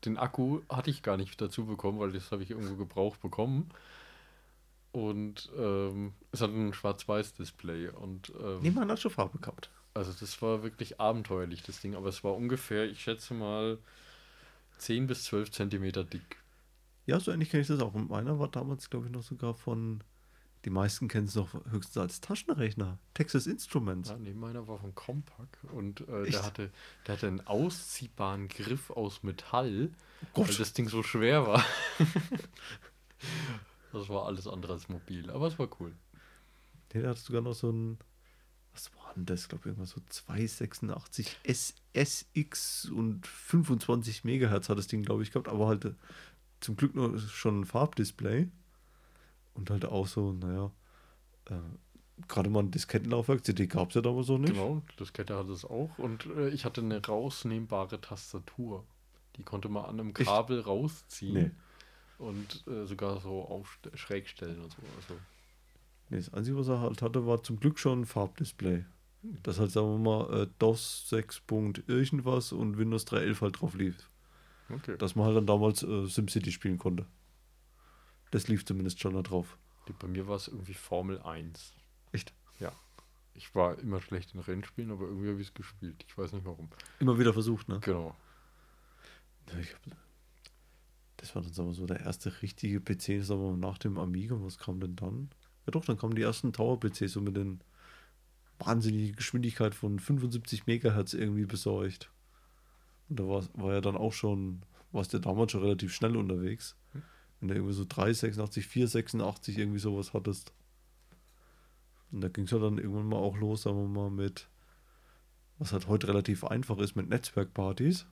Den 0.05 0.17
Akku 0.17 0.61
hatte 0.69 0.89
ich 0.89 1.03
gar 1.03 1.17
nicht 1.17 1.39
dazu 1.39 1.65
bekommen, 1.65 1.99
weil 1.99 2.11
das 2.11 2.31
habe 2.31 2.43
ich 2.43 2.51
irgendwo 2.51 2.75
gebraucht 2.75 3.21
bekommen. 3.21 3.69
Und 4.91 5.49
ähm, 5.57 6.13
es 6.31 6.41
hat 6.41 6.49
ein 6.49 6.73
Schwarz-Weiß-Display. 6.73 7.89
Und 7.89 8.33
ähm, 8.41 8.59
Nee, 8.61 8.71
man 8.71 8.91
hat 8.91 8.99
schon 8.99 9.11
Farbe 9.11 9.37
gehabt. 9.39 9.69
Also 9.93 10.11
das 10.13 10.41
war 10.41 10.63
wirklich 10.63 10.99
abenteuerlich, 10.99 11.63
das 11.63 11.81
Ding. 11.81 11.95
Aber 11.95 12.09
es 12.09 12.23
war 12.23 12.35
ungefähr, 12.35 12.85
ich 12.85 13.01
schätze 13.01 13.33
mal, 13.33 13.77
10 14.77 15.07
bis 15.07 15.25
12 15.25 15.51
Zentimeter 15.51 16.03
dick. 16.03 16.37
Ja, 17.05 17.19
so 17.19 17.31
ähnlich 17.31 17.49
kenne 17.49 17.61
ich 17.61 17.67
das 17.67 17.81
auch. 17.81 17.93
Und 17.93 18.09
meiner 18.09 18.39
war 18.39 18.47
damals, 18.47 18.89
glaube 18.89 19.07
ich, 19.07 19.11
noch 19.11 19.23
sogar 19.23 19.53
von, 19.53 20.03
die 20.65 20.69
meisten 20.69 21.07
kennen 21.07 21.27
es 21.27 21.35
noch 21.35 21.53
höchstens 21.71 21.97
als 21.97 22.21
Taschenrechner. 22.21 22.99
Texas 23.13 23.47
Instruments. 23.47 24.09
Ja, 24.09 24.17
nee, 24.17 24.33
meiner 24.33 24.67
war 24.67 24.79
von 24.79 24.93
Compaq 24.95 25.47
und 25.73 26.01
äh, 26.07 26.29
der, 26.29 26.43
hatte, 26.43 26.71
der 27.05 27.15
hatte 27.15 27.27
einen 27.27 27.41
ausziehbaren 27.41 28.47
Griff 28.47 28.91
aus 28.91 29.23
Metall, 29.23 29.89
Gott. 30.33 30.49
weil 30.49 30.55
das 30.55 30.73
Ding 30.73 30.87
so 30.87 31.03
schwer 31.03 31.47
war. 31.47 31.65
das 33.91 34.07
war 34.09 34.25
alles 34.25 34.47
andere 34.47 34.73
als 34.73 34.87
mobil, 34.87 35.29
aber 35.31 35.47
es 35.47 35.57
war 35.57 35.67
cool. 35.79 35.93
Hattest 36.93 37.29
du 37.29 37.33
sogar 37.33 37.41
noch 37.41 37.53
so 37.53 37.71
ein, 37.71 37.97
was 38.73 38.91
war 38.95 39.13
denn 39.15 39.25
das? 39.25 39.43
Ich 39.43 39.49
glaube, 39.49 39.69
irgendwas 39.69 39.91
so 39.91 40.01
286 40.07 41.37
S 41.43 41.75
SX 41.93 42.85
und 42.89 43.27
25 43.27 44.23
Megahertz 44.23 44.69
hat 44.69 44.77
das 44.77 44.87
Ding, 44.87 45.03
glaube 45.03 45.23
ich, 45.23 45.31
gehabt, 45.31 45.47
aber 45.49 45.67
halt 45.67 45.85
äh, 45.85 45.93
zum 46.61 46.75
Glück 46.75 46.95
nur 46.95 47.17
schon 47.19 47.61
ein 47.61 47.65
Farbdisplay. 47.65 48.47
Und 49.53 49.69
halt 49.69 49.83
auch 49.83 50.07
so, 50.07 50.31
naja, 50.31 50.71
äh, 51.49 51.55
gerade 52.29 52.49
mal 52.49 52.59
ein 52.63 52.71
Diskettenlaufwerk, 52.71 53.43
CD 53.43 53.67
gab 53.67 53.89
es 53.89 53.95
ja 53.95 54.01
damals 54.01 54.27
so 54.27 54.37
nicht. 54.37 54.53
Genau, 54.53 54.81
das 54.95 55.11
Kette 55.11 55.35
hatte 55.35 55.51
es 55.51 55.65
auch 55.65 55.97
und 55.97 56.25
äh, 56.27 56.49
ich 56.49 56.63
hatte 56.63 56.79
eine 56.81 57.05
rausnehmbare 57.05 57.99
Tastatur. 57.99 58.85
Die 59.35 59.43
konnte 59.43 59.67
man 59.69 59.85
an 59.85 59.99
einem 59.99 60.09
Echt? 60.15 60.25
Kabel 60.27 60.61
rausziehen 60.61 61.33
Nee. 61.33 61.51
und 62.17 62.65
äh, 62.67 62.85
sogar 62.85 63.19
so 63.19 63.41
auf 63.43 63.77
schräg 63.95 64.29
stellen 64.29 64.61
und 64.61 64.71
so. 64.71 64.77
Also, 64.95 65.19
Nee, 66.11 66.17
das 66.17 66.33
Einzige, 66.33 66.57
was 66.57 66.67
er 66.67 66.81
halt 66.81 67.01
hatte, 67.01 67.25
war 67.25 67.41
zum 67.41 67.57
Glück 67.57 67.79
schon 67.79 68.01
ein 68.01 68.05
Farbdisplay. 68.05 68.83
Das 69.43 69.59
halt, 69.59 69.71
sagen 69.71 69.87
wir 69.87 69.97
mal, 69.97 70.41
äh, 70.41 70.47
DOS 70.59 71.07
6. 71.07 71.39
Punkt 71.41 71.83
irgendwas 71.87 72.51
und 72.51 72.77
Windows 72.77 73.07
3.11 73.07 73.41
halt 73.41 73.61
drauf 73.61 73.75
lief. 73.75 74.09
okay. 74.69 74.97
Dass 74.97 75.15
man 75.15 75.27
halt 75.27 75.37
dann 75.37 75.45
damals 75.45 75.83
äh, 75.83 76.05
SimCity 76.05 76.51
spielen 76.51 76.77
konnte. 76.77 77.05
Das 78.31 78.49
lief 78.49 78.65
zumindest 78.65 78.99
schon 78.99 79.13
da 79.13 79.21
drauf. 79.21 79.57
Bei 79.99 80.07
mir 80.07 80.27
war 80.27 80.35
es 80.35 80.49
irgendwie 80.49 80.73
Formel 80.73 81.21
1. 81.21 81.75
Echt? 82.11 82.33
Ja. 82.59 82.73
Ich 83.33 83.55
war 83.55 83.79
immer 83.79 84.01
schlecht 84.01 84.33
in 84.33 84.41
Rennspielen, 84.41 84.91
aber 84.91 85.05
irgendwie 85.05 85.29
habe 85.29 85.39
ich 85.39 85.47
es 85.47 85.53
gespielt. 85.53 86.03
Ich 86.09 86.17
weiß 86.17 86.33
nicht 86.33 86.45
warum. 86.45 86.69
Immer 86.99 87.17
wieder 87.17 87.31
versucht, 87.31 87.69
ne? 87.69 87.79
Genau. 87.79 88.15
Das 91.15 91.35
war 91.35 91.41
dann, 91.41 91.53
sagen 91.53 91.69
wir 91.69 91.73
so, 91.73 91.85
der 91.85 92.01
erste 92.01 92.41
richtige 92.41 92.81
PC, 92.81 93.23
sagen 93.23 93.41
wir 93.41 93.51
mal, 93.51 93.57
nach 93.57 93.77
dem 93.77 93.97
Amiga. 93.97 94.35
Was 94.39 94.57
kam 94.57 94.81
denn 94.81 94.97
dann? 94.97 95.29
Ja 95.71 95.79
doch, 95.79 95.85
dann 95.85 95.97
kamen 95.97 96.15
die 96.15 96.21
ersten 96.21 96.51
Tower-PCs 96.51 97.13
so 97.13 97.21
mit 97.21 97.37
den 97.37 97.61
wahnsinnigen 98.59 99.15
Geschwindigkeit 99.15 99.73
von 99.73 99.99
75 99.99 100.67
Megahertz 100.67 101.13
irgendwie 101.13 101.45
besorgt. 101.45 102.11
Und 103.07 103.21
da 103.21 103.25
war, 103.25 103.43
war 103.53 103.71
ja 103.71 103.79
dann 103.79 103.95
auch 103.95 104.11
schon, 104.11 104.63
warst 104.91 105.13
ja 105.13 105.19
damals 105.19 105.53
schon 105.53 105.61
relativ 105.61 105.93
schnell 105.93 106.17
unterwegs. 106.17 106.75
Wenn 107.39 107.47
du 107.47 107.55
irgendwie 107.55 107.73
so 107.73 107.85
386, 107.87 108.67
486 108.67 109.57
irgendwie 109.59 109.79
sowas 109.79 110.13
hattest. 110.13 110.51
Und 112.11 112.19
da 112.19 112.27
ging 112.27 112.43
es 112.43 112.51
ja 112.51 112.59
dann 112.59 112.77
irgendwann 112.77 113.07
mal 113.07 113.15
auch 113.15 113.37
los, 113.37 113.61
sagen 113.61 113.77
wir 113.77 113.87
mal, 113.87 114.11
mit, 114.11 114.49
was 115.57 115.71
halt 115.71 115.87
heute 115.87 116.09
relativ 116.09 116.43
einfach 116.43 116.79
ist, 116.79 116.97
mit 116.97 117.07
Netzwerkpartys. 117.07 118.07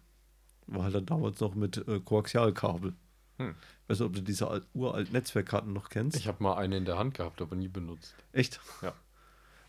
War 0.67 0.83
halt 0.83 0.95
dann 0.95 1.07
damals 1.07 1.41
noch 1.41 1.55
mit 1.55 1.85
äh, 1.89 1.99
Koaxialkabel. 1.99 2.93
Hm. 3.39 3.55
Weißt 3.87 4.01
du, 4.01 4.05
ob 4.05 4.13
du 4.13 4.21
diese 4.21 4.47
alt, 4.47 4.67
uralten 4.73 5.13
Netzwerkkarten 5.13 5.73
noch 5.73 5.89
kennst? 5.89 6.17
Ich 6.17 6.27
habe 6.27 6.43
mal 6.43 6.55
eine 6.55 6.77
in 6.77 6.85
der 6.85 6.97
Hand 6.97 7.15
gehabt, 7.15 7.41
aber 7.41 7.55
nie 7.55 7.69
benutzt. 7.69 8.15
Echt? 8.31 8.59
Ja. 8.81 8.93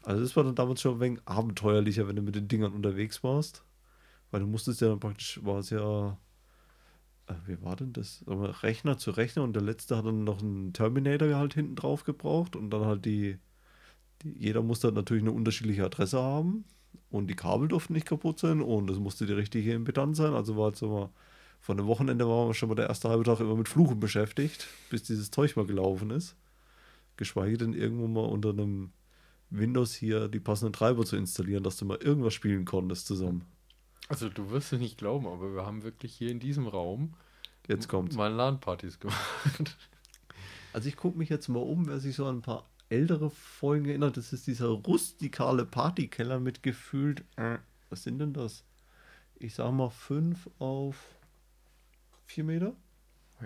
Also 0.03 0.23
das 0.23 0.37
war 0.37 0.45
dann 0.45 0.55
damals 0.55 0.81
schon 0.81 0.97
ein 0.97 1.01
wenig 1.01 1.21
abenteuerlicher, 1.25 2.07
wenn 2.09 2.17
du 2.17 2.23
mit 2.23 2.35
den 2.35 2.49
Dingern 2.49 2.73
unterwegs 2.73 3.23
warst. 3.23 3.65
Weil 4.31 4.41
du 4.41 4.47
musstest 4.47 4.81
ja 4.81 4.89
dann 4.89 5.01
praktisch, 5.01 5.41
war 5.43 5.59
es 5.59 5.71
ja 5.71 6.17
äh, 7.31 7.35
wie 7.47 7.63
war 7.63 7.77
denn 7.77 7.93
das? 7.93 8.25
Rechner 8.27 8.99
zu 8.99 9.13
Rechner 9.13 9.43
und 9.43 9.55
der 9.55 9.63
letzte 9.63 9.97
hat 9.97 10.07
dann 10.07 10.25
noch 10.25 10.43
einen 10.43 10.73
Terminator 10.73 11.35
halt 11.35 11.55
hinten 11.55 11.77
drauf 11.77 12.05
gebraucht 12.05 12.57
und 12.57 12.71
dann 12.71 12.85
halt 12.85 13.05
die, 13.05 13.39
die 14.23 14.33
jeder 14.39 14.63
musste 14.63 14.89
halt 14.89 14.97
natürlich 14.97 15.23
eine 15.23 15.33
unterschiedliche 15.33 15.85
Adresse 15.85 16.21
haben 16.21 16.65
und 17.11 17.29
die 17.29 17.37
Kabel 17.37 17.69
durften 17.69 17.93
nicht 17.93 18.07
kaputt 18.07 18.39
sein 18.39 18.61
und 18.61 18.91
es 18.91 18.99
musste 18.99 19.27
die 19.27 19.33
richtige 19.33 19.73
Impedanz 19.73 20.19
sein. 20.19 20.35
Also 20.35 20.57
war 20.57 20.69
jetzt 20.69 20.83
immer, 20.83 21.11
von 21.61 21.77
dem 21.77 21.87
Wochenende 21.87 22.27
waren 22.27 22.49
wir 22.49 22.55
schon 22.55 22.69
mal 22.69 22.75
der 22.75 22.89
erste 22.89 23.09
halbe 23.09 23.25
Tag 23.25 23.41
immer 23.41 23.55
mit 23.55 23.69
Fluchen 23.69 24.01
beschäftigt, 24.01 24.67
bis 24.89 25.03
dieses 25.03 25.31
Zeug 25.31 25.57
mal 25.57 25.67
gelaufen 25.67 26.11
ist. 26.11 26.37
Geschweige 27.17 27.59
denn 27.59 27.75
irgendwo 27.75 28.09
mal 28.09 28.25
unter 28.25 28.51
einem 28.51 28.93
Windows 29.51 29.95
hier 29.95 30.29
die 30.29 30.41
passenden 30.41 30.73
Treiber 30.73 31.05
zu 31.05 31.17
installieren, 31.17 31.63
dass 31.63 31.77
du 31.77 31.85
mal 31.85 31.99
irgendwas 31.99 32.35
spielen 32.35 32.65
konntest 32.65 33.07
zusammen. 33.07 33.45
Also 34.09 34.29
du 34.29 34.51
wirst 34.51 34.73
es 34.73 34.81
nicht 34.81 34.97
glauben, 34.99 35.27
aber 35.27 35.55
wir 35.55 35.67
haben 35.67 35.83
wirklich 35.83 36.15
hier 36.15 36.31
in 36.31 36.41
diesem 36.41 36.67
Raum 36.67 37.15
Jetzt 37.69 37.89
kommt's. 37.89 38.17
mal 38.17 38.33
LAN-Partys 38.33 38.99
gemacht. 38.99 39.77
Also 40.73 40.89
ich 40.89 40.97
gucke 40.97 41.19
mich 41.19 41.29
jetzt 41.29 41.49
mal 41.49 41.59
um, 41.59 41.89
wer 41.89 41.99
sich 41.99 42.15
so 42.15 42.27
an 42.27 42.37
ein 42.37 42.43
paar 42.43 42.65
ältere 42.91 43.29
Folgen 43.29 43.87
erinnert. 43.87 44.17
Das 44.17 44.33
ist 44.33 44.47
dieser 44.47 44.69
rustikale 44.69 45.67
Partykeller 45.67 46.39
mit 46.39 46.63
gefühlt, 46.63 47.25
äh, 47.35 47.59
was 47.89 48.05
sind 48.05 48.21
denn 48.21 48.33
das? 48.33 48.63
Ich 49.35 49.57
sag 49.57 49.73
mal 49.73 49.91
fünf 49.91 50.49
auf 50.61 50.97
vier 52.31 52.45
Meter. 52.45 52.77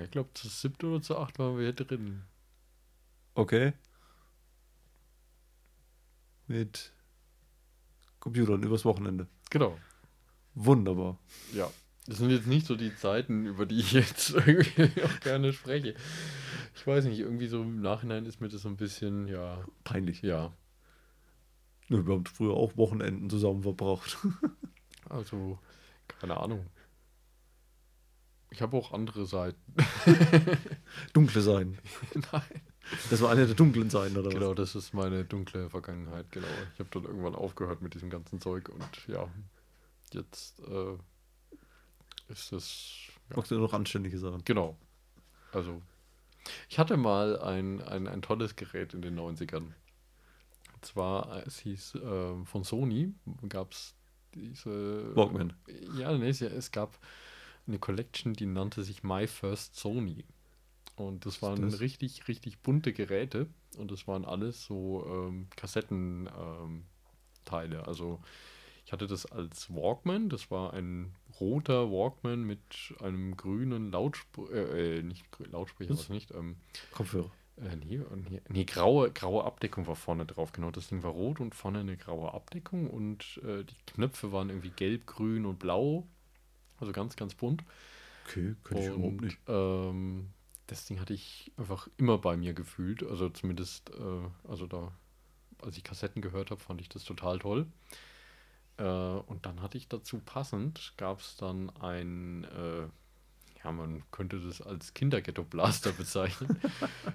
Ich 0.02 0.10
glaube, 0.10 0.30
zu 0.34 0.48
siebte 0.48 0.86
oder 0.86 1.00
zu 1.00 1.16
acht 1.16 1.38
waren 1.38 1.56
wir 1.56 1.64
hier 1.64 1.72
drin. 1.72 2.22
Okay. 3.34 3.72
Mit 6.46 6.92
Computern 8.20 8.62
übers 8.62 8.84
Wochenende. 8.84 9.26
Genau. 9.50 9.78
Wunderbar. 10.54 11.18
Ja. 11.52 11.70
Das 12.06 12.18
sind 12.18 12.28
jetzt 12.30 12.46
nicht 12.46 12.66
so 12.66 12.76
die 12.76 12.94
Zeiten, 12.94 13.46
über 13.46 13.64
die 13.64 13.78
ich 13.78 13.92
jetzt 13.92 14.30
irgendwie 14.46 15.02
auch 15.02 15.20
gerne 15.20 15.52
spreche. 15.54 15.94
Ich 16.74 16.86
weiß 16.86 17.06
nicht, 17.06 17.20
irgendwie 17.20 17.46
so 17.46 17.62
im 17.62 17.80
Nachhinein 17.80 18.26
ist 18.26 18.40
mir 18.40 18.48
das 18.48 18.62
so 18.62 18.68
ein 18.68 18.76
bisschen, 18.76 19.26
ja, 19.28 19.64
Peinlich. 19.84 20.20
ja. 20.20 20.52
Wir 21.88 21.98
haben 21.98 22.26
früher 22.26 22.54
auch 22.54 22.76
Wochenenden 22.76 23.30
zusammen 23.30 23.62
verbracht. 23.62 24.18
Also, 25.10 25.58
keine 26.08 26.38
Ahnung. 26.38 26.66
Ich 28.54 28.62
habe 28.62 28.76
auch 28.76 28.92
andere 28.92 29.26
Seiten. 29.26 29.60
Dunkle 31.12 31.40
Seiten. 31.40 31.76
Nein. 32.32 32.42
Das 33.10 33.20
war 33.20 33.30
eine 33.30 33.46
der 33.46 33.56
dunklen 33.56 33.90
Seiten, 33.90 34.16
oder 34.16 34.30
Genau, 34.30 34.54
das 34.54 34.76
ist 34.76 34.94
meine 34.94 35.24
dunkle 35.24 35.68
Vergangenheit, 35.70 36.30
genau. 36.30 36.46
Ich 36.74 36.78
habe 36.78 36.88
dann 36.92 37.02
irgendwann 37.02 37.34
aufgehört 37.34 37.82
mit 37.82 37.94
diesem 37.94 38.10
ganzen 38.10 38.40
Zeug 38.40 38.68
und 38.68 39.08
ja, 39.08 39.28
jetzt 40.12 40.60
äh, 40.60 40.96
ist 42.28 42.52
was? 42.52 43.08
Ja, 43.30 43.36
Machst 43.36 43.50
du 43.50 43.56
nur 43.56 43.64
noch 43.66 43.74
anständige 43.74 44.18
Sachen? 44.18 44.44
genau. 44.44 44.76
Also, 45.50 45.82
ich 46.68 46.78
hatte 46.78 46.96
mal 46.96 47.40
ein, 47.40 47.82
ein, 47.82 48.06
ein 48.06 48.22
tolles 48.22 48.54
Gerät 48.54 48.94
in 48.94 49.02
den 49.02 49.18
90ern. 49.18 49.72
Und 50.74 50.84
zwar, 50.84 51.38
äh, 51.38 51.42
es 51.44 51.58
hieß 51.58 51.98
ähm, 52.04 52.46
von 52.46 52.62
Sony, 52.62 53.14
gab 53.48 53.72
es 53.72 53.94
diese. 54.32 55.16
Walkman. 55.16 55.54
Ja, 55.96 56.16
nee, 56.16 56.28
es 56.28 56.70
gab 56.70 56.98
eine 57.66 57.78
Collection, 57.78 58.34
die 58.34 58.46
nannte 58.46 58.82
sich 58.84 59.02
My 59.02 59.26
First 59.26 59.76
Sony. 59.76 60.24
Und 60.96 61.26
das 61.26 61.42
waren 61.42 61.62
das? 61.62 61.80
richtig, 61.80 62.28
richtig 62.28 62.60
bunte 62.60 62.92
Geräte. 62.92 63.48
Und 63.78 63.90
das 63.90 64.06
waren 64.06 64.24
alles 64.24 64.64
so 64.64 65.04
ähm, 65.08 65.48
Kassettenteile. 65.56 66.28
Ähm, 66.36 67.84
also 67.84 68.20
ich 68.86 68.92
hatte 68.92 69.06
das 69.06 69.26
als 69.26 69.74
Walkman. 69.74 70.28
Das 70.28 70.50
war 70.50 70.72
ein 70.74 71.14
roter 71.40 71.90
Walkman 71.90 72.44
mit 72.44 72.60
einem 73.00 73.36
grünen 73.36 73.90
Lautsprecher. 73.90 74.52
Äh, 74.52 74.98
äh, 74.98 75.02
nicht 75.02 75.24
Lautsprecher, 75.50 75.94
Was? 75.94 76.08
nicht. 76.08 76.30
Ähm, 76.32 76.56
Kopfhörer. 76.92 77.30
äh, 77.56 77.74
nee, 77.76 78.00
nee, 78.30 78.40
nee, 78.48 78.64
graue, 78.64 79.10
graue 79.10 79.44
Abdeckung 79.44 79.86
war 79.86 79.96
vorne 79.96 80.26
drauf. 80.26 80.52
Genau, 80.52 80.70
das 80.70 80.88
Ding 80.88 81.02
war 81.02 81.10
rot 81.10 81.40
und 81.40 81.54
vorne 81.54 81.80
eine 81.80 81.96
graue 81.96 82.32
Abdeckung. 82.34 82.88
Und 82.88 83.40
äh, 83.44 83.64
die 83.64 83.76
Knöpfe 83.86 84.30
waren 84.32 84.50
irgendwie 84.50 84.70
gelb, 84.70 85.06
grün 85.06 85.46
und 85.46 85.58
blau. 85.58 86.06
Also 86.80 86.92
ganz, 86.92 87.16
ganz 87.16 87.34
bunt. 87.34 87.64
Okay, 88.26 88.54
könnte 88.64 88.82
ich 88.82 88.88
überhaupt 88.88 89.20
nicht. 89.20 89.38
ähm, 89.48 90.30
das 90.66 90.86
Ding 90.86 90.98
hatte 90.98 91.12
ich 91.12 91.52
einfach 91.56 91.88
immer 91.98 92.18
bei 92.18 92.36
mir 92.36 92.54
gefühlt. 92.54 93.02
Also 93.02 93.28
zumindest, 93.28 93.90
äh, 93.90 94.48
also 94.48 94.66
da, 94.66 94.92
als 95.62 95.76
ich 95.76 95.84
Kassetten 95.84 96.22
gehört 96.22 96.50
habe, 96.50 96.60
fand 96.60 96.80
ich 96.80 96.88
das 96.88 97.04
total 97.04 97.38
toll. 97.38 97.66
Äh, 98.76 98.84
und 98.84 99.46
dann 99.46 99.60
hatte 99.62 99.78
ich 99.78 99.88
dazu 99.88 100.18
passend, 100.18 100.94
gab 100.96 101.20
es 101.20 101.36
dann 101.36 101.70
ein, 101.70 102.44
äh, 102.44 102.88
ja, 103.64 103.72
man 103.72 104.02
könnte 104.10 104.38
das 104.40 104.60
als 104.60 104.92
Kinderghetto-Blaster 104.94 105.92
bezeichnen. 105.98 106.58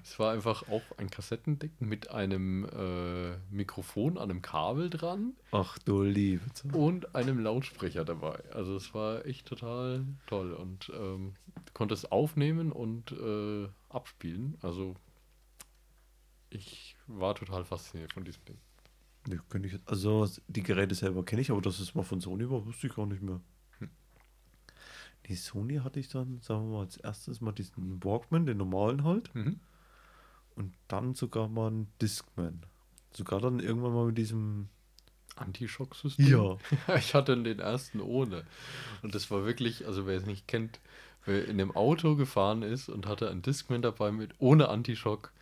es 0.02 0.18
war 0.18 0.32
einfach 0.32 0.68
auch 0.68 0.82
ein 0.96 1.08
Kassettendeck 1.10 1.80
mit 1.80 2.10
einem 2.10 2.64
äh, 2.64 3.36
Mikrofon 3.54 4.18
an 4.18 4.30
einem 4.30 4.42
Kabel 4.42 4.90
dran 4.90 5.34
Ach 5.52 5.78
du 5.78 6.02
liebe 6.02 6.52
Zeit. 6.52 6.74
und 6.74 7.14
einem 7.14 7.38
Lautsprecher 7.38 8.04
dabei. 8.04 8.42
Also 8.52 8.74
es 8.76 8.92
war 8.94 9.24
echt 9.26 9.46
total 9.46 10.04
toll 10.26 10.52
und 10.52 10.90
ähm, 10.94 11.34
du 11.54 11.72
konntest 11.72 12.10
aufnehmen 12.10 12.72
und 12.72 13.12
äh, 13.12 13.68
abspielen. 13.88 14.56
Also 14.62 14.96
ich 16.50 16.96
war 17.06 17.34
total 17.34 17.64
fasziniert 17.64 18.12
von 18.12 18.24
diesem 18.24 18.44
Ding. 18.44 18.58
Nee, 19.28 19.38
ich, 19.66 19.78
also 19.86 20.26
die 20.48 20.62
Geräte 20.62 20.94
selber 20.94 21.24
kenne 21.24 21.42
ich, 21.42 21.50
aber 21.50 21.60
dass 21.60 21.78
es 21.78 21.94
mal 21.94 22.02
von 22.02 22.20
Sony 22.20 22.48
war, 22.50 22.64
wusste 22.66 22.86
ich 22.86 22.94
gar 22.94 23.06
nicht 23.06 23.22
mehr. 23.22 23.40
Die 25.30 25.36
Sony 25.36 25.76
hatte 25.76 26.00
ich 26.00 26.08
dann, 26.08 26.40
sagen 26.42 26.68
wir 26.68 26.78
mal, 26.78 26.80
als 26.84 26.96
erstes 26.96 27.40
mal 27.40 27.52
diesen 27.52 28.02
Walkman, 28.04 28.46
den 28.46 28.58
normalen 28.58 29.04
halt. 29.04 29.34
Mhm. 29.34 29.60
Und 30.56 30.74
dann 30.88 31.14
sogar 31.14 31.48
mal 31.48 31.68
einen 31.68 31.86
Discman. 32.02 32.66
Sogar 33.12 33.40
dann 33.40 33.60
irgendwann 33.60 33.94
mal 33.94 34.06
mit 34.06 34.18
diesem. 34.18 34.68
Anti-Schock-System. 35.36 36.26
Ja. 36.26 36.56
Ich 36.96 37.14
hatte 37.14 37.40
den 37.40 37.60
ersten 37.60 38.00
ohne. 38.00 38.44
Und 39.02 39.14
das 39.14 39.30
war 39.30 39.46
wirklich, 39.46 39.86
also 39.86 40.04
wer 40.06 40.16
es 40.16 40.26
nicht 40.26 40.48
kennt, 40.48 40.80
wer 41.24 41.46
in 41.46 41.56
dem 41.56 41.74
Auto 41.74 42.16
gefahren 42.16 42.62
ist 42.62 42.88
und 42.88 43.06
hatte 43.06 43.30
einen 43.30 43.40
Discman 43.40 43.80
dabei 43.80 44.10
mit 44.10 44.34
ohne 44.38 44.68
Anti-Schock, 44.68 45.32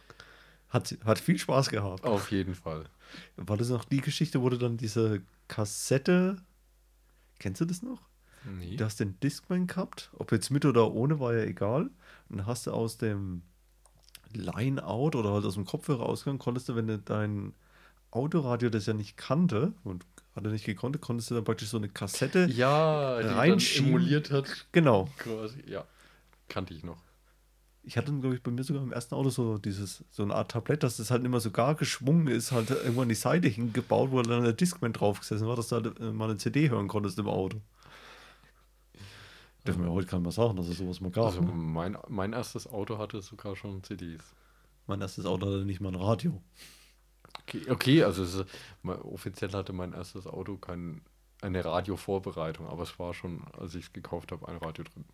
Hat, 0.68 0.96
hat 1.04 1.18
viel 1.18 1.38
Spaß 1.38 1.70
gehabt. 1.70 2.04
auf 2.04 2.30
jeden 2.30 2.54
Fall. 2.54 2.84
War 3.36 3.56
das 3.56 3.70
noch 3.70 3.84
die 3.84 4.02
Geschichte, 4.02 4.42
wo 4.42 4.50
du 4.50 4.58
dann 4.58 4.76
diese 4.76 5.22
Kassette. 5.48 6.36
Kennst 7.38 7.60
du 7.62 7.64
das 7.64 7.82
noch? 7.82 8.02
Nee. 8.44 8.76
Du 8.76 8.84
hast 8.84 9.00
den 9.00 9.18
Discman 9.20 9.66
gehabt, 9.66 10.10
ob 10.16 10.32
jetzt 10.32 10.50
mit 10.50 10.64
oder 10.64 10.92
ohne, 10.92 11.20
war 11.20 11.34
ja 11.34 11.44
egal. 11.44 11.90
Und 12.28 12.38
dann 12.38 12.46
hast 12.46 12.66
du 12.66 12.72
aus 12.72 12.98
dem 12.98 13.42
Line-Out 14.32 15.16
oder 15.16 15.32
halt 15.32 15.44
aus 15.44 15.54
dem 15.54 15.64
Kopfhörerausgang, 15.64 16.38
konntest 16.38 16.68
du, 16.68 16.76
wenn 16.76 16.86
du 16.86 16.98
dein 16.98 17.54
Autoradio 18.10 18.70
das 18.70 18.86
ja 18.86 18.94
nicht 18.94 19.16
kannte 19.16 19.72
und 19.84 20.04
hat 20.34 20.44
er 20.44 20.52
nicht 20.52 20.64
gekonnt, 20.64 21.00
konntest 21.00 21.30
du 21.30 21.34
dann 21.34 21.44
praktisch 21.44 21.68
so 21.68 21.76
eine 21.76 21.88
Kassette. 21.88 22.46
ja, 22.50 23.20
die 23.20 23.28
reinschieben. 23.28 23.88
emuliert 23.88 24.30
hat. 24.30 24.66
Genau. 24.72 25.08
Quasi. 25.18 25.62
Ja, 25.66 25.84
kannte 26.48 26.74
ich 26.74 26.84
noch. 26.84 27.02
Ich 27.82 27.96
hatte, 27.96 28.12
glaube 28.12 28.34
ich, 28.34 28.42
bei 28.42 28.50
mir 28.50 28.62
sogar 28.64 28.82
im 28.82 28.92
ersten 28.92 29.14
Auto 29.14 29.30
so 29.30 29.56
dieses, 29.56 30.04
so 30.10 30.22
eine 30.22 30.34
Art 30.34 30.50
Tablett, 30.50 30.82
dass 30.82 30.98
das 30.98 31.10
halt 31.10 31.24
immer 31.24 31.40
so 31.40 31.50
gar 31.50 31.74
geschwungen 31.74 32.28
ist, 32.28 32.52
halt 32.52 32.70
irgendwo 32.70 33.02
an 33.02 33.08
die 33.08 33.14
Seite 33.14 33.48
hingebaut, 33.48 34.10
wo 34.10 34.20
dann 34.20 34.44
der 34.44 34.52
Discman 34.52 34.92
drauf 34.92 35.20
gesessen 35.20 35.46
war, 35.46 35.56
dass 35.56 35.68
du 35.68 35.76
halt 35.76 35.98
äh, 35.98 36.12
mal 36.12 36.28
eine 36.28 36.36
CD 36.36 36.68
hören 36.68 36.86
konntest 36.86 37.18
im 37.18 37.28
Auto. 37.28 37.62
Dürfen 39.66 39.84
wir 39.84 39.90
heute 39.90 40.06
keiner 40.06 40.22
mehr 40.22 40.32
sagen, 40.32 40.56
dass 40.56 40.68
es 40.68 40.78
sowas 40.78 41.00
mal 41.00 41.10
gab. 41.10 41.26
Also 41.26 41.42
mein, 41.42 41.98
mein 42.08 42.32
erstes 42.32 42.66
Auto 42.66 42.98
hatte 42.98 43.20
sogar 43.22 43.56
schon 43.56 43.82
CDs. 43.82 44.22
Mein 44.86 45.00
erstes 45.00 45.26
Auto 45.26 45.46
hatte 45.46 45.64
nicht 45.64 45.80
mal 45.80 45.90
ein 45.90 46.00
Radio. 46.00 46.40
Okay, 47.42 47.70
okay 47.70 48.04
also 48.04 48.22
es 48.22 48.44
mein, 48.82 49.00
offiziell 49.02 49.52
hatte 49.52 49.72
mein 49.72 49.92
erstes 49.92 50.26
Auto 50.26 50.56
kein, 50.56 51.02
eine 51.42 51.64
Radiovorbereitung, 51.64 52.66
aber 52.66 52.82
es 52.82 52.98
war 52.98 53.14
schon, 53.14 53.42
als 53.58 53.74
ich 53.74 53.86
es 53.86 53.92
gekauft 53.92 54.32
habe, 54.32 54.48
ein 54.48 54.56
Radio 54.56 54.84
drin. 54.84 55.04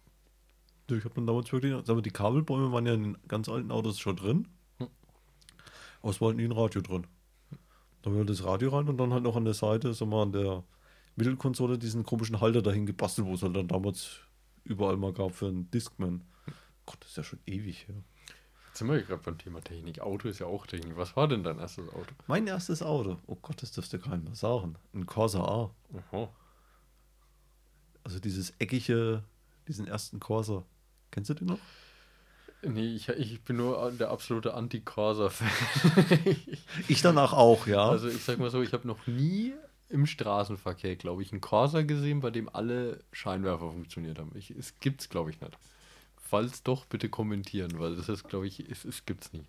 Ich 0.90 1.04
habe 1.04 1.14
dann 1.14 1.26
damals 1.26 1.50
wirklich, 1.52 1.72
aber 1.72 2.02
die 2.02 2.10
Kabelbäume 2.10 2.70
waren 2.70 2.86
ja 2.86 2.94
in 2.94 3.02
den 3.02 3.18
ganz 3.26 3.48
alten 3.48 3.70
Autos 3.70 3.98
schon 3.98 4.16
drin. 4.16 4.48
Hm. 4.78 4.88
Aber 6.02 6.10
es 6.10 6.20
war 6.20 6.28
halt 6.28 6.36
nie 6.36 6.44
ein 6.44 6.52
Radio 6.52 6.82
drin. 6.82 7.06
Da 8.02 8.10
war 8.10 8.18
halt 8.18 8.28
das 8.28 8.44
Radio 8.44 8.68
rein 8.68 8.88
und 8.88 8.98
dann 8.98 9.12
halt 9.12 9.22
noch 9.22 9.34
an 9.34 9.46
der 9.46 9.54
Seite, 9.54 9.94
so 9.94 10.04
mal 10.04 10.22
an 10.22 10.32
der 10.32 10.62
Mittelkonsole, 11.16 11.78
diesen 11.78 12.04
komischen 12.04 12.40
Halter 12.40 12.60
dahin 12.60 12.84
gebastelt, 12.84 13.26
wo 13.26 13.34
es 13.34 13.42
halt 13.42 13.56
dann 13.56 13.68
damals 13.68 14.20
überall 14.64 14.96
mal 14.96 15.12
gab 15.12 15.34
für 15.34 15.46
einen 15.46 15.70
Discman. 15.70 16.22
Gott, 16.86 16.98
das 17.00 17.10
ist 17.10 17.16
ja 17.16 17.24
schon 17.24 17.40
ewig 17.46 17.88
her. 17.88 18.02
Jetzt 18.68 18.78
sind 18.78 18.90
wir 18.90 19.00
gerade 19.02 19.22
beim 19.22 19.38
Thema 19.38 19.60
Technik. 19.60 20.00
Auto 20.00 20.28
ist 20.28 20.40
ja 20.40 20.46
auch 20.46 20.66
Technik. 20.66 20.96
Was 20.96 21.16
war 21.16 21.28
denn 21.28 21.44
dein 21.44 21.58
erstes 21.58 21.88
Auto? 21.90 22.12
Mein 22.26 22.46
erstes 22.46 22.82
Auto, 22.82 23.18
oh 23.26 23.36
Gott, 23.36 23.62
das 23.62 23.72
dürfte 23.72 23.98
keiner 23.98 24.18
mehr 24.18 24.34
sagen. 24.34 24.74
Ein 24.92 25.06
Corsa 25.06 25.44
A. 25.44 25.70
Aha. 25.96 26.28
Also 28.02 28.18
dieses 28.18 28.52
eckige, 28.58 29.22
diesen 29.68 29.86
ersten 29.86 30.18
Corsa. 30.20 30.64
Kennst 31.10 31.30
du 31.30 31.34
den 31.34 31.46
noch? 31.46 31.58
Nee, 32.62 32.94
ich, 32.94 33.08
ich 33.10 33.42
bin 33.42 33.56
nur 33.56 33.92
der 33.92 34.10
absolute 34.10 34.54
Anti-Corsa-Fan. 34.54 35.48
Ich 36.88 37.02
danach 37.02 37.32
auch, 37.32 37.66
ja. 37.66 37.88
also 37.88 38.08
ich 38.08 38.24
sag 38.24 38.38
mal 38.38 38.50
so, 38.50 38.62
ich 38.62 38.72
habe 38.72 38.88
noch 38.88 39.06
nie 39.06 39.52
im 39.88 40.06
Straßenverkehr, 40.06 40.96
glaube 40.96 41.22
ich, 41.22 41.32
einen 41.32 41.40
Corsa 41.40 41.82
gesehen, 41.82 42.20
bei 42.20 42.30
dem 42.30 42.48
alle 42.48 43.04
Scheinwerfer 43.12 43.70
funktioniert 43.70 44.18
haben. 44.18 44.32
Ich, 44.34 44.50
es 44.50 44.78
gibt's, 44.80 45.08
glaube 45.08 45.30
ich, 45.30 45.40
nicht. 45.40 45.56
falls 46.16 46.62
doch, 46.62 46.84
bitte 46.86 47.08
kommentieren, 47.08 47.78
weil 47.78 47.94
das 47.96 48.08
ist, 48.08 48.28
glaube 48.28 48.46
ich, 48.46 48.60
es, 48.60 48.84
es 48.84 49.04
gibt's 49.06 49.32
nicht. 49.32 49.46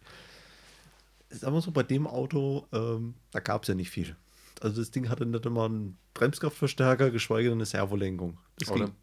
Sagen 1.29 1.55
wir 1.55 1.61
so, 1.61 1.71
bei 1.71 1.83
dem 1.83 2.05
Auto, 2.05 2.67
ähm, 2.71 3.15
da 3.31 3.39
gab 3.39 3.63
es 3.63 3.69
ja 3.69 3.75
nicht 3.75 3.89
viel. 3.89 4.15
Also 4.61 4.81
das 4.81 4.91
Ding 4.91 5.09
hatte 5.09 5.25
nicht 5.25 5.45
immer 5.45 5.65
einen 5.65 5.97
Bremskraftverstärker, 6.13 7.11
geschweige 7.11 7.49
denn 7.49 7.57
eine 7.57 7.65
Servolenkung. 7.65 8.37
Das 8.59 8.69
Oder- 8.69 8.85
ging. 8.85 8.95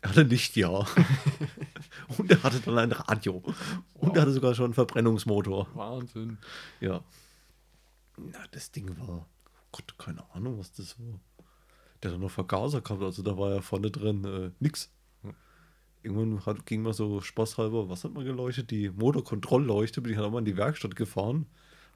Er 0.00 0.10
hatte 0.10 0.22
Licht, 0.22 0.54
ja. 0.54 0.68
Und 2.18 2.30
er 2.30 2.40
hatte 2.44 2.60
dann 2.60 2.78
ein 2.78 2.92
Radio. 2.92 3.42
Und 3.94 4.14
er 4.14 4.22
hatte 4.22 4.32
sogar 4.32 4.54
schon 4.54 4.66
einen 4.66 4.74
Verbrennungsmotor. 4.74 5.66
Wahnsinn. 5.74 6.38
Ja. 6.80 7.02
Na, 8.16 8.38
das 8.52 8.70
Ding 8.70 8.96
war, 8.98 9.26
Gott, 9.72 9.94
keine 9.98 10.24
Ahnung, 10.34 10.58
was 10.58 10.72
das 10.72 10.98
war. 10.98 11.20
Der 12.02 12.12
hat 12.12 12.20
noch 12.20 12.30
Vergaser 12.30 12.80
gehabt, 12.80 13.02
also 13.02 13.22
da 13.22 13.36
war 13.36 13.54
ja 13.54 13.60
vorne 13.60 13.90
drin 13.90 14.24
äh, 14.24 14.50
nix. 14.60 14.90
Irgendwann 16.02 16.46
hat, 16.46 16.64
ging 16.64 16.82
mal 16.82 16.92
so 16.92 17.20
spaßhalber, 17.20 17.88
was 17.88 18.04
hat 18.04 18.14
man 18.14 18.24
geleuchtet? 18.24 18.70
Die 18.70 18.88
Motorkontrollleuchte, 18.88 20.00
bin 20.00 20.12
ich 20.12 20.18
dann 20.18 20.26
auch 20.26 20.30
mal 20.30 20.38
in 20.38 20.44
die 20.44 20.56
Werkstatt 20.56 20.94
gefahren. 20.94 21.46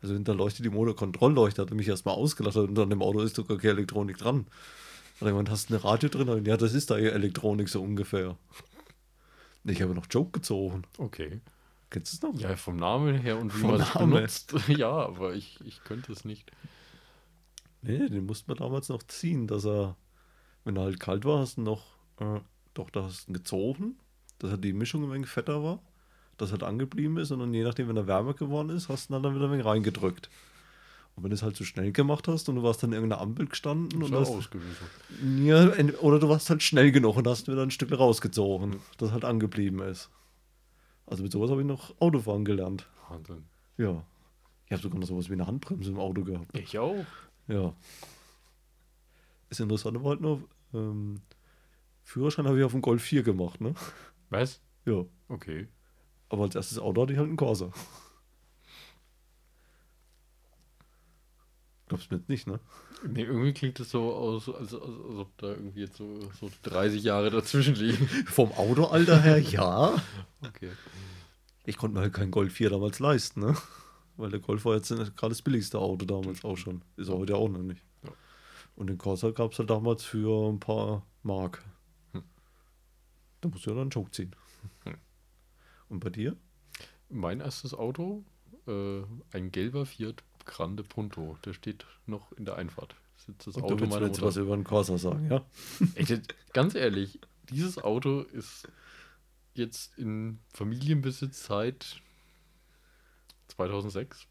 Also 0.02 0.14
hinter 0.14 0.34
leuchtet 0.34 0.64
die 0.64 0.70
Motorkontrollleuchte, 0.70 1.62
hat 1.62 1.70
er 1.70 1.76
mich 1.76 1.86
erstmal 1.86 2.16
ausgelacht 2.16 2.56
und 2.56 2.76
an 2.78 2.90
dem 2.90 3.00
Auto 3.00 3.20
ist 3.20 3.36
sogar 3.36 3.58
keine 3.58 3.74
Elektronik 3.74 4.18
dran. 4.18 4.46
Er 5.20 5.28
gemeint, 5.28 5.50
hast 5.50 5.70
du 5.70 5.74
eine 5.74 5.84
Radio 5.84 6.08
drin? 6.08 6.28
Und 6.28 6.48
ja, 6.48 6.56
das 6.56 6.74
ist 6.74 6.90
da 6.90 6.98
eher 6.98 7.12
Elektronik 7.12 7.68
so 7.68 7.80
ungefähr. 7.80 8.36
Ich 9.64 9.80
habe 9.80 9.94
noch 9.94 10.06
Joke 10.10 10.32
gezogen. 10.32 10.82
Okay. 10.98 11.40
Kennst 11.90 12.12
du 12.12 12.26
es 12.26 12.34
noch? 12.34 12.40
Ja, 12.40 12.56
vom 12.56 12.76
Namen 12.76 13.14
her 13.14 13.38
und 13.38 13.56
wie 13.56 13.64
man 13.64 13.80
es 13.80 13.92
benutzt. 13.92 14.54
Ja, 14.68 14.90
aber 14.90 15.34
ich, 15.34 15.60
ich 15.64 15.84
könnte 15.84 16.10
es 16.10 16.24
nicht. 16.24 16.50
Nee, 17.82 18.08
den 18.08 18.26
musste 18.26 18.48
man 18.48 18.56
damals 18.56 18.88
noch 18.88 19.02
ziehen, 19.02 19.46
dass 19.46 19.64
er, 19.66 19.96
wenn 20.64 20.76
er 20.76 20.82
halt 20.82 21.00
kalt 21.00 21.24
war, 21.24 21.40
hast 21.40 21.56
du 21.56 21.62
noch, 21.62 21.82
äh, 22.18 22.40
doch, 22.74 22.90
da 22.90 23.04
hast 23.04 23.26
du 23.26 23.32
ihn 23.32 23.34
gezogen, 23.34 23.96
dass 24.38 24.52
er 24.52 24.58
die 24.58 24.72
Mischung 24.72 25.04
ein 25.04 25.12
wenig 25.12 25.28
fetter 25.28 25.62
war, 25.62 25.82
dass 26.38 26.50
er 26.50 26.52
halt 26.52 26.62
angeblieben 26.62 27.16
ist 27.18 27.32
und 27.32 27.40
dann 27.40 27.52
je 27.52 27.64
nachdem, 27.64 27.88
wenn 27.88 27.96
er 27.96 28.06
wärmer 28.06 28.34
geworden 28.34 28.70
ist, 28.70 28.88
hast 28.88 29.10
du 29.10 29.14
ihn 29.14 29.22
dann 29.22 29.34
wieder 29.34 29.46
ein 29.46 29.52
wenig 29.52 29.66
reingedrückt. 29.66 30.30
Und 31.14 31.24
wenn 31.24 31.30
du 31.30 31.34
es 31.34 31.42
halt 31.42 31.56
zu 31.56 31.64
schnell 31.64 31.92
gemacht 31.92 32.26
hast 32.26 32.48
und 32.48 32.56
du 32.56 32.62
warst 32.62 32.82
dann 32.82 32.90
in 32.90 32.94
irgendeiner 32.94 33.20
Ampel 33.20 33.46
gestanden 33.46 34.02
und 34.02 34.12
hast, 34.14 34.30
ausgewiesen. 34.30 34.86
ja, 35.44 35.70
oder 36.00 36.18
du 36.18 36.28
warst 36.28 36.48
halt 36.48 36.62
schnell 36.62 36.90
genug 36.90 37.16
und 37.16 37.26
hast 37.26 37.48
wieder 37.48 37.62
ein 37.62 37.70
Stück 37.70 37.92
rausgezogen, 37.92 38.76
das 38.96 39.10
halt 39.10 39.24
angeblieben 39.24 39.80
ist. 39.80 40.08
Also 41.04 41.22
mit 41.22 41.32
sowas 41.32 41.50
habe 41.50 41.60
ich 41.60 41.66
noch 41.66 41.94
Autofahren 42.00 42.44
gelernt. 42.44 42.88
Wahnsinn. 43.10 43.44
Ja. 43.76 44.02
Ich 44.66 44.72
habe 44.72 44.82
sogar 44.82 44.98
noch 44.98 45.06
sowas 45.06 45.28
wie 45.28 45.34
eine 45.34 45.46
Handbremse 45.46 45.90
im 45.90 45.98
Auto 45.98 46.22
gehabt. 46.22 46.56
Ich 46.56 46.78
auch. 46.78 47.04
Ja. 47.52 47.74
Das 49.50 49.60
Interessante 49.60 50.02
war 50.02 50.12
halt 50.12 50.22
nur, 50.22 50.48
ähm, 50.72 51.20
Führerschein 52.02 52.46
habe 52.46 52.58
ich 52.58 52.64
auf 52.64 52.72
dem 52.72 52.80
Golf 52.80 53.02
4 53.02 53.22
gemacht, 53.22 53.60
ne? 53.60 53.74
Was? 54.30 54.62
Ja. 54.86 55.04
Okay. 55.28 55.68
Aber 56.30 56.44
als 56.44 56.54
erstes 56.54 56.78
Auto 56.78 57.02
hatte 57.02 57.12
ich 57.12 57.18
halt 57.18 57.28
einen 57.28 57.36
Corsa. 57.36 57.70
Glaubst 61.88 62.10
du 62.10 62.14
mir 62.14 62.20
jetzt 62.20 62.30
nicht, 62.30 62.46
ne? 62.46 62.58
Nee, 63.06 63.24
irgendwie 63.24 63.52
klingt 63.52 63.78
es 63.80 63.90
so 63.90 64.14
aus, 64.14 64.48
als, 64.48 64.72
als, 64.72 64.82
als 64.82 65.18
ob 65.18 65.36
da 65.36 65.48
irgendwie 65.48 65.80
jetzt 65.80 65.96
so, 65.96 66.20
so 66.40 66.50
30 66.62 67.02
Jahre 67.02 67.28
dazwischen 67.30 67.74
liegen. 67.74 68.06
Vom 68.26 68.50
Autoalter 68.52 69.20
her, 69.20 69.38
ja. 69.38 70.02
Okay. 70.40 70.70
Ich 71.66 71.76
konnte 71.76 71.96
mir 71.96 72.00
halt 72.00 72.14
keinen 72.14 72.30
Golf 72.30 72.54
4 72.54 72.70
damals 72.70 72.98
leisten, 72.98 73.40
ne? 73.40 73.54
Weil 74.16 74.30
der 74.30 74.40
Golf 74.40 74.64
war 74.64 74.74
jetzt 74.74 74.90
gerade 74.90 75.30
das 75.30 75.42
billigste 75.42 75.78
Auto 75.78 76.04
damals 76.04 76.44
auch 76.44 76.56
schon. 76.56 76.82
Ist 76.96 77.08
er 77.08 77.16
heute 77.16 77.36
auch 77.36 77.48
noch 77.48 77.62
nicht. 77.62 77.82
Ja. 78.02 78.10
Und 78.76 78.88
den 78.88 78.98
Corsa 78.98 79.30
gab 79.30 79.52
es 79.52 79.58
halt 79.58 79.70
damals 79.70 80.04
für 80.04 80.50
ein 80.50 80.60
paar 80.60 81.06
Mark. 81.22 81.64
Hm. 82.12 82.22
Da 83.40 83.48
musst 83.48 83.66
du 83.66 83.70
ja 83.70 83.74
dann 83.74 83.82
einen 83.82 83.90
Joke 83.90 84.10
ziehen. 84.10 84.34
Hm. 84.84 84.96
Und 85.88 86.00
bei 86.00 86.10
dir? 86.10 86.36
Mein 87.08 87.40
erstes 87.40 87.74
Auto, 87.74 88.24
äh, 88.66 89.02
ein 89.32 89.50
gelber 89.50 89.86
Fiat 89.86 90.22
Grande 90.44 90.82
Punto. 90.82 91.36
Der 91.44 91.52
steht 91.52 91.86
noch 92.06 92.32
in 92.32 92.44
der 92.44 92.56
Einfahrt. 92.56 92.96
Das 93.14 93.28
ist 93.28 93.46
das 93.46 93.56
Und 93.56 93.64
Auto 93.64 93.86
meiner 93.86 94.06
jetzt 94.06 94.16
Mutter. 94.16 94.26
was 94.26 94.36
über 94.36 94.56
den 94.56 94.64
Corsa 94.64 94.98
sagen, 94.98 95.30
ja? 95.30 95.44
Jetzt, 95.96 96.34
ganz 96.52 96.74
ehrlich, 96.74 97.20
dieses 97.50 97.78
Auto 97.78 98.22
ist 98.22 98.68
jetzt 99.54 99.96
in 99.98 100.40
Familienbesitz 100.52 101.44
seit 101.44 102.01
2006. 103.56 104.26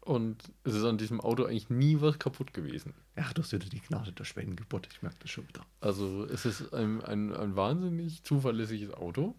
Und 0.00 0.50
es 0.64 0.74
ist 0.74 0.84
an 0.84 0.98
diesem 0.98 1.20
Auto 1.20 1.44
eigentlich 1.44 1.68
nie 1.68 2.00
was 2.00 2.18
kaputt 2.18 2.54
gewesen. 2.54 2.94
Ja, 3.16 3.30
du 3.34 3.42
hast 3.42 3.52
wieder 3.52 3.68
die 3.68 3.80
Gnade 3.80 4.12
der 4.12 4.24
Schwellengeburt, 4.24 4.88
ich 4.90 5.02
merke 5.02 5.18
das 5.20 5.30
schon 5.30 5.46
wieder. 5.46 5.64
Also 5.80 6.24
es 6.24 6.46
ist 6.46 6.72
ein, 6.72 7.02
ein, 7.02 7.34
ein 7.34 7.54
wahnsinnig 7.54 8.24
zuverlässiges 8.24 8.94
Auto. 8.94 9.34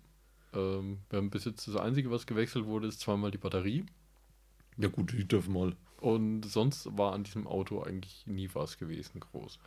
Ähm, 0.53 0.99
wir 1.09 1.17
haben 1.17 1.32
bis 1.32 1.45
jetzt 1.45 1.67
das 1.67 1.75
Einzige, 1.77 2.11
was 2.11 2.27
gewechselt 2.27 2.65
wurde, 2.65 2.88
ist 2.88 2.99
zweimal 2.99 3.32
die 3.32 3.39
Batterie. 3.39 3.86
Ja 4.77 4.88
gut, 4.88 5.11
die 5.13 5.27
dürfen 5.27 5.53
mal. 5.53 5.75
Und 5.97 6.43
sonst 6.43 6.95
war 6.97 7.13
an 7.13 7.23
diesem 7.23 7.47
Auto 7.47 7.82
eigentlich 7.82 8.25
nie 8.27 8.49
was 8.53 8.77
gewesen 8.77 9.19
groß. 9.19 9.59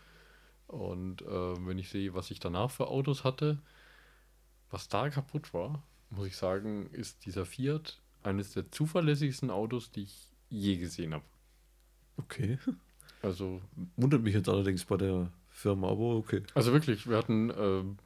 Und 0.69 1.23
äh, 1.23 1.67
wenn 1.67 1.79
ich 1.79 1.89
sehe, 1.89 2.15
was 2.15 2.31
ich 2.31 2.41
danach 2.41 2.71
für 2.71 2.89
Autos 2.89 3.25
hatte, 3.25 3.59
was 4.71 4.89
da 4.89 5.11
kaputt 5.11 5.53
war, 5.53 5.83
muss 6.11 6.27
ich 6.27 6.37
sagen, 6.37 6.87
ist 6.91 7.27
dieser 7.27 7.45
Fiat 7.45 8.01
eines 8.25 8.53
der 8.53 8.71
zuverlässigsten 8.71 9.51
Autos, 9.51 9.93
die 9.93 10.03
ich 10.03 10.31
je 10.49 10.77
gesehen 10.77 11.15
habe. 11.15 11.25
Okay. 12.17 12.59
Also, 13.23 13.61
Wundert 13.97 14.23
mich 14.23 14.35
jetzt 14.35 14.49
allerdings 14.49 14.85
bei 14.85 14.97
der 14.97 15.31
Firma, 15.49 15.89
aber 15.89 16.17
okay. 16.17 16.43
also 16.55 16.73
wirklich, 16.73 17.09
wir 17.09 17.17
hatten, 17.17 17.53
ähm, 17.57 17.99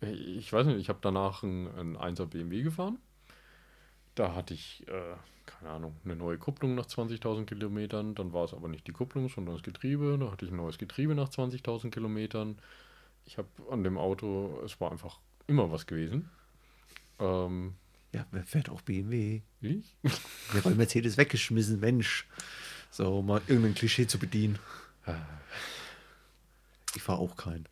ich 0.00 0.52
weiß 0.52 0.66
nicht, 0.66 0.78
ich 0.78 0.88
habe 0.88 0.98
danach 1.00 1.42
einen, 1.42 1.68
einen 1.68 1.96
1er 1.96 2.26
BMW 2.26 2.62
gefahren. 2.62 2.98
Da 4.14 4.34
hatte 4.34 4.54
ich, 4.54 4.86
äh, 4.88 5.14
keine 5.46 5.70
Ahnung, 5.70 5.96
eine 6.04 6.16
neue 6.16 6.38
Kupplung 6.38 6.74
nach 6.74 6.86
20.000 6.86 7.46
Kilometern. 7.46 8.14
Dann 8.14 8.32
war 8.32 8.44
es 8.44 8.52
aber 8.52 8.68
nicht 8.68 8.86
die 8.86 8.92
Kupplung, 8.92 9.28
sondern 9.28 9.54
das 9.54 9.62
Getriebe. 9.62 10.18
Da 10.18 10.30
hatte 10.30 10.44
ich 10.44 10.50
ein 10.50 10.56
neues 10.56 10.78
Getriebe 10.78 11.14
nach 11.14 11.28
20.000 11.28 11.90
Kilometern. 11.90 12.58
Ich 13.24 13.38
habe 13.38 13.48
an 13.70 13.84
dem 13.84 13.96
Auto, 13.96 14.60
es 14.64 14.80
war 14.80 14.90
einfach 14.90 15.20
immer 15.46 15.70
was 15.70 15.86
gewesen. 15.86 16.30
Ähm, 17.18 17.74
Ja, 18.12 18.26
wer 18.30 18.44
fährt 18.44 18.70
auch 18.70 18.80
BMW? 18.82 19.42
ich? 19.60 19.96
Ja, 20.02 20.64
weil 20.64 20.74
Mercedes 20.74 21.16
weggeschmissen, 21.18 21.80
Mensch. 21.80 22.26
So, 22.90 23.20
mal 23.22 23.42
irgendein 23.46 23.74
Klischee 23.74 24.06
zu 24.06 24.18
bedienen. 24.18 24.58
Ich 26.94 27.02
fahre 27.02 27.18
auch 27.18 27.36
keinen. 27.36 27.66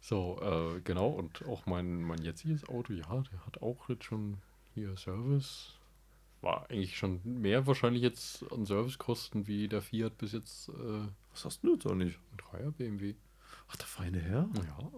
So, 0.00 0.40
äh, 0.42 0.80
genau. 0.80 1.08
Und 1.08 1.44
auch 1.46 1.66
mein, 1.66 2.02
mein 2.02 2.22
jetziges 2.22 2.68
Auto, 2.68 2.92
ja, 2.92 3.22
der 3.32 3.46
hat 3.46 3.62
auch 3.62 3.88
jetzt 3.88 4.04
schon 4.04 4.38
hier 4.74 4.96
Service. 4.96 5.74
War 6.40 6.68
eigentlich 6.70 6.96
schon 6.98 7.20
mehr 7.24 7.66
wahrscheinlich 7.66 8.02
jetzt 8.02 8.44
an 8.52 8.66
Servicekosten 8.66 9.46
wie 9.46 9.68
der 9.68 9.80
Fiat 9.80 10.18
bis 10.18 10.32
jetzt 10.32 10.68
äh, 10.68 11.06
Was 11.32 11.44
hast 11.46 11.62
du 11.64 11.74
jetzt 11.74 11.86
auch 11.86 11.94
nicht? 11.94 12.18
ein 12.32 12.60
3er 12.66 12.70
BMW. 12.70 13.14
Ach, 13.68 13.76
der 13.76 13.86
feine 13.86 14.20
Herr? 14.20 14.48
Ja, 14.56 14.90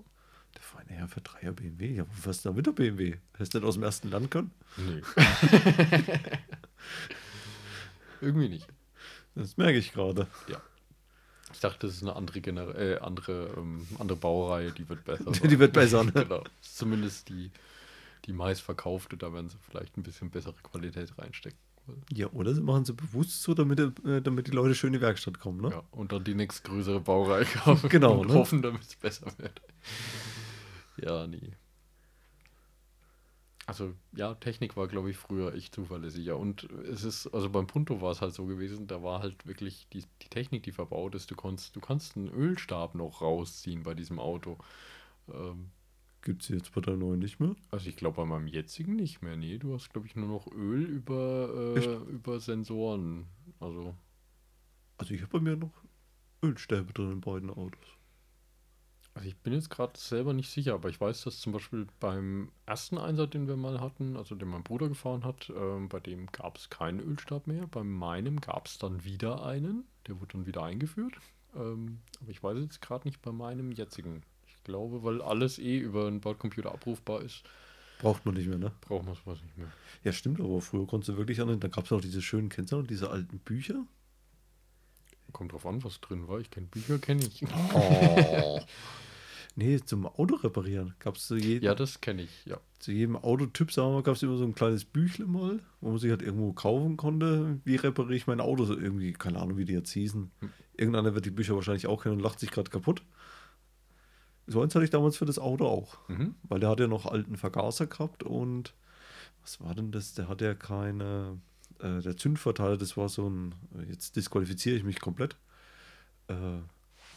Der 0.56 0.62
feine 0.62 0.90
Herr 0.90 1.08
für 1.08 1.20
Dreier 1.20 1.52
BMW. 1.52 1.94
Ja, 1.94 2.06
wo 2.08 2.12
fährst 2.14 2.44
du 2.44 2.48
da 2.48 2.54
mit 2.54 2.66
der 2.66 2.72
BMW? 2.72 3.16
Hättest 3.34 3.54
du 3.54 3.58
nicht 3.58 3.68
aus 3.68 3.74
dem 3.74 3.82
ersten 3.82 4.10
Land 4.10 4.30
können? 4.30 4.50
nee. 4.76 5.02
Irgendwie 8.20 8.48
nicht. 8.48 8.66
Das 9.34 9.56
merke 9.58 9.78
ich 9.78 9.92
gerade. 9.92 10.26
Ich 11.52 11.60
dachte, 11.60 11.86
das 11.86 11.96
ist 11.96 12.02
eine 12.02 12.16
andere, 12.16 12.40
Gener 12.40 12.74
äh, 12.74 12.98
andere, 12.98 13.54
ähm, 13.56 13.86
andere 13.98 14.16
Baureihe, 14.18 14.72
die 14.72 14.88
wird 14.88 15.04
besser. 15.04 15.30
Die 15.48 15.58
wird 15.58 15.74
besser, 15.74 16.04
ne? 16.04 16.12
genau. 16.12 16.42
Ist 16.62 16.78
Zumindest 16.78 17.28
die, 17.28 17.50
die 18.24 18.32
meistverkaufte, 18.32 19.16
da 19.16 19.32
werden 19.32 19.48
sie 19.48 19.56
vielleicht 19.68 19.96
ein 19.96 20.02
bisschen 20.02 20.30
bessere 20.30 20.54
Qualität 20.62 21.12
reinstecken. 21.18 21.58
Ja, 22.12 22.26
oder 22.32 22.52
sie 22.52 22.60
machen 22.62 22.84
sie 22.84 22.94
bewusst 22.94 23.42
so, 23.42 23.54
damit, 23.54 23.78
äh, 23.78 24.20
damit 24.20 24.48
die 24.48 24.50
Leute 24.50 24.74
schön 24.74 24.88
in 24.88 24.94
die 24.94 25.00
Werkstatt 25.00 25.38
kommen, 25.38 25.60
ne? 25.60 25.70
Ja, 25.70 25.82
und 25.92 26.10
dann 26.12 26.24
die 26.24 26.34
nächstgrößere 26.34 27.00
Baureihe 27.00 27.44
kaufen 27.44 27.88
Genau, 27.90 28.18
und 28.20 28.28
ne? 28.28 28.34
hoffen, 28.34 28.60
damit 28.62 28.82
es 28.82 28.96
besser 28.96 29.26
wird. 29.38 29.60
Ja, 30.96 31.26
nie. 31.26 31.56
Also, 33.66 33.94
ja, 34.12 34.34
Technik 34.34 34.76
war, 34.76 34.86
glaube 34.86 35.10
ich, 35.10 35.16
früher 35.16 35.52
echt 35.54 35.74
zuverlässiger. 35.74 36.38
Und 36.38 36.64
es 36.88 37.02
ist, 37.02 37.26
also 37.28 37.50
beim 37.50 37.66
Punto 37.66 38.00
war 38.00 38.12
es 38.12 38.20
halt 38.20 38.32
so 38.32 38.46
gewesen, 38.46 38.86
da 38.86 39.02
war 39.02 39.20
halt 39.20 39.44
wirklich 39.46 39.88
die, 39.92 40.04
die 40.22 40.28
Technik, 40.28 40.62
die 40.62 40.70
verbaut 40.72 41.16
ist. 41.16 41.30
Du 41.32 41.34
kannst, 41.36 41.74
du 41.74 41.80
kannst 41.80 42.16
einen 42.16 42.28
Ölstab 42.28 42.94
noch 42.94 43.22
rausziehen 43.22 43.82
bei 43.82 43.94
diesem 43.94 44.20
Auto. 44.20 44.58
Ähm, 45.32 45.70
Gibt 46.22 46.42
es 46.42 46.48
jetzt 46.48 46.72
bei 46.74 46.80
der 46.80 46.96
neuen 46.96 47.20
nicht 47.20 47.40
mehr? 47.40 47.56
also 47.70 47.88
ich 47.88 47.96
glaube 47.96 48.16
bei 48.16 48.24
meinem 48.26 48.48
jetzigen 48.48 48.96
nicht 48.96 49.22
mehr. 49.22 49.36
Nee, 49.36 49.58
du 49.58 49.74
hast, 49.74 49.90
glaube 49.92 50.06
ich, 50.06 50.16
nur 50.16 50.28
noch 50.28 50.46
Öl 50.52 50.84
über, 50.84 51.48
äh, 52.08 52.10
über 52.10 52.40
Sensoren. 52.40 53.26
Also, 53.60 53.96
Also 54.98 55.14
ich 55.14 55.22
habe 55.22 55.32
bei 55.32 55.40
mir 55.40 55.56
noch 55.56 55.72
Ölstäbe 56.42 56.92
drin 56.92 57.12
in 57.12 57.20
beiden 57.22 57.48
Autos. 57.50 57.95
Also 59.16 59.28
ich 59.28 59.36
bin 59.38 59.54
jetzt 59.54 59.70
gerade 59.70 59.98
selber 59.98 60.34
nicht 60.34 60.50
sicher, 60.50 60.74
aber 60.74 60.90
ich 60.90 61.00
weiß, 61.00 61.22
dass 61.22 61.40
zum 61.40 61.54
Beispiel 61.54 61.86
beim 62.00 62.52
ersten 62.66 62.98
Einsatz, 62.98 63.30
den 63.30 63.48
wir 63.48 63.56
mal 63.56 63.80
hatten, 63.80 64.14
also 64.14 64.34
den 64.34 64.48
mein 64.48 64.62
Bruder 64.62 64.90
gefahren 64.90 65.24
hat, 65.24 65.50
ähm, 65.56 65.88
bei 65.88 66.00
dem 66.00 66.26
gab 66.26 66.58
es 66.58 66.68
keinen 66.68 67.00
Ölstab 67.00 67.46
mehr. 67.46 67.66
Bei 67.66 67.82
meinem 67.82 68.42
gab 68.42 68.66
es 68.66 68.76
dann 68.76 69.04
wieder 69.04 69.42
einen, 69.42 69.84
der 70.06 70.20
wurde 70.20 70.34
dann 70.34 70.46
wieder 70.46 70.62
eingeführt. 70.64 71.14
Ähm, 71.54 72.00
aber 72.20 72.30
ich 72.30 72.42
weiß 72.42 72.58
jetzt 72.58 72.82
gerade 72.82 73.08
nicht 73.08 73.22
bei 73.22 73.32
meinem 73.32 73.72
jetzigen. 73.72 74.22
Ich 74.48 74.62
glaube, 74.64 75.02
weil 75.02 75.22
alles 75.22 75.58
eh 75.58 75.78
über 75.78 76.06
einen 76.06 76.20
Bordcomputer 76.20 76.72
abrufbar 76.72 77.22
ist, 77.22 77.42
Braucht 77.98 78.26
man 78.26 78.34
nicht 78.34 78.46
mehr, 78.46 78.58
ne? 78.58 78.72
braucht 78.82 79.06
man 79.06 79.14
sowas 79.14 79.42
nicht 79.42 79.56
mehr. 79.56 79.72
Ja, 80.04 80.12
stimmt, 80.12 80.38
aber 80.40 80.60
früher 80.60 80.86
konntest 80.86 81.08
du 81.08 81.16
wirklich 81.16 81.40
an, 81.40 81.58
da 81.58 81.68
gab 81.68 81.86
es 81.86 81.92
auch 81.92 82.02
diese 82.02 82.20
schönen, 82.20 82.50
du 82.50 82.76
noch, 82.76 82.86
diese 82.86 83.08
alten 83.10 83.38
Bücher? 83.38 83.86
Kommt 85.32 85.52
drauf 85.52 85.66
an, 85.66 85.82
was 85.84 86.00
drin 86.00 86.28
war. 86.28 86.38
Ich 86.40 86.50
kenne 86.50 86.66
Bücher, 86.66 86.98
kenne 86.98 87.22
ich. 87.26 87.42
Oh. 87.74 88.60
nee, 89.56 89.78
zum 89.80 90.06
Auto 90.06 90.36
reparieren. 90.36 90.94
Gab 90.98 91.16
es 91.16 91.26
zu, 91.26 91.36
jedem- 91.36 91.64
Ja, 91.64 91.74
das 91.74 92.00
kenne 92.00 92.22
ich, 92.22 92.44
ja. 92.46 92.58
zu 92.78 92.92
jedem 92.92 93.16
Autotyp, 93.16 93.70
sagen 93.72 93.88
wir 93.90 93.94
mal, 93.96 94.02
gab 94.02 94.14
es 94.16 94.22
immer 94.22 94.36
so 94.36 94.44
ein 94.44 94.54
kleines 94.54 94.84
Büchle 94.84 95.26
mal, 95.26 95.60
wo 95.80 95.90
man 95.90 95.98
sich 95.98 96.10
halt 96.10 96.22
irgendwo 96.22 96.52
kaufen 96.52 96.96
konnte. 96.96 97.60
Wie 97.64 97.76
repariere 97.76 98.14
ich 98.16 98.26
mein 98.26 98.40
Auto? 98.40 98.64
So 98.64 98.76
irgendwie, 98.76 99.12
keine 99.12 99.40
Ahnung, 99.40 99.56
wie 99.58 99.64
die 99.66 99.74
jetzt 99.74 99.90
hießen. 99.92 100.30
Irgendeiner 100.76 101.14
wird 101.14 101.26
die 101.26 101.30
Bücher 101.30 101.54
wahrscheinlich 101.54 101.86
auch 101.86 102.02
kennen 102.02 102.16
und 102.16 102.22
lacht 102.22 102.40
sich 102.40 102.50
gerade 102.50 102.70
kaputt. 102.70 103.02
So 104.46 104.62
eins 104.62 104.74
hatte 104.74 104.84
ich 104.84 104.90
damals 104.90 105.16
für 105.16 105.24
das 105.26 105.38
Auto 105.38 105.66
auch. 105.66 105.98
Mhm. 106.08 106.34
Weil 106.44 106.60
der 106.60 106.68
hat 106.70 106.80
ja 106.80 106.86
noch 106.86 107.04
alten 107.06 107.36
Vergaser 107.36 107.86
gehabt 107.86 108.22
und 108.22 108.74
was 109.42 109.60
war 109.60 109.74
denn 109.74 109.90
das? 109.92 110.14
Der 110.14 110.28
hat 110.28 110.40
ja 110.40 110.54
keine, 110.54 111.40
äh, 111.80 112.00
der 112.00 112.16
Zündverteiler, 112.16 112.76
das 112.76 112.96
war 112.96 113.08
so 113.08 113.28
ein, 113.28 113.54
jetzt 113.88 114.16
disqualifiziere 114.16 114.76
ich 114.76 114.84
mich 114.84 115.00
komplett, 115.00 115.36
äh, 116.28 116.34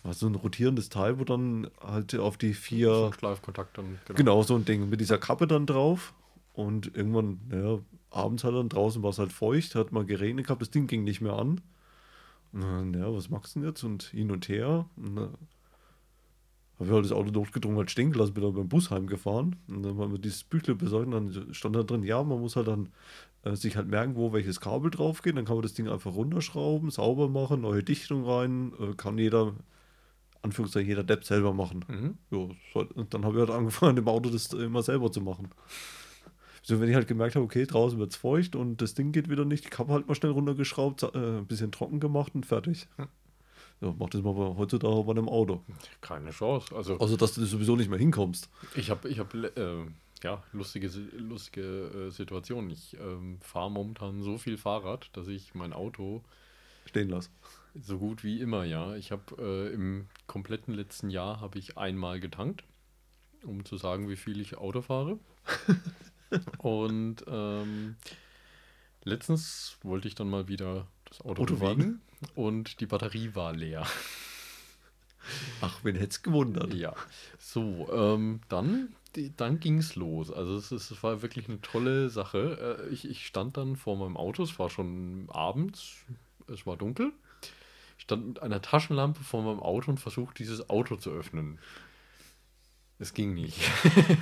war 0.04 0.14
so 0.14 0.28
ein 0.28 0.36
rotierendes 0.36 0.90
Teil, 0.90 1.20
wo 1.20 1.24
dann 1.24 1.70
halt 1.82 2.16
auf 2.16 2.38
die 2.38 2.54
So 2.54 2.62
vier, 2.62 3.06
ein 3.08 3.14
Schleifkontakt 3.14 3.78
dann. 3.78 4.00
genau 4.16 4.44
so 4.44 4.56
ein 4.56 4.66
Ding 4.66 4.90
mit 4.90 5.02
dieser 5.02 5.18
Kappe 5.18 5.48
dann 5.48 5.66
drauf 5.66 6.14
und 6.54 6.96
irgendwann, 6.96 7.40
ja, 7.52 7.80
abends 8.12 8.44
halt 8.44 8.56
dann 8.56 8.70
draußen 8.70 9.04
war 9.04 9.12
es 9.12 9.20
halt 9.20 9.32
feucht, 9.32 9.76
hat 9.76 9.92
mal 9.92 10.06
geregnet 10.06 10.48
gehabt, 10.48 10.62
das 10.62 10.72
Ding 10.72 10.88
ging 10.88 11.04
nicht 11.04 11.22
mehr 11.22 11.34
an. 11.34 11.62
Und 12.52 12.62
dann, 12.62 12.94
ja, 12.94 13.14
was 13.14 13.30
machst 13.30 13.56
du 13.56 13.60
denn 13.60 13.70
jetzt? 13.70 13.84
Und 13.84 14.04
hin 14.04 14.32
und 14.32 14.50
her. 14.50 14.90
Und 14.96 15.30
habe 16.80 16.90
ich 16.90 16.96
halt 16.96 17.06
das 17.06 17.12
Auto 17.12 17.30
durchgedrungen, 17.30 17.78
halt 17.78 17.92
stehen 17.92 18.12
gelassen, 18.12 18.34
bin 18.34 18.44
dann 18.44 18.54
beim 18.54 18.70
Bus 18.70 18.90
heimgefahren. 18.90 19.58
Und 19.68 19.84
dann 19.84 19.98
haben 19.98 20.14
wir 20.14 20.20
dieses 20.20 20.46
Büchle 20.46 20.76
besorgt 20.76 21.08
und 21.08 21.12
dann 21.12 21.54
stand 21.54 21.76
da 21.76 21.84
drin, 21.84 22.04
ja, 22.04 22.24
man 22.24 22.40
muss 22.40 22.56
halt 22.56 22.68
dann 22.68 22.90
äh, 23.44 23.56
sich 23.56 23.76
halt 23.76 23.88
merken, 23.88 24.16
wo 24.16 24.32
welches 24.32 24.62
Kabel 24.62 24.90
drauf 24.90 25.22
geht. 25.22 25.36
Dann 25.36 25.44
kann 25.44 25.56
man 25.56 25.64
das 25.64 25.74
Ding 25.74 25.90
einfach 25.90 26.14
runterschrauben, 26.14 26.90
sauber 26.90 27.28
machen, 27.28 27.62
neue 27.62 27.84
Dichtung 27.84 28.26
rein, 28.26 28.72
äh, 28.80 28.94
kann 28.96 29.18
jeder, 29.18 29.56
Anführungszeichen, 30.42 30.88
jeder 30.88 31.04
Depp 31.04 31.26
selber 31.26 31.54
machen. 31.54 31.84
Mhm. 31.90 32.18
Ja, 32.32 32.48
so, 32.74 32.88
und 32.96 33.14
dann 33.14 33.26
habe 33.26 33.36
ich 33.36 33.40
halt 33.42 33.58
angefangen, 33.58 33.98
im 33.98 34.08
Auto 34.08 34.30
das 34.30 34.54
immer 34.54 34.82
selber 34.82 35.12
zu 35.12 35.20
machen. 35.20 35.50
So, 36.62 36.80
wenn 36.80 36.88
ich 36.90 36.96
halt 36.96 37.08
gemerkt 37.08 37.36
habe, 37.36 37.44
okay, 37.44 37.66
draußen 37.66 38.00
wird 38.00 38.12
es 38.12 38.18
feucht 38.18 38.56
und 38.56 38.82
das 38.82 38.94
Ding 38.94 39.12
geht 39.12 39.30
wieder 39.30 39.44
nicht, 39.44 39.66
die 39.66 39.70
Kappe 39.70 39.92
halt 39.92 40.08
mal 40.08 40.16
schnell 40.16 40.32
runtergeschraubt, 40.32 41.04
äh, 41.04 41.40
ein 41.40 41.46
bisschen 41.46 41.74
trocken 41.74 42.00
gemacht 42.00 42.36
und 42.36 42.46
fertig. 42.46 42.88
Ja, 43.82 43.96
mach 43.98 44.10
das 44.10 44.22
mal 44.22 44.34
heutzutage 44.34 45.04
bei 45.04 45.12
einem 45.12 45.30
Auto. 45.30 45.64
Keine 46.02 46.32
Chance. 46.32 46.76
Also, 46.76 46.98
Außer, 47.00 47.16
dass 47.16 47.34
du 47.34 47.46
sowieso 47.46 47.76
nicht 47.76 47.90
mehr 47.90 48.00
hinkommst. 48.00 48.50
ich 48.76 48.90
habe, 48.90 49.08
ich 49.08 49.20
hab, 49.20 49.34
äh, 49.34 49.86
ja, 50.22 50.44
lustige, 50.52 50.88
lustige 51.18 51.62
äh, 51.62 52.10
Situation. 52.12 52.70
Ich 52.70 52.98
ähm, 53.00 53.38
fahre 53.42 53.72
momentan 53.72 54.22
so 54.22 54.38
viel 54.38 54.58
Fahrrad, 54.58 55.10
dass 55.14 55.28
ich 55.28 55.56
mein 55.56 55.72
Auto 55.72 56.24
Stehen 56.86 57.10
lassen. 57.10 57.32
so 57.80 58.00
gut 58.00 58.24
wie 58.24 58.42
immer, 58.42 58.66
ja. 58.66 58.96
Ich 58.96 59.12
habe 59.12 59.24
äh, 59.40 59.74
im 59.74 60.08
kompletten 60.28 60.74
letzten 60.74 61.10
Jahr 61.10 61.40
habe 61.40 61.58
ich 61.58 61.78
einmal 61.78 62.20
getankt, 62.20 62.64
um 63.44 63.64
zu 63.64 63.78
sagen, 63.78 64.10
wie 64.10 64.18
viel 64.18 64.42
ich 64.42 64.58
Auto 64.58 64.82
fahre. 64.82 65.20
Und 66.58 67.24
ähm, 67.28 67.96
letztens 69.04 69.78
wollte 69.84 70.08
ich 70.08 70.16
dann 70.16 70.30
mal 70.30 70.48
wieder 70.48 70.88
das 71.10 71.22
Auto 71.22 71.44
Autofahren. 71.44 71.78
bewegen 71.78 72.02
und 72.36 72.80
die 72.80 72.86
Batterie 72.86 73.32
war 73.34 73.54
leer. 73.54 73.86
Ach, 75.62 75.80
wen 75.84 75.96
hätte 75.96 76.10
es 76.10 76.24
gewundert? 76.24 76.74
Ja, 76.74 76.94
so, 77.38 77.88
ähm, 77.94 78.42
dann, 78.50 78.96
die, 79.16 79.36
dann 79.36 79.60
ging 79.60 79.78
es 79.78 79.96
los. 79.96 80.32
Also 80.32 80.56
es, 80.56 80.72
es 80.72 81.04
war 81.04 81.22
wirklich 81.22 81.48
eine 81.48 81.62
tolle 81.62 82.10
Sache. 82.10 82.80
Äh, 82.90 82.94
ich, 82.94 83.08
ich 83.10 83.26
stand 83.26 83.58
dann 83.58 83.76
vor 83.76 83.98
meinem 83.98 84.18
Auto, 84.18 84.44
es 84.44 84.58
war 84.60 84.70
schon 84.70 85.28
abends, 85.30 85.98
es 86.48 86.66
war 86.66 86.78
dunkel. 86.78 87.12
Ich 87.98 88.04
stand 88.04 88.28
mit 88.28 88.42
einer 88.42 88.62
Taschenlampe 88.62 89.24
vor 89.24 89.44
meinem 89.44 89.60
Auto 89.60 89.92
und 89.92 90.00
versucht, 90.00 90.40
dieses 90.40 90.70
Auto 90.70 90.96
zu 90.96 91.12
öffnen. 91.12 91.60
Es 93.02 93.14
ging 93.14 93.34
nicht. 93.34 93.58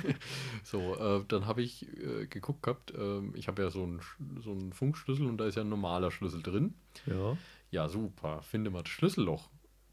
so, 0.62 0.94
äh, 0.96 1.24
dann 1.26 1.46
habe 1.46 1.62
ich 1.62 1.88
äh, 1.98 2.26
geguckt 2.26 2.62
gehabt, 2.62 2.92
ähm, 2.96 3.32
ich 3.34 3.48
habe 3.48 3.62
ja 3.62 3.70
so 3.70 3.82
einen, 3.82 4.00
so 4.42 4.52
einen 4.52 4.72
Funkschlüssel 4.72 5.26
und 5.26 5.38
da 5.38 5.46
ist 5.46 5.56
ja 5.56 5.62
ein 5.62 5.68
normaler 5.68 6.12
Schlüssel 6.12 6.42
drin. 6.42 6.74
Ja. 7.06 7.36
Ja, 7.70 7.88
super, 7.88 8.40
finde 8.42 8.70
mal 8.70 8.82
das 8.82 8.90
Schlüsselloch. 8.90 9.50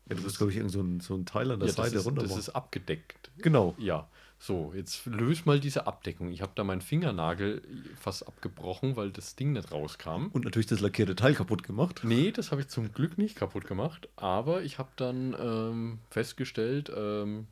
ja 0.07 0.15
du 0.15 0.21
bist, 0.21 0.37
glaube 0.37 0.51
ich, 0.51 0.57
irgend 0.57 0.71
so 0.71 0.81
ein, 0.81 0.99
so 0.99 1.15
ein 1.15 1.25
Teil 1.25 1.51
an 1.51 1.59
der 1.59 1.67
Ja, 1.67 1.73
das, 1.75 1.85
Seite 1.85 1.97
ist, 1.97 2.05
runter 2.05 2.21
das 2.21 2.37
ist 2.37 2.49
abgedeckt. 2.49 3.31
Genau. 3.39 3.75
Ja, 3.79 4.07
so, 4.37 4.71
jetzt 4.75 5.05
löse 5.07 5.43
mal 5.45 5.59
diese 5.59 5.87
Abdeckung. 5.87 6.31
Ich 6.31 6.41
habe 6.41 6.51
da 6.53 6.63
meinen 6.63 6.81
Fingernagel 6.81 7.63
fast 7.99 8.27
abgebrochen, 8.27 8.95
weil 8.95 9.11
das 9.11 9.35
Ding 9.35 9.53
nicht 9.53 9.71
rauskam. 9.71 10.27
Und 10.31 10.45
natürlich 10.45 10.67
das 10.67 10.81
lackierte 10.81 11.15
Teil 11.15 11.33
kaputt 11.33 11.63
gemacht. 11.63 12.01
Nee, 12.03 12.31
das 12.31 12.51
habe 12.51 12.61
ich 12.61 12.67
zum 12.67 12.91
Glück 12.93 13.17
nicht 13.17 13.35
kaputt 13.35 13.65
gemacht, 13.65 14.07
aber 14.15 14.61
ich 14.61 14.77
habe 14.77 14.89
dann 14.97 15.35
ähm, 15.39 15.99
festgestellt, 16.11 16.91
ähm, 16.95 17.47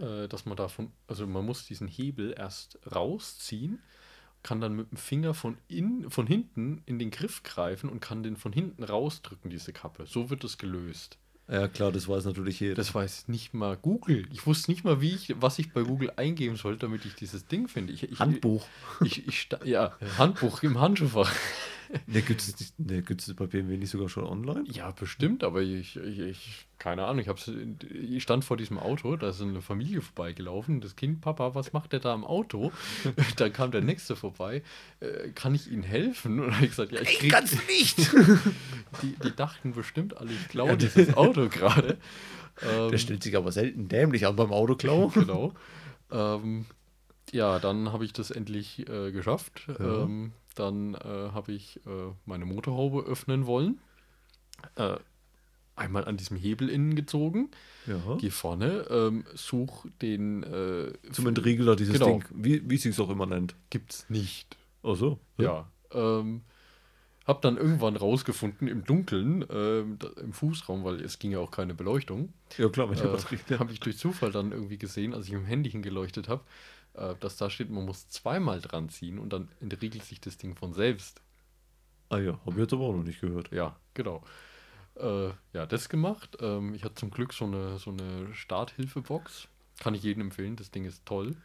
äh, 0.00 0.28
dass 0.28 0.46
man 0.46 0.56
davon, 0.56 0.92
also 1.06 1.26
man 1.26 1.44
muss 1.44 1.66
diesen 1.66 1.88
Hebel 1.88 2.34
erst 2.36 2.78
rausziehen, 2.94 3.80
kann 4.42 4.60
dann 4.60 4.76
mit 4.76 4.90
dem 4.92 4.96
Finger 4.96 5.34
von, 5.34 5.58
in, 5.68 6.08
von 6.10 6.26
hinten 6.26 6.82
in 6.86 6.98
den 6.98 7.10
Griff 7.10 7.42
greifen 7.42 7.90
und 7.90 8.00
kann 8.00 8.22
den 8.22 8.36
von 8.36 8.52
hinten 8.52 8.84
rausdrücken, 8.84 9.50
diese 9.50 9.72
Kappe. 9.72 10.06
So 10.06 10.30
wird 10.30 10.44
es 10.44 10.56
gelöst. 10.56 11.18
Ja, 11.48 11.68
klar, 11.68 11.92
das 11.92 12.08
weiß 12.08 12.24
natürlich 12.24 12.58
jeder. 12.58 12.74
Das 12.74 12.94
weiß 12.94 13.28
nicht 13.28 13.54
mal 13.54 13.76
Google. 13.76 14.26
Ich 14.32 14.46
wusste 14.46 14.70
nicht 14.70 14.84
mal, 14.84 15.00
wie 15.00 15.14
ich, 15.14 15.34
was 15.40 15.58
ich 15.58 15.72
bei 15.72 15.82
Google 15.82 16.12
eingeben 16.16 16.56
sollte, 16.56 16.80
damit 16.80 17.04
ich 17.04 17.14
dieses 17.14 17.46
Ding 17.46 17.68
finde. 17.68 17.92
Ich, 17.92 18.02
ich, 18.02 18.18
Handbuch. 18.18 18.66
Ich, 19.04 19.48
ja, 19.64 19.96
Handbuch 20.18 20.62
im 20.62 20.80
Handschuhfach. 20.80 21.32
Ne, 22.06 22.22
gibt 22.22 22.40
es 22.40 22.74
ne, 22.78 23.02
gibt's 23.02 23.26
das 23.26 23.34
bei 23.34 23.46
BMW 23.46 23.76
nicht 23.76 23.90
sogar 23.90 24.08
schon 24.08 24.24
online? 24.24 24.64
Ja, 24.70 24.90
bestimmt, 24.90 25.44
aber 25.44 25.62
ich, 25.62 25.96
ich, 25.96 26.18
ich 26.18 26.66
keine 26.78 27.04
Ahnung, 27.04 27.20
ich, 27.20 27.28
hab's, 27.28 27.50
ich 27.90 28.22
stand 28.22 28.44
vor 28.44 28.56
diesem 28.56 28.78
Auto, 28.78 29.16
da 29.16 29.30
ist 29.30 29.40
eine 29.40 29.62
Familie 29.62 30.02
vorbeigelaufen, 30.02 30.80
das 30.80 30.94
Kind, 30.96 31.20
Papa, 31.20 31.54
was 31.54 31.72
macht 31.72 31.92
der 31.92 32.00
da 32.00 32.14
im 32.14 32.24
Auto? 32.24 32.72
Dann 33.36 33.52
kam 33.52 33.70
der 33.70 33.80
Nächste 33.80 34.14
vorbei, 34.16 34.62
äh, 35.00 35.30
kann 35.30 35.54
ich 35.54 35.70
Ihnen 35.70 35.82
helfen? 35.82 36.40
Und 36.40 36.54
habe 36.54 36.64
ich 36.64 36.70
gesagt, 36.70 36.92
ja, 36.92 37.00
ich 37.00 37.18
krieg, 37.18 37.34
nicht! 37.68 37.98
die, 39.02 39.16
die 39.24 39.34
dachten 39.34 39.72
bestimmt 39.72 40.16
alle, 40.16 40.32
ich 40.32 40.48
klaue 40.48 40.70
Ja, 40.70 40.76
dieses 40.76 41.16
Auto 41.16 41.48
gerade. 41.48 41.96
Ähm, 42.62 42.90
Der 42.90 42.98
stellt 42.98 43.22
sich 43.22 43.36
aber 43.36 43.52
selten 43.52 43.88
dämlich 43.88 44.26
an 44.26 44.36
beim 44.36 44.52
Autoklau. 44.52 45.08
genau. 45.08 45.52
Ähm, 46.10 46.66
ja, 47.32 47.58
dann 47.58 47.92
habe 47.92 48.04
ich 48.04 48.12
das 48.12 48.30
endlich 48.30 48.88
äh, 48.88 49.12
geschafft. 49.12 49.66
Ja. 49.78 50.04
Ähm, 50.04 50.32
dann 50.58 50.94
äh, 50.94 50.98
habe 51.32 51.52
ich 51.52 51.76
äh, 51.86 52.12
meine 52.24 52.44
Motorhaube 52.44 53.02
öffnen 53.02 53.46
wollen. 53.46 53.78
Äh, 54.76 54.96
einmal 55.76 56.06
an 56.06 56.16
diesem 56.16 56.36
Hebel 56.36 56.68
innen 56.68 56.96
gezogen. 56.96 57.50
Ja. 57.86 58.16
Geh 58.18 58.30
vorne, 58.30 58.86
ähm, 58.90 59.24
such 59.34 59.86
den. 60.02 60.42
Äh, 60.42 60.92
Zum 61.12 61.26
Entriegler 61.26 61.76
dieses 61.76 61.94
Genau. 61.94 62.06
Ding. 62.06 62.24
Wie, 62.34 62.68
wie 62.68 62.76
sie 62.78 62.88
es 62.88 62.98
auch 62.98 63.10
immer 63.10 63.26
nennt. 63.26 63.54
Gibt's 63.70 64.08
nicht. 64.08 64.56
Ach 64.82 64.96
so. 64.96 65.18
Ja. 65.38 65.68
Ähm, 65.92 66.42
hab 67.26 67.42
dann 67.42 67.56
irgendwann 67.56 67.96
rausgefunden 67.96 68.68
im 68.68 68.84
Dunkeln, 68.84 69.44
ähm, 69.50 69.98
da, 69.98 70.08
im 70.20 70.32
Fußraum, 70.32 70.84
weil 70.84 71.00
es 71.02 71.18
ging 71.18 71.32
ja 71.32 71.40
auch 71.40 71.50
keine 71.50 71.74
Beleuchtung. 71.74 72.32
Ja, 72.56 72.68
klar, 72.68 72.88
wenn 72.88 72.96
ich 72.96 73.04
was 73.04 73.26
äh, 73.32 73.58
habe 73.58 73.72
ich 73.72 73.80
durch 73.80 73.98
Zufall 73.98 74.30
dann 74.30 74.52
irgendwie 74.52 74.78
gesehen, 74.78 75.12
als 75.12 75.26
ich 75.26 75.32
im 75.32 75.44
Handy 75.44 75.70
hingeleuchtet 75.70 76.28
habe, 76.28 76.42
äh, 76.96 77.14
dass 77.20 77.36
da 77.36 77.50
steht, 77.50 77.70
man 77.70 77.84
muss 77.84 78.08
zweimal 78.08 78.60
dran 78.60 78.88
ziehen 78.88 79.18
und 79.18 79.32
dann 79.32 79.48
entriegelt 79.60 80.04
sich 80.04 80.20
das 80.20 80.36
Ding 80.38 80.54
von 80.56 80.72
selbst. 80.72 81.20
Ah 82.08 82.18
ja, 82.18 82.38
habe 82.40 82.52
ich 82.52 82.56
jetzt 82.58 82.72
aber 82.72 82.84
auch 82.84 82.94
noch 82.96 83.02
nicht 83.04 83.20
gehört. 83.20 83.50
Ja, 83.52 83.76
genau. 83.94 84.22
Äh, 84.96 85.28
ja, 85.52 85.66
das 85.66 85.88
gemacht. 85.88 86.38
Ähm, 86.40 86.74
ich 86.74 86.84
hatte 86.84 86.94
zum 86.94 87.10
Glück 87.10 87.32
so 87.32 87.44
eine, 87.44 87.78
so 87.78 87.90
eine 87.90 88.32
Starthilfebox. 88.34 89.48
Kann 89.80 89.94
ich 89.94 90.02
jedem 90.02 90.22
empfehlen, 90.22 90.56
das 90.56 90.70
Ding 90.70 90.84
ist 90.84 91.04
toll. 91.04 91.36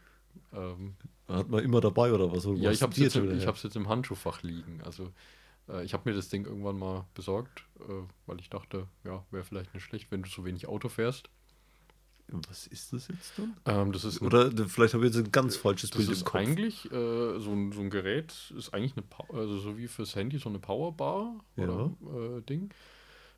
Ähm, 0.54 0.94
Hat 1.28 1.48
man 1.48 1.62
immer 1.62 1.80
dabei 1.80 2.12
oder 2.12 2.32
was? 2.32 2.44
ja, 2.44 2.70
Was 2.70 2.76
ich 2.76 2.82
habe 2.82 2.92
es 2.92 2.98
jetzt, 2.98 3.16
im- 3.16 3.36
ich 3.36 3.44
jetzt 3.44 3.76
im 3.76 3.88
Handschuhfach 3.88 4.42
liegen. 4.42 4.80
Also 4.82 5.12
äh, 5.68 5.84
ich 5.84 5.92
habe 5.92 6.08
mir 6.08 6.16
das 6.16 6.28
Ding 6.28 6.46
irgendwann 6.46 6.78
mal 6.78 7.06
besorgt, 7.14 7.64
äh, 7.80 7.92
weil 8.26 8.40
ich 8.40 8.48
dachte, 8.48 8.86
ja, 9.04 9.24
wäre 9.30 9.44
vielleicht 9.44 9.74
nicht 9.74 9.84
schlecht, 9.84 10.10
wenn 10.10 10.22
du 10.22 10.28
so 10.30 10.44
wenig 10.44 10.66
Auto 10.68 10.88
fährst. 10.88 11.28
Was 12.28 12.66
ist 12.66 12.92
das 12.92 13.08
jetzt 13.08 13.32
dann? 13.38 13.54
Ähm, 13.66 13.92
das 13.92 14.04
ist 14.04 14.20
ein 14.22 14.26
Oder 14.26 14.48
d- 14.50 14.64
vielleicht 14.66 14.94
habe 14.94 15.06
ich 15.06 15.14
jetzt 15.14 15.24
ein 15.26 15.32
ganz 15.32 15.56
falsches 15.56 15.90
Bild 15.90 16.06
im 16.08 16.12
ist 16.14 16.24
Kopf. 16.24 16.34
eigentlich 16.36 16.86
äh, 16.90 17.38
so, 17.38 17.52
ein, 17.52 17.72
so 17.72 17.80
ein 17.80 17.90
Gerät, 17.90 18.52
ist 18.56 18.72
eigentlich 18.72 18.94
eine, 18.96 19.04
also 19.38 19.58
so 19.58 19.76
wie 19.76 19.86
fürs 19.88 20.14
Handy 20.16 20.38
so 20.38 20.48
eine 20.48 20.58
Powerbar 20.58 21.44
oder 21.56 21.92
äh, 22.38 22.40
Ding 22.42 22.70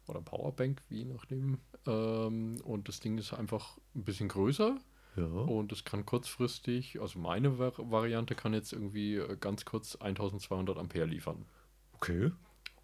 oder 0.07 0.21
Powerbank, 0.21 0.83
wie 0.89 1.05
nachdem. 1.05 1.59
Ähm, 1.87 2.61
und 2.63 2.89
das 2.89 3.01
Ding 3.01 3.19
ist 3.19 3.33
einfach 3.33 3.79
ein 3.97 4.05
bisschen 4.05 4.29
größer 4.29 4.79
Ja. 5.17 5.25
und 5.25 5.73
es 5.73 5.85
kann 5.85 6.07
kurzfristig, 6.07 7.01
also 7.01 7.19
meine 7.19 7.59
Var 7.59 7.73
Variante 7.79 8.35
kann 8.37 8.55
jetzt 8.55 8.73
irgendwie 8.73 9.17
äh, 9.17 9.37
ganz 9.41 9.65
kurz 9.65 9.97
1200 9.97 10.79
Ampere 10.79 11.07
liefern. 11.07 11.47
Okay. 11.95 12.31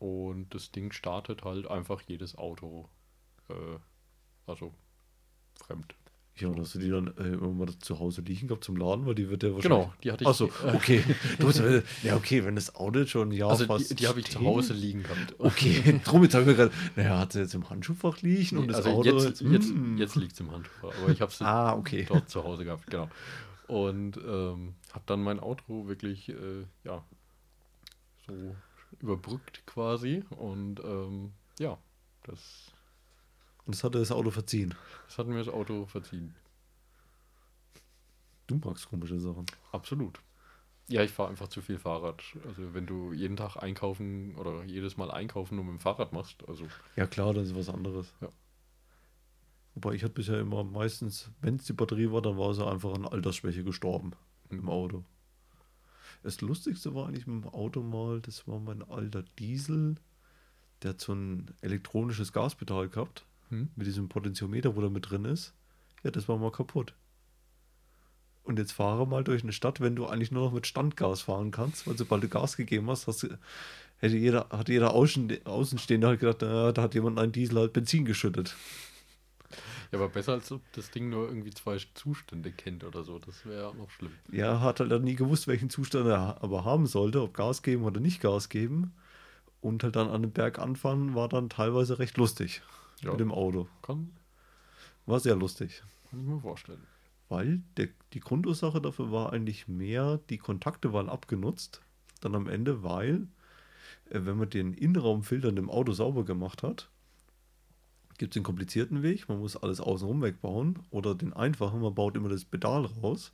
Und 0.00 0.54
das 0.54 0.72
Ding 0.72 0.92
startet 0.92 1.44
halt 1.44 1.66
einfach 1.68 2.00
jedes 2.02 2.36
Auto, 2.36 2.88
äh, 3.48 3.78
also 4.46 4.74
fremd. 5.66 5.94
Ja, 6.36 6.48
und 6.48 6.58
hast 6.58 6.74
du 6.74 6.78
die 6.78 6.88
dann 6.88 7.08
äh, 7.18 7.24
irgendwann 7.32 7.68
zu 7.80 7.98
Hause 7.98 8.22
liegen 8.22 8.48
gehabt 8.48 8.64
zum 8.64 8.76
Laden, 8.76 9.04
weil 9.04 9.14
die 9.14 9.28
wird 9.28 9.42
ja 9.42 9.52
wahrscheinlich. 9.52 9.78
Genau, 9.82 9.92
die 10.02 10.10
hatte 10.10 10.24
ich. 10.24 10.28
Achso, 10.28 10.44
okay. 10.74 11.04
Du 11.38 11.48
hast, 11.48 11.58
äh, 11.60 11.82
ja, 12.02 12.16
okay, 12.16 12.44
wenn 12.46 12.54
das 12.54 12.74
Auto 12.76 13.00
jetzt 13.00 13.10
schon 13.10 13.28
ein 13.28 13.32
Jahr 13.32 13.50
Also 13.50 13.66
fast 13.66 13.90
die, 13.90 13.94
die 13.96 14.08
habe 14.08 14.20
ich 14.20 14.30
zu. 14.30 14.40
Hause 14.40 14.72
liegen 14.72 15.02
gehabt. 15.02 15.34
Okay, 15.38 16.00
drum 16.02 16.22
jetzt 16.22 16.34
haben 16.34 16.46
wir 16.46 16.54
gerade, 16.54 16.72
naja, 16.96 17.18
hat 17.18 17.32
sie 17.32 17.40
jetzt 17.40 17.54
im 17.54 17.68
Handschuhfach 17.68 18.22
liegen 18.22 18.56
und 18.56 18.62
Nee, 18.66 18.72
das 18.72 18.86
also 18.86 18.90
Auto. 18.90 19.18
jetzt, 19.22 19.42
jetzt, 19.42 19.68
Hm. 19.68 19.98
jetzt 19.98 20.16
liegt 20.16 20.32
es 20.32 20.40
im 20.40 20.50
Handtuch, 20.50 20.72
aber 20.82 21.10
ich 21.12 21.20
habe 21.20 21.30
es 21.30 21.40
Ah, 21.42 21.74
okay. 21.74 22.06
dort 22.08 22.30
zu 22.30 22.42
Hause 22.42 22.64
gehabt, 22.64 22.86
genau. 22.86 23.10
Und 23.66 24.16
ähm, 24.16 24.74
habe 24.92 25.04
dann 25.06 25.22
mein 25.22 25.40
Auto 25.40 25.88
wirklich, 25.88 26.30
äh, 26.30 26.64
ja, 26.84 27.04
so 28.26 28.56
überbrückt 29.00 29.62
quasi. 29.66 30.22
Und 30.30 30.80
ähm, 30.80 31.32
ja, 31.58 31.76
das, 32.24 32.72
Und 33.70 33.76
das 33.76 33.84
hatte 33.84 34.00
das 34.00 34.10
Auto 34.10 34.32
verziehen. 34.32 34.74
das 35.06 35.16
hat 35.18 35.28
mir 35.28 35.38
das 35.38 35.46
Auto 35.46 35.86
verziehen. 35.86 36.34
Du 38.48 38.56
magst 38.56 38.88
komische 38.88 39.20
Sachen. 39.20 39.46
Absolut. 39.70 40.18
Ja, 40.88 41.04
ich 41.04 41.12
fahre 41.12 41.28
einfach 41.28 41.46
zu 41.46 41.62
viel 41.62 41.78
Fahrrad. 41.78 42.20
Also 42.48 42.74
wenn 42.74 42.86
du 42.86 43.12
jeden 43.12 43.36
Tag 43.36 43.54
einkaufen 43.54 44.34
oder 44.34 44.64
jedes 44.64 44.96
Mal 44.96 45.12
einkaufen 45.12 45.54
nur 45.54 45.64
mit 45.64 45.74
dem 45.74 45.78
Fahrrad 45.78 46.12
machst, 46.12 46.42
also 46.48 46.66
Ja, 46.96 47.06
klar, 47.06 47.32
das 47.32 47.50
ist 47.50 47.54
was 47.54 47.68
anderes. 47.68 48.12
Ja. 48.20 48.30
Wobei 49.76 49.94
ich 49.94 50.02
hatte 50.02 50.14
bisher 50.14 50.40
immer 50.40 50.64
meistens, 50.64 51.30
wenn 51.40 51.54
es 51.54 51.62
die 51.62 51.72
Batterie 51.72 52.10
war, 52.10 52.22
dann 52.22 52.36
war 52.36 52.52
sie 52.54 52.66
einfach 52.66 52.92
an 52.92 53.06
Altersschwäche 53.06 53.62
gestorben 53.62 54.14
im 54.48 54.68
Auto. 54.68 55.04
Das 56.24 56.40
Lustigste 56.40 56.92
war 56.92 57.06
eigentlich 57.06 57.28
mit 57.28 57.44
dem 57.44 57.50
Auto 57.50 57.84
mal, 57.84 58.20
das 58.20 58.48
war 58.48 58.58
mein 58.58 58.82
alter 58.82 59.22
Diesel. 59.38 59.94
Der 60.82 60.90
hat 60.90 61.00
so 61.00 61.12
ein 61.12 61.54
elektronisches 61.60 62.32
Gaspedal 62.32 62.88
gehabt, 62.88 63.26
Hm? 63.50 63.68
mit 63.74 63.86
diesem 63.86 64.08
Potentiometer, 64.08 64.76
wo 64.76 64.80
da 64.80 64.88
mit 64.88 65.10
drin 65.10 65.24
ist. 65.24 65.54
Ja, 66.04 66.10
das 66.10 66.28
war 66.28 66.38
mal 66.38 66.52
kaputt. 66.52 66.94
Und 68.44 68.58
jetzt 68.58 68.72
fahre 68.72 69.06
mal 69.06 69.22
durch 69.22 69.42
eine 69.42 69.52
Stadt, 69.52 69.80
wenn 69.80 69.96
du 69.96 70.06
eigentlich 70.06 70.30
nur 70.30 70.46
noch 70.46 70.52
mit 70.52 70.66
Standgas 70.66 71.22
fahren 71.22 71.50
kannst, 71.50 71.86
weil 71.86 71.98
sobald 71.98 72.22
du 72.22 72.28
Gas 72.28 72.56
gegeben 72.56 72.88
hast, 72.88 73.06
hast 73.06 73.24
du, 73.24 73.38
hätte 73.98 74.16
jeder, 74.16 74.46
hat 74.50 74.68
jeder 74.68 74.94
Außen, 74.94 75.44
Außenstehende 75.44 76.06
halt 76.06 76.20
gedacht, 76.20 76.38
na, 76.40 76.72
da 76.72 76.82
hat 76.82 76.94
jemand 76.94 77.18
einen 77.18 77.32
Diesel 77.32 77.58
halt 77.58 77.72
Benzin 77.72 78.04
geschüttet. 78.04 78.56
ja, 79.92 79.98
aber 79.98 80.08
besser 80.08 80.32
als 80.32 80.50
ob 80.52 80.62
das 80.72 80.90
Ding 80.90 81.10
nur 81.10 81.28
irgendwie 81.28 81.50
zwei 81.50 81.76
Zustände 81.94 82.52
kennt 82.52 82.84
oder 82.84 83.04
so. 83.04 83.18
Das 83.18 83.44
wäre 83.44 83.62
ja 83.62 83.74
noch 83.74 83.90
schlimm. 83.90 84.12
Ja, 84.32 84.60
hat 84.60 84.80
halt 84.80 85.02
nie 85.02 85.16
gewusst, 85.16 85.48
welchen 85.48 85.70
Zustand 85.70 86.06
er 86.08 86.42
aber 86.42 86.64
haben 86.64 86.86
sollte, 86.86 87.20
ob 87.20 87.34
Gas 87.34 87.62
geben 87.62 87.84
oder 87.84 88.00
nicht 88.00 88.20
Gas 88.20 88.48
geben. 88.48 88.94
Und 89.60 89.82
halt 89.82 89.96
dann 89.96 90.08
an 90.08 90.22
den 90.22 90.32
Berg 90.32 90.58
anfahren, 90.58 91.14
war 91.14 91.28
dann 91.28 91.50
teilweise 91.50 91.98
recht 91.98 92.16
lustig 92.16 92.62
Ja. 93.00 93.10
mit 93.12 93.20
dem 93.20 93.32
Auto. 93.32 93.68
Kann, 93.82 94.10
War 95.06 95.20
sehr 95.20 95.36
lustig. 95.36 95.82
kann 96.10 96.20
ich 96.20 96.26
mir 96.26 96.40
vorstellen. 96.40 96.86
Weil 97.28 97.62
der, 97.76 97.88
die 98.12 98.20
Grundursache 98.20 98.80
dafür 98.80 99.12
war 99.12 99.32
eigentlich 99.32 99.68
mehr, 99.68 100.18
die 100.30 100.38
Kontakte 100.38 100.92
waren 100.92 101.08
abgenutzt. 101.08 101.80
Dann 102.20 102.34
am 102.34 102.48
Ende, 102.48 102.82
weil, 102.82 103.28
äh, 104.10 104.20
wenn 104.24 104.36
man 104.36 104.50
den 104.50 104.74
Innenraumfilter 104.74 105.48
in 105.48 105.56
dem 105.56 105.70
Auto 105.70 105.92
sauber 105.92 106.24
gemacht 106.24 106.62
hat, 106.62 106.90
gibt 108.18 108.32
es 108.32 108.34
den 108.34 108.42
komplizierten 108.42 109.02
Weg, 109.02 109.28
man 109.28 109.38
muss 109.38 109.56
alles 109.56 109.80
außenrum 109.80 110.20
wegbauen. 110.20 110.78
Oder 110.90 111.14
den 111.14 111.32
einfachen, 111.32 111.80
man 111.80 111.94
baut 111.94 112.16
immer 112.16 112.28
das 112.28 112.44
Pedal 112.44 112.84
raus. 112.84 113.32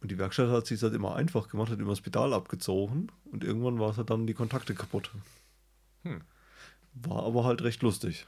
Und 0.00 0.10
die 0.10 0.18
Werkstatt 0.18 0.50
hat 0.50 0.66
sich 0.66 0.82
halt 0.82 0.94
immer 0.94 1.16
einfach 1.16 1.48
gemacht, 1.48 1.70
hat 1.70 1.78
immer 1.78 1.90
das 1.90 2.00
Pedal 2.00 2.32
abgezogen 2.32 3.10
und 3.32 3.42
irgendwann 3.42 3.78
war 3.80 3.90
es 3.90 3.96
halt 3.96 4.10
dann 4.10 4.26
die 4.26 4.34
Kontakte 4.34 4.74
kaputt. 4.74 5.10
Hm. 6.04 6.20
War 6.94 7.24
aber 7.24 7.44
halt 7.44 7.62
recht 7.62 7.82
lustig. 7.82 8.26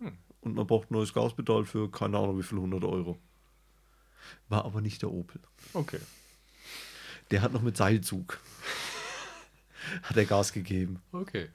Hm. 0.00 0.16
Und 0.40 0.54
man 0.54 0.66
braucht 0.66 0.90
ein 0.90 0.94
neues 0.94 1.12
Gaspedal 1.12 1.64
für 1.64 1.90
keine 1.90 2.18
Ahnung 2.18 2.38
wie 2.38 2.42
viel 2.42 2.58
100 2.58 2.84
Euro. 2.84 3.18
War 4.48 4.64
aber 4.64 4.80
nicht 4.80 5.02
der 5.02 5.10
Opel. 5.10 5.40
Okay. 5.72 6.00
Der 7.30 7.42
hat 7.42 7.52
noch 7.52 7.62
mit 7.62 7.76
Seilzug. 7.76 8.40
hat 10.02 10.16
er 10.16 10.24
Gas 10.24 10.52
gegeben. 10.52 11.00
Okay. 11.12 11.48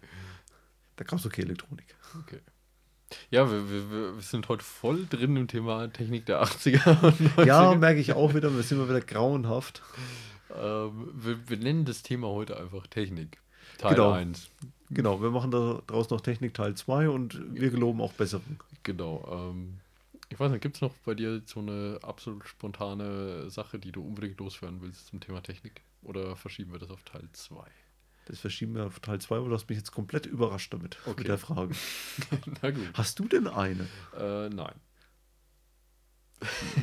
Da 0.95 1.03
gab 1.03 1.19
es 1.19 1.25
okay 1.25 1.41
Elektronik. 1.41 1.95
Okay. 2.21 2.39
Ja, 3.29 3.49
wir, 3.49 3.69
wir, 3.69 4.15
wir 4.15 4.21
sind 4.21 4.47
heute 4.49 4.63
voll 4.63 5.05
drin 5.07 5.35
im 5.35 5.47
Thema 5.47 5.87
Technik 5.91 6.25
der 6.25 6.43
80er 6.43 7.03
und 7.03 7.19
90er. 7.37 7.45
Ja, 7.45 7.75
merke 7.75 7.99
ich 7.99 8.13
auch 8.13 8.33
wieder. 8.33 8.53
Wir 8.55 8.63
sind 8.63 8.77
mal 8.79 8.89
wieder 8.89 9.01
grauenhaft. 9.01 9.81
Ähm, 10.55 11.11
wir, 11.13 11.49
wir 11.49 11.57
nennen 11.57 11.85
das 11.85 12.01
Thema 12.03 12.27
heute 12.27 12.57
einfach 12.57 12.87
Technik. 12.87 13.39
Teil 13.77 13.95
Genau. 13.95 14.11
1. 14.11 14.49
Genau, 14.89 15.21
wir 15.21 15.31
machen 15.31 15.51
da 15.51 15.81
draus 15.87 16.09
noch 16.09 16.21
Technik 16.21 16.53
Teil 16.53 16.75
2 16.75 17.09
und 17.09 17.41
wir 17.55 17.69
geloben 17.71 18.01
auch 18.01 18.13
Besserung. 18.13 18.61
Genau. 18.83 19.27
Ähm, 19.51 19.79
ich 20.29 20.39
weiß 20.39 20.51
nicht, 20.51 20.61
gibt 20.61 20.75
es 20.75 20.81
noch 20.81 20.93
bei 21.05 21.13
dir 21.15 21.41
so 21.45 21.59
eine 21.59 21.99
absolut 22.03 22.47
spontane 22.47 23.49
Sache, 23.49 23.79
die 23.79 23.91
du 23.91 24.03
unbedingt 24.03 24.39
loswerden 24.39 24.81
willst 24.81 25.07
zum 25.07 25.19
Thema 25.19 25.41
Technik? 25.41 25.81
Oder 26.03 26.35
verschieben 26.35 26.71
wir 26.71 26.79
das 26.79 26.91
auf 26.91 27.03
Teil 27.03 27.27
2? 27.33 27.55
Das 28.27 28.39
verschieben 28.39 28.73
wir 28.75 28.85
auf 28.87 28.99
Teil 28.99 29.19
2, 29.19 29.41
weil 29.41 29.49
du 29.49 29.53
hast 29.55 29.69
mich 29.69 29.77
jetzt 29.77 29.91
komplett 29.91 30.25
überrascht 30.25 30.73
damit, 30.73 30.97
Okay. 31.05 31.15
mit 31.19 31.27
der 31.27 31.37
Frage. 31.37 31.75
Na 32.61 32.71
gut. 32.71 32.89
Hast 32.93 33.19
du 33.19 33.27
denn 33.27 33.47
eine? 33.47 33.87
Äh, 34.17 34.49
nein. 34.49 34.73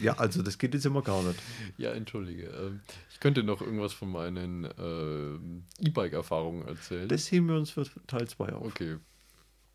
Ja, 0.00 0.14
also 0.14 0.42
das 0.42 0.58
geht 0.58 0.74
jetzt 0.74 0.86
immer 0.86 1.02
gar 1.02 1.22
nicht. 1.22 1.40
Ja, 1.76 1.92
entschuldige. 1.92 2.44
Ähm, 2.46 2.80
ich 3.10 3.20
könnte 3.20 3.42
noch 3.42 3.60
irgendwas 3.60 3.92
von 3.92 4.10
meinen 4.10 4.66
ähm, 4.78 5.64
E-Bike-Erfahrungen 5.78 6.66
erzählen. 6.66 7.08
Das 7.08 7.30
heben 7.30 7.48
wir 7.48 7.56
uns 7.56 7.70
für 7.70 7.84
Teil 8.06 8.26
2 8.26 8.52
auf. 8.54 8.66
okay. 8.66 8.96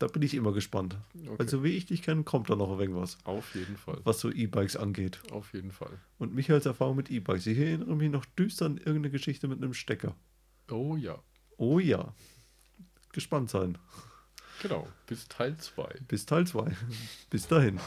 Da 0.00 0.06
bin 0.06 0.22
ich 0.22 0.34
immer 0.34 0.52
gespannt. 0.52 0.96
okay. 1.26 1.36
Also 1.38 1.64
wie 1.64 1.70
ich 1.70 1.86
dich 1.86 2.02
kenne, 2.02 2.22
kommt 2.22 2.48
da 2.50 2.54
noch 2.54 2.78
irgendwas, 2.78 3.18
auf 3.24 3.54
jeden 3.56 3.76
Fall. 3.76 3.98
was 4.04 4.20
so 4.20 4.30
E-Bikes 4.30 4.76
angeht. 4.76 5.20
Auf 5.32 5.52
jeden 5.54 5.72
Fall. 5.72 5.98
Und 6.18 6.34
Michaels 6.34 6.66
Erfahrung 6.66 6.96
mit 6.96 7.10
E-Bikes. 7.10 7.46
Ich 7.46 7.58
erinnere 7.58 7.96
mich 7.96 8.10
noch 8.10 8.24
düster 8.24 8.66
an 8.66 8.76
irgendeine 8.76 9.10
Geschichte 9.10 9.48
mit 9.48 9.58
einem 9.58 9.74
Stecker. 9.74 10.14
Oh 10.70 10.96
ja. 10.96 11.18
Oh 11.56 11.80
ja. 11.80 12.14
Gespannt 13.12 13.50
sein. 13.50 13.78
Genau. 14.62 14.86
Bis 15.06 15.26
Teil 15.26 15.56
2. 15.56 16.00
Bis 16.06 16.26
Teil 16.26 16.46
2. 16.46 16.70
Bis 17.30 17.48
dahin. 17.48 17.80